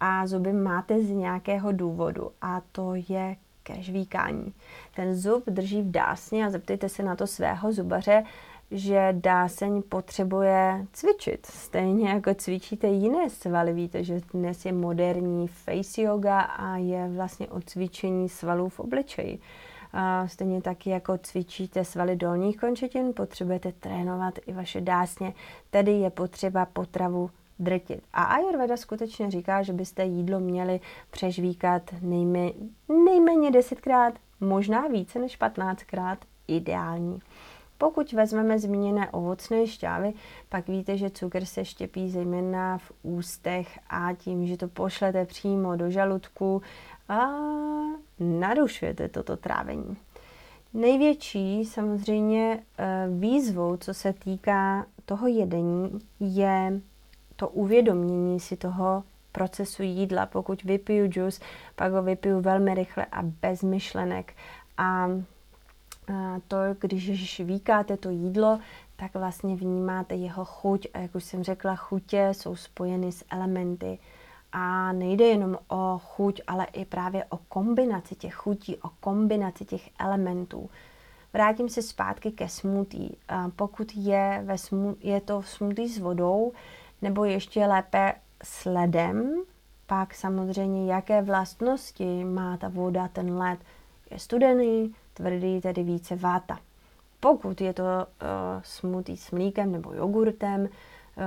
A 0.00 0.26
zuby 0.26 0.52
máte 0.52 1.02
z 1.02 1.10
nějakého 1.10 1.72
důvodu 1.72 2.30
a 2.42 2.62
to 2.72 2.92
je 2.94 3.36
ke 3.68 3.82
žvíkání. 3.82 4.52
Ten 4.94 5.14
zub 5.14 5.44
drží 5.46 5.82
v 5.82 5.90
dásně 5.90 6.46
a 6.46 6.50
zeptejte 6.50 6.88
se 6.88 7.02
na 7.02 7.16
to 7.16 7.26
svého 7.26 7.72
zubaře, 7.72 8.24
že 8.70 9.08
dáseň 9.12 9.82
potřebuje 9.82 10.86
cvičit. 10.92 11.46
Stejně 11.46 12.08
jako 12.08 12.34
cvičíte 12.34 12.86
jiné 12.86 13.30
svaly. 13.30 13.72
Víte, 13.72 14.04
že 14.04 14.20
dnes 14.34 14.64
je 14.64 14.72
moderní 14.72 15.48
face 15.48 16.02
yoga 16.02 16.40
a 16.40 16.76
je 16.76 17.08
vlastně 17.08 17.48
o 17.48 17.60
cvičení 17.60 18.28
svalů 18.28 18.68
v 18.68 18.80
obličeji. 18.80 19.38
A 19.92 20.28
stejně 20.28 20.62
taky 20.62 20.90
jako 20.90 21.18
cvičíte 21.18 21.84
svaly 21.84 22.16
dolních 22.16 22.56
končetin, 22.56 23.12
potřebujete 23.12 23.72
trénovat 23.72 24.34
i 24.46 24.52
vaše 24.52 24.80
dásně, 24.80 25.34
tedy 25.70 25.92
je 25.92 26.10
potřeba 26.10 26.66
potravu 26.66 27.30
drtit. 27.58 28.00
A 28.12 28.22
Ayurveda 28.22 28.76
skutečně 28.76 29.30
říká, 29.30 29.62
že 29.62 29.72
byste 29.72 30.04
jídlo 30.04 30.40
měli 30.40 30.80
přežvíkat 31.10 31.82
nejméně, 32.02 32.52
nejméně 33.04 33.50
10krát, 33.50 34.12
možná 34.40 34.86
více 34.86 35.18
než 35.18 35.40
15krát 35.40 36.16
ideální. 36.48 37.20
Pokud 37.78 38.12
vezmeme 38.12 38.58
zmíněné 38.58 39.10
ovocné 39.10 39.66
šťávy, 39.66 40.12
pak 40.48 40.68
víte, 40.68 40.96
že 40.96 41.10
cukr 41.10 41.44
se 41.44 41.64
štěpí 41.64 42.10
zejména 42.10 42.78
v 42.78 42.92
ústech 43.02 43.78
a 43.90 44.14
tím, 44.14 44.46
že 44.46 44.56
to 44.56 44.68
pošlete 44.68 45.24
přímo 45.24 45.76
do 45.76 45.90
žaludku 45.90 46.62
a 47.08 47.28
narušujete 48.20 49.08
toto 49.08 49.36
trávení. 49.36 49.96
Největší 50.74 51.64
samozřejmě 51.64 52.58
eh, 52.78 53.06
výzvou, 53.18 53.76
co 53.76 53.94
se 53.94 54.12
týká 54.12 54.86
toho 55.04 55.26
jedení, 55.26 55.98
je 56.20 56.80
to 57.38 57.48
uvědomění 57.48 58.40
si 58.40 58.56
toho 58.56 59.02
procesu 59.32 59.82
jídla. 59.82 60.26
Pokud 60.26 60.62
vypiju 60.62 61.06
džus, 61.06 61.40
pak 61.76 61.92
ho 61.92 62.02
vypiju 62.02 62.40
velmi 62.40 62.74
rychle 62.74 63.06
a 63.12 63.22
bez 63.22 63.62
myšlenek. 63.62 64.34
A 64.76 65.08
to, 66.48 66.56
když 66.80 67.40
víkáte 67.40 67.96
to 67.96 68.10
jídlo, 68.10 68.58
tak 68.96 69.14
vlastně 69.14 69.56
vnímáte 69.56 70.14
jeho 70.14 70.44
chuť 70.44 70.86
a 70.94 70.98
jak 70.98 71.14
už 71.14 71.24
jsem 71.24 71.42
řekla, 71.42 71.76
chutě 71.76 72.28
jsou 72.32 72.56
spojeny 72.56 73.12
s 73.12 73.24
elementy. 73.30 73.98
A 74.52 74.92
nejde 74.92 75.24
jenom 75.24 75.58
o 75.68 75.98
chuť, 75.98 76.40
ale 76.46 76.64
i 76.64 76.84
právě 76.84 77.24
o 77.24 77.36
kombinaci 77.36 78.14
těch 78.14 78.34
chutí, 78.34 78.76
o 78.76 78.88
kombinaci 79.00 79.64
těch 79.64 79.90
elementů. 79.98 80.70
Vrátím 81.32 81.68
se 81.68 81.82
zpátky 81.82 82.30
ke 82.30 82.48
smoothie. 82.48 83.10
Pokud 83.56 83.92
je, 83.94 84.42
ve 84.44 84.58
smu, 84.58 84.96
je 85.00 85.20
to 85.20 85.42
smoothie 85.42 85.88
s 85.88 85.98
vodou, 85.98 86.52
nebo 87.02 87.24
ještě 87.24 87.66
lépe 87.66 88.14
s 88.42 88.64
ledem, 88.64 89.42
pak 89.86 90.14
samozřejmě 90.14 90.92
jaké 90.92 91.22
vlastnosti 91.22 92.24
má 92.24 92.56
ta 92.56 92.68
voda, 92.68 93.08
ten 93.08 93.38
led. 93.38 93.58
Je 94.10 94.18
studený, 94.18 94.94
tvrdý, 95.14 95.60
tedy 95.60 95.82
více 95.82 96.16
váta. 96.16 96.58
Pokud 97.20 97.60
je 97.60 97.72
to 97.72 97.82
uh, 97.82 98.06
smutý 98.62 99.16
s 99.16 99.30
mlíkem 99.30 99.72
nebo 99.72 99.92
jogurtem, 99.92 100.60
uh, 100.60 100.68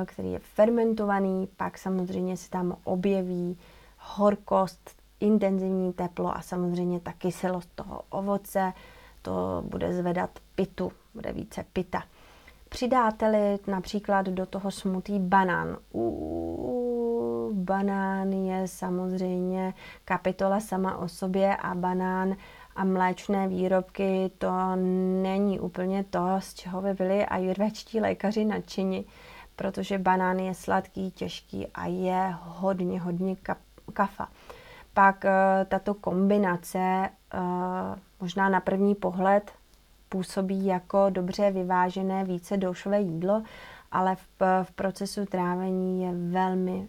který 0.06 0.32
je 0.32 0.40
fermentovaný, 0.40 1.48
pak 1.58 1.78
samozřejmě 1.78 2.38
se 2.38 2.50
tam 2.50 2.78
objeví 2.84 3.58
horkost, 4.00 4.92
intenzivní 5.20 5.94
teplo 5.94 6.38
a 6.38 6.42
samozřejmě 6.42 7.00
ta 7.00 7.14
kyselost 7.14 7.70
toho 7.76 8.02
ovoce, 8.10 8.74
to 9.22 9.64
bude 9.66 9.94
zvedat 9.94 10.30
pitu, 10.56 10.92
bude 11.14 11.32
více 11.34 11.66
pita. 11.74 12.04
Přidáte-li 12.74 13.60
například 13.68 14.26
do 14.26 14.46
toho 14.46 14.72
smutý 14.72 15.20
banán. 15.20 15.78
Uuu, 15.92 17.54
banán 17.54 18.34
je 18.34 18.68
samozřejmě 18.68 19.74
kapitola 20.06 20.60
sama 20.60 20.98
o 20.98 21.08
sobě 21.08 21.56
a 21.56 21.76
banán 21.76 22.36
a 22.76 22.84
mléčné 22.84 23.48
výrobky, 23.48 24.32
to 24.38 24.52
není 25.22 25.60
úplně 25.60 26.04
to, 26.04 26.20
z 26.40 26.54
čeho 26.54 26.82
by 26.82 26.94
byli 26.94 27.26
ajurvédští 27.26 28.00
lékaři 28.00 28.46
nadšeni, 28.46 29.06
protože 29.56 29.98
banán 29.98 30.40
je 30.40 30.54
sladký, 30.54 31.12
těžký 31.12 31.68
a 31.68 31.86
je 31.86 32.36
hodně, 32.42 33.00
hodně 33.00 33.36
kafa. 33.94 34.28
Pak 34.94 35.26
eh, 35.26 35.66
tato 35.66 35.94
kombinace 35.94 36.80
eh, 36.80 37.40
možná 38.22 38.50
na 38.50 38.60
první 38.60 38.96
pohled 38.96 39.52
působí 40.12 40.66
jako 40.66 41.10
dobře 41.10 41.52
vyvážené 41.52 42.24
více 42.24 42.58
doušové 42.58 43.02
jídlo, 43.02 43.44
ale 43.92 44.16
v, 44.16 44.28
v 44.64 44.72
procesu 44.72 45.26
trávení 45.26 46.04
je 46.04 46.12
velmi, 46.14 46.88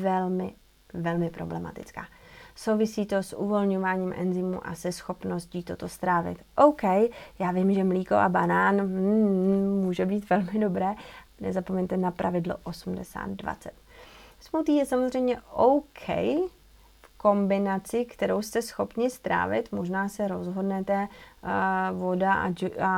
velmi, 0.00 0.54
velmi 0.94 1.30
problematická. 1.30 2.06
Souvisí 2.54 3.06
to 3.06 3.16
s 3.16 3.36
uvolňováním 3.36 4.14
enzymu 4.16 4.66
a 4.66 4.74
se 4.74 4.92
schopností 4.92 5.62
toto 5.62 5.88
strávit. 5.88 6.38
OK, 6.56 6.82
já 7.38 7.52
vím, 7.52 7.72
že 7.74 7.84
mlíko 7.84 8.14
a 8.14 8.28
banán 8.28 8.76
mm, 8.76 9.80
může 9.84 10.06
být 10.06 10.30
velmi 10.30 10.58
dobré. 10.58 10.94
Nezapomeňte 11.40 11.96
na 11.96 12.10
pravidlo 12.10 12.56
80-20. 12.64 13.70
Smoothie 14.40 14.78
je 14.78 14.86
samozřejmě 14.86 15.40
OK 15.52 16.08
kombinaci, 17.22 18.04
kterou 18.04 18.42
jste 18.42 18.62
schopni 18.62 19.10
strávit. 19.10 19.72
Možná 19.72 20.08
se 20.08 20.28
rozhodnete 20.28 21.08
uh, 21.08 21.98
voda 21.98 22.34
a, 22.34 22.54
a 22.82 22.92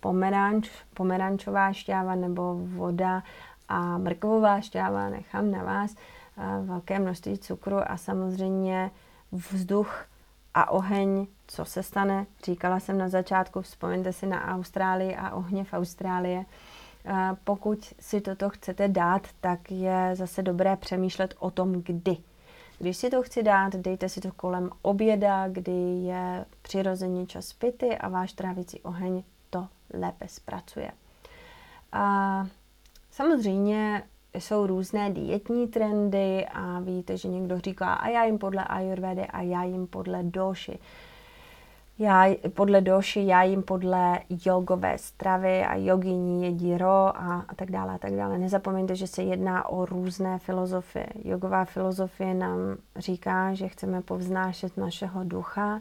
pomeranč, 0.00 0.70
pomerančová 0.94 1.72
šťáva 1.72 2.14
nebo 2.14 2.54
voda 2.54 3.22
a 3.68 3.98
mrkvová 3.98 4.60
šťáva, 4.60 5.08
nechám 5.08 5.50
na 5.50 5.62
vás. 5.62 5.94
Uh, 6.36 6.66
velké 6.66 6.98
množství 6.98 7.38
cukru 7.38 7.76
a 7.90 7.96
samozřejmě 7.96 8.90
vzduch 9.32 10.04
a 10.54 10.70
oheň, 10.70 11.26
co 11.46 11.64
se 11.64 11.82
stane. 11.82 12.26
Říkala 12.44 12.80
jsem 12.80 12.98
na 12.98 13.08
začátku, 13.08 13.62
vzpomeňte 13.62 14.12
si 14.12 14.26
na 14.26 14.54
Austrálii 14.54 15.16
a 15.16 15.34
ohně 15.34 15.64
v 15.64 15.72
Austrálii. 15.72 16.46
Pokud 17.44 17.94
si 18.00 18.20
toto 18.20 18.50
chcete 18.50 18.88
dát, 18.88 19.22
tak 19.40 19.70
je 19.70 20.10
zase 20.14 20.42
dobré 20.42 20.76
přemýšlet 20.76 21.34
o 21.38 21.50
tom, 21.50 21.72
kdy. 21.72 22.16
Když 22.78 22.96
si 22.96 23.10
to 23.10 23.22
chci 23.22 23.42
dát, 23.42 23.76
dejte 23.76 24.08
si 24.08 24.20
to 24.20 24.32
kolem 24.32 24.70
oběda, 24.82 25.48
kdy 25.48 26.02
je 26.02 26.44
přirozený 26.62 27.26
čas 27.26 27.52
pity 27.52 27.98
a 27.98 28.08
váš 28.08 28.32
trávicí 28.32 28.80
oheň 28.80 29.22
to 29.50 29.68
lépe 29.94 30.28
zpracuje. 30.28 30.90
A 31.92 32.46
samozřejmě 33.10 34.02
jsou 34.34 34.66
různé 34.66 35.10
dietní 35.10 35.68
trendy 35.68 36.46
a 36.46 36.80
víte, 36.80 37.16
že 37.16 37.28
někdo 37.28 37.60
říká, 37.60 37.94
a 37.94 38.08
já 38.08 38.24
jim 38.24 38.38
podle 38.38 38.64
ayurvedy 38.64 39.26
a 39.26 39.40
já 39.42 39.64
jim 39.64 39.86
podle 39.86 40.22
doši. 40.22 40.78
Já 41.98 42.26
podle 42.54 42.80
doši, 42.80 43.26
já 43.26 43.42
jim 43.42 43.62
podle 43.62 44.20
jogové 44.28 44.98
stravy 44.98 45.62
a 45.64 45.76
jogini 45.76 46.44
jedí 46.44 46.78
ro 46.78 47.16
a, 47.16 47.44
a 47.48 47.54
tak 47.54 47.70
dále 47.70 47.94
a 47.94 47.98
tak 47.98 48.12
dále. 48.12 48.38
Nezapomeňte, 48.38 48.94
že 48.94 49.06
se 49.06 49.22
jedná 49.22 49.68
o 49.68 49.86
různé 49.86 50.38
filozofie. 50.38 51.06
Jogová 51.24 51.64
filozofie 51.64 52.34
nám 52.34 52.58
říká, 52.96 53.54
že 53.54 53.68
chceme 53.68 54.02
povznášet 54.02 54.76
našeho 54.76 55.24
ducha, 55.24 55.80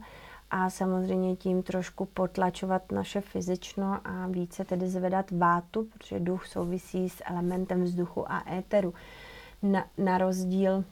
a 0.52 0.70
samozřejmě 0.70 1.36
tím 1.36 1.64
trošku 1.64 2.06
potlačovat 2.06 2.92
naše 2.92 3.22
fyzično 3.22 4.00
a 4.04 4.28
více 4.28 4.66
tedy 4.66 4.90
zvedat 4.90 5.32
vátu, 5.32 5.88
protože 5.94 6.20
duch 6.20 6.48
souvisí 6.48 7.10
s 7.10 7.24
elementem 7.26 7.84
vzduchu 7.84 8.32
a 8.32 8.44
éteru. 8.54 8.94
Na, 9.64 9.86
na 9.98 10.18
rozdíl 10.18 10.84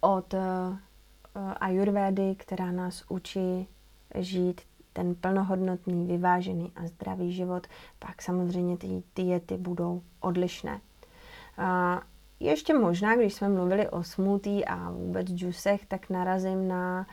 od 0.00 0.34
uh, 0.34 0.40
ajurvédy, 1.60 2.34
která 2.38 2.72
nás 2.72 3.04
učí 3.08 3.68
žít 4.14 4.60
ten 4.92 5.14
plnohodnotný, 5.14 6.06
vyvážený 6.06 6.72
a 6.76 6.86
zdravý 6.86 7.32
život, 7.32 7.66
pak 7.98 8.22
samozřejmě 8.22 8.76
ty 8.76 9.02
diety 9.16 9.56
budou 9.56 10.02
odlišné. 10.20 10.80
Uh, 11.58 12.00
ještě 12.40 12.74
možná, 12.74 13.16
když 13.16 13.34
jsme 13.34 13.48
mluvili 13.48 13.88
o 13.88 14.02
smoothie 14.02 14.64
a 14.64 14.90
vůbec 14.90 15.28
džusech, 15.28 15.86
tak 15.86 16.10
narazím 16.10 16.68
na 16.68 17.06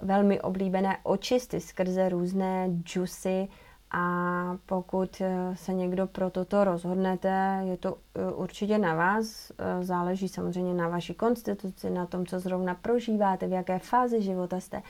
velmi 0.00 0.40
oblíbené 0.40 0.98
očisty 1.02 1.60
skrze 1.60 2.08
různé 2.08 2.68
džusy. 2.82 3.48
A 3.90 4.56
pokud 4.66 5.20
eh, 5.20 5.56
se 5.56 5.74
někdo 5.74 6.06
pro 6.06 6.30
toto 6.30 6.64
rozhodnete, 6.64 7.60
je 7.64 7.76
to 7.76 7.96
eh, 8.14 8.32
určitě 8.32 8.78
na 8.78 8.94
vás, 8.94 9.52
eh, 9.58 9.84
záleží 9.84 10.28
samozřejmě 10.28 10.74
na 10.74 10.88
vaší 10.88 11.14
konstituci, 11.14 11.90
na 11.90 12.06
tom, 12.06 12.26
co 12.26 12.40
zrovna 12.40 12.74
prožíváte, 12.74 13.46
v 13.46 13.52
jaké 13.52 13.78
fázi 13.78 14.22
života 14.22 14.60
jste, 14.60 14.82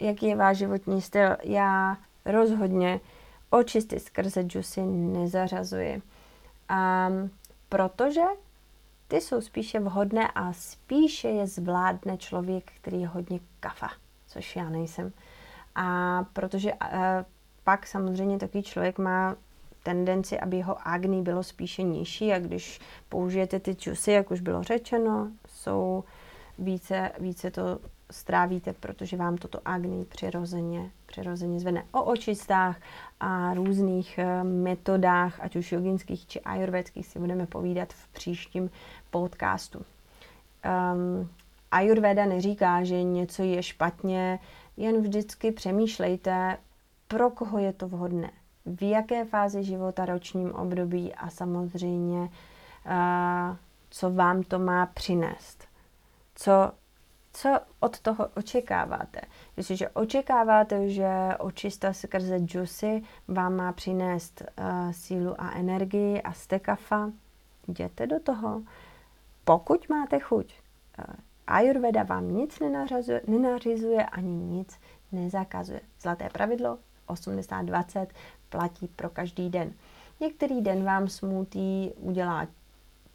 jaký 0.00 0.26
je 0.26 0.36
váš 0.36 0.56
životní 0.56 1.02
styl. 1.02 1.36
Já 1.42 1.96
rozhodně 2.24 3.00
očisty 3.50 4.00
skrze 4.00 4.42
džusy 4.42 4.82
nezařazuji. 4.86 6.02
A 6.68 7.08
protože 7.68 8.22
ty 9.08 9.20
jsou 9.20 9.40
spíše 9.40 9.80
vhodné 9.80 10.28
a 10.34 10.52
spíše 10.52 11.28
je 11.28 11.46
zvládne 11.46 12.16
člověk, 12.16 12.72
který 12.80 13.00
je 13.00 13.08
hodně 13.08 13.40
kafa 13.60 13.88
což 14.28 14.56
já 14.56 14.68
nejsem. 14.68 15.12
A 15.74 16.24
protože 16.32 16.72
uh, 16.72 16.78
pak 17.64 17.86
samozřejmě 17.86 18.38
takový 18.38 18.62
člověk 18.62 18.98
má 18.98 19.36
tendenci, 19.82 20.40
aby 20.40 20.56
jeho 20.56 20.88
agni 20.88 21.22
bylo 21.22 21.42
spíše 21.42 21.82
nižší 21.82 22.32
a 22.32 22.38
když 22.38 22.80
použijete 23.08 23.60
ty 23.60 23.74
čusy, 23.74 24.12
jak 24.12 24.30
už 24.30 24.40
bylo 24.40 24.62
řečeno, 24.62 25.30
jsou 25.48 26.04
více, 26.58 27.10
více 27.18 27.50
to 27.50 27.78
strávíte, 28.10 28.72
protože 28.72 29.16
vám 29.16 29.36
toto 29.36 29.60
agni 29.64 30.04
přirozeně, 30.04 30.90
přirozeně 31.06 31.60
zvedne. 31.60 31.84
O 31.92 32.02
očistách 32.02 32.76
a 33.20 33.54
různých 33.54 34.18
eh, 34.18 34.44
metodách, 34.44 35.40
ať 35.40 35.56
už 35.56 35.72
joginských 35.72 36.26
či 36.26 36.40
ajurvedských, 36.40 37.06
si 37.06 37.18
budeme 37.18 37.46
povídat 37.46 37.92
v 37.92 38.08
příštím 38.08 38.70
podcastu. 39.10 39.78
Um, 40.64 41.30
Ayurveda 41.70 42.26
neříká, 42.26 42.84
že 42.84 43.02
něco 43.02 43.42
je 43.42 43.62
špatně, 43.62 44.38
jen 44.76 45.02
vždycky 45.02 45.52
přemýšlejte, 45.52 46.58
pro 47.08 47.30
koho 47.30 47.58
je 47.58 47.72
to 47.72 47.88
vhodné, 47.88 48.30
v 48.66 48.90
jaké 48.90 49.24
fázi 49.24 49.64
života, 49.64 50.04
ročním 50.04 50.52
období 50.52 51.14
a 51.14 51.30
samozřejmě, 51.30 52.20
uh, 52.20 53.56
co 53.90 54.10
vám 54.10 54.42
to 54.42 54.58
má 54.58 54.86
přinést. 54.86 55.64
Co, 56.34 56.72
co 57.38 57.60
od 57.80 58.00
toho 58.00 58.28
očekáváte? 58.36 59.20
Jestliže 59.56 59.88
očekáváte, 59.88 60.88
že 60.90 61.08
očista 61.38 61.92
skrze 61.92 62.38
džusy 62.38 63.02
vám 63.28 63.56
má 63.56 63.72
přinést 63.72 64.42
uh, 64.42 64.92
sílu 64.92 65.40
a 65.40 65.50
energii 65.50 66.22
a 66.22 66.32
stekafa, 66.32 67.10
jděte 67.68 68.06
do 68.06 68.20
toho. 68.20 68.62
Pokud 69.44 69.88
máte 69.88 70.18
chuť. 70.18 70.54
Uh, 70.98 71.14
Ayurveda 71.46 72.02
vám 72.02 72.30
nic 72.30 72.58
nenařizuje 73.26 74.06
ani 74.06 74.32
nic 74.32 74.78
nezakazuje. 75.12 75.80
Zlaté 76.00 76.28
pravidlo 76.32 76.78
80-20 77.08 78.06
platí 78.48 78.88
pro 78.88 79.10
každý 79.10 79.50
den. 79.50 79.72
Některý 80.20 80.62
den 80.62 80.84
vám 80.84 81.08
smutí 81.08 81.92
udělá 81.96 82.46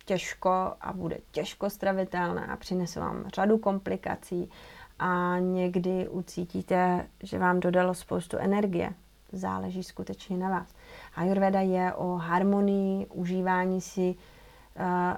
těžko 0.06 0.74
a 0.82 0.93
bude 0.93 1.18
těžko 1.32 1.70
stravitelné 1.70 2.45
a 2.45 2.58
přinese 2.58 2.99
vám 2.99 3.24
řadu 3.36 3.58
komplikací 3.58 4.49
a 4.99 5.39
někdy 5.39 6.10
ucítíte, 6.10 7.08
že 7.24 7.39
vám 7.39 7.60
dodalo 7.60 7.93
spoustu 7.93 8.38
energie. 8.38 8.93
Záleží 9.32 9.84
skutečně 9.84 10.38
na 10.38 10.49
vás. 10.49 10.68
Ayurveda 11.16 11.62
je 11.62 11.93
o 11.93 12.16
harmonii, 12.16 13.06
užívání 13.06 13.82
si 13.82 14.16
uh, 14.80 15.18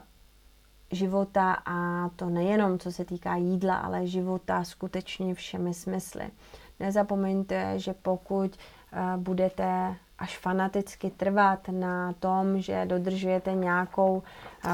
života 0.92 1.54
a 1.66 2.10
to 2.16 2.30
nejenom 2.30 2.80
co 2.80 2.92
se 2.92 3.06
týká 3.06 3.36
jídla, 3.36 3.76
ale 3.76 4.08
života 4.08 4.64
skutečně 4.64 5.36
všemi 5.36 5.74
smysly. 5.74 6.30
Nezapomeňte, 6.80 7.80
že 7.80 7.94
pokud 7.94 8.58
uh, 8.58 9.24
budete 9.24 9.96
až 10.20 10.38
fanaticky 10.38 11.10
trvat 11.10 11.70
na 11.70 12.14
tom, 12.14 12.62
že 12.62 12.86
dodržujete 12.86 13.54
nějakou 13.54 14.24
uh, 14.66 14.72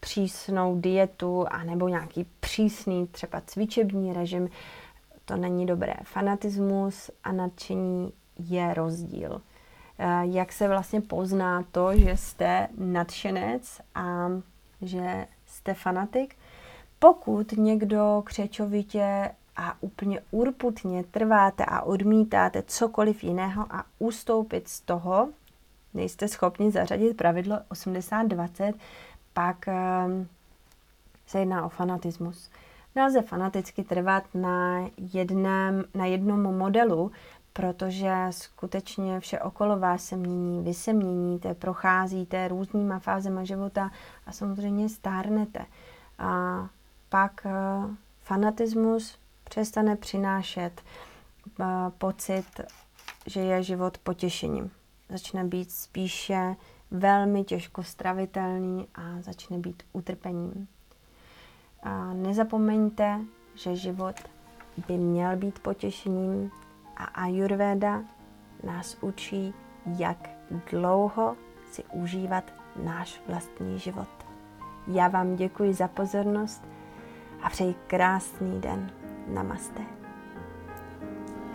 přísnou 0.00 0.80
dietu 0.80 1.46
a 1.50 1.64
nebo 1.64 1.88
nějaký 1.88 2.26
přísný 2.40 3.06
třeba 3.06 3.42
cvičební 3.46 4.12
režim, 4.12 4.48
to 5.24 5.36
není 5.36 5.66
dobré. 5.66 5.94
Fanatismus 6.02 7.10
a 7.24 7.32
nadšení 7.32 8.12
je 8.38 8.74
rozdíl. 8.74 9.32
Uh, 9.32 10.34
jak 10.34 10.52
se 10.52 10.68
vlastně 10.68 11.00
pozná 11.00 11.64
to, 11.72 11.96
že 11.96 12.16
jste 12.16 12.68
nadšenec 12.78 13.80
a 13.94 14.28
že 14.82 15.26
jste 15.46 15.74
fanatik? 15.74 16.36
Pokud 16.98 17.52
někdo 17.52 18.22
křečovitě 18.24 19.30
a 19.58 19.76
úplně 19.80 20.20
urputně 20.30 21.04
trváte 21.04 21.64
a 21.64 21.82
odmítáte 21.82 22.62
cokoliv 22.62 23.24
jiného 23.24 23.66
a 23.70 23.84
ustoupit 23.98 24.68
z 24.68 24.80
toho, 24.80 25.28
nejste 25.94 26.28
schopni 26.28 26.70
zařadit 26.70 27.16
pravidlo 27.16 27.58
80-20, 27.70 28.74
pak 29.32 29.56
um, 29.66 30.28
se 31.26 31.38
jedná 31.38 31.66
o 31.66 31.68
fanatismus. 31.68 32.50
Nelze 32.94 33.22
fanaticky 33.22 33.84
trvat 33.84 34.24
na, 34.34 34.88
jedném, 35.12 35.84
na 35.94 36.06
jednom 36.06 36.56
modelu, 36.56 37.12
protože 37.52 38.14
skutečně 38.30 39.20
vše 39.20 39.40
okolo 39.40 39.78
vás 39.78 40.04
se 40.04 40.16
mění, 40.16 40.62
vy 40.62 40.74
se 40.74 40.92
měníte, 40.92 41.54
procházíte 41.54 42.48
různýma 42.48 42.98
fázema 42.98 43.44
života 43.44 43.90
a 44.26 44.32
samozřejmě 44.32 44.88
stárnete. 44.88 45.66
A 46.18 46.66
pak 47.08 47.46
uh, 47.46 47.90
fanatismus 48.22 49.18
přestane 49.48 49.96
přinášet 49.96 50.82
uh, 51.60 51.66
pocit, 51.98 52.60
že 53.26 53.40
je 53.40 53.62
život 53.62 53.98
potěšením. 53.98 54.70
Začne 55.08 55.44
být 55.44 55.70
spíše 55.70 56.56
velmi 56.90 57.44
těžko 57.44 57.82
stravitelný 57.82 58.88
a 58.94 59.02
začne 59.20 59.58
být 59.58 59.82
utrpením. 59.92 60.68
A 61.82 62.12
nezapomeňte, 62.12 63.20
že 63.54 63.76
život 63.76 64.16
by 64.88 64.96
měl 64.96 65.36
být 65.36 65.58
potěšením 65.58 66.50
a 66.96 67.04
Ayurveda 67.04 68.04
nás 68.64 68.96
učí, 69.00 69.54
jak 69.98 70.30
dlouho 70.70 71.36
si 71.72 71.84
užívat 71.92 72.52
náš 72.84 73.20
vlastní 73.28 73.78
život. 73.78 74.08
Já 74.86 75.08
vám 75.08 75.36
děkuji 75.36 75.74
za 75.74 75.88
pozornost 75.88 76.64
a 77.42 77.50
přeji 77.50 77.74
krásný 77.86 78.60
den. 78.60 78.97
Namaste. 79.28 79.82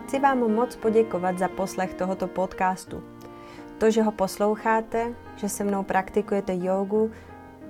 Chci 0.03 0.19
vám 0.19 0.39
moc 0.39 0.75
poděkovat 0.75 1.37
za 1.39 1.47
poslech 1.47 1.93
tohoto 1.93 2.27
podcastu. 2.27 3.03
To, 3.77 3.91
že 3.91 4.01
ho 4.01 4.11
posloucháte, 4.11 5.13
že 5.35 5.49
se 5.49 5.63
mnou 5.63 5.83
praktikujete 5.83 6.55
jogu, 6.55 7.11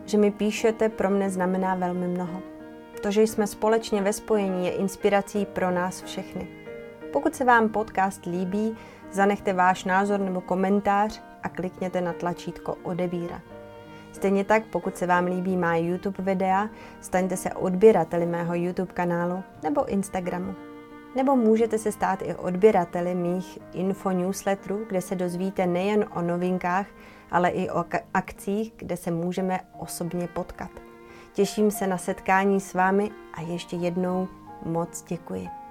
že 0.06 0.18
mi 0.18 0.32
píšete, 0.32 0.90
pro 0.90 1.10
mne 1.10 1.30
znamená 1.30 1.76
velmi 1.76 2.08
mnoho. 2.08 2.42
To, 3.02 3.12
že 3.12 3.22
jsme 3.22 3.48
společně 3.48 4.02
ve 4.02 4.14
spojení, 4.14 4.66
je 4.66 4.72
inspirací 4.72 5.46
pro 5.46 5.72
nás 5.72 6.02
všechny. 6.02 6.48
Pokud 7.14 7.36
se 7.36 7.46
vám 7.46 7.70
podcast 7.70 8.26
líbí, 8.26 8.78
zanechte 9.12 9.54
váš 9.54 9.84
názor 9.84 10.20
nebo 10.20 10.42
komentář 10.42 11.22
a 11.44 11.50
klikněte 11.50 12.02
na 12.02 12.14
tlačítko 12.14 12.78
odebírat. 12.84 13.53
Stejně 14.24 14.44
tak, 14.44 14.64
pokud 14.66 14.98
se 14.98 15.08
vám 15.08 15.26
líbí 15.26 15.58
má 15.58 15.76
YouTube 15.76 16.24
videa, 16.24 16.70
staňte 17.02 17.38
se 17.38 17.54
odběrateli 17.54 18.26
mého 18.26 18.56
YouTube 18.56 18.94
kanálu 18.94 19.44
nebo 19.64 19.86
Instagramu. 19.86 20.56
Nebo 21.16 21.36
můžete 21.36 21.78
se 21.78 21.92
stát 21.92 22.22
i 22.22 22.36
odběrateli 22.36 23.16
mých 23.16 23.60
info 23.74 24.12
newsletterů, 24.12 24.86
kde 24.90 25.02
se 25.02 25.16
dozvíte 25.16 25.68
nejen 25.68 26.06
o 26.16 26.22
novinkách, 26.22 26.88
ale 27.32 27.50
i 27.50 27.70
o 27.70 27.86
akcích, 28.14 28.74
kde 28.78 28.98
se 28.98 29.12
můžeme 29.12 29.60
osobně 29.80 30.28
potkat. 30.28 30.72
Těším 31.34 31.72
se 31.72 31.88
na 31.88 31.98
setkání 31.98 32.60
s 32.60 32.74
vámi 32.74 33.12
a 33.34 33.42
ještě 33.42 33.76
jednou 33.76 34.28
moc 34.66 35.04
děkuji. 35.08 35.63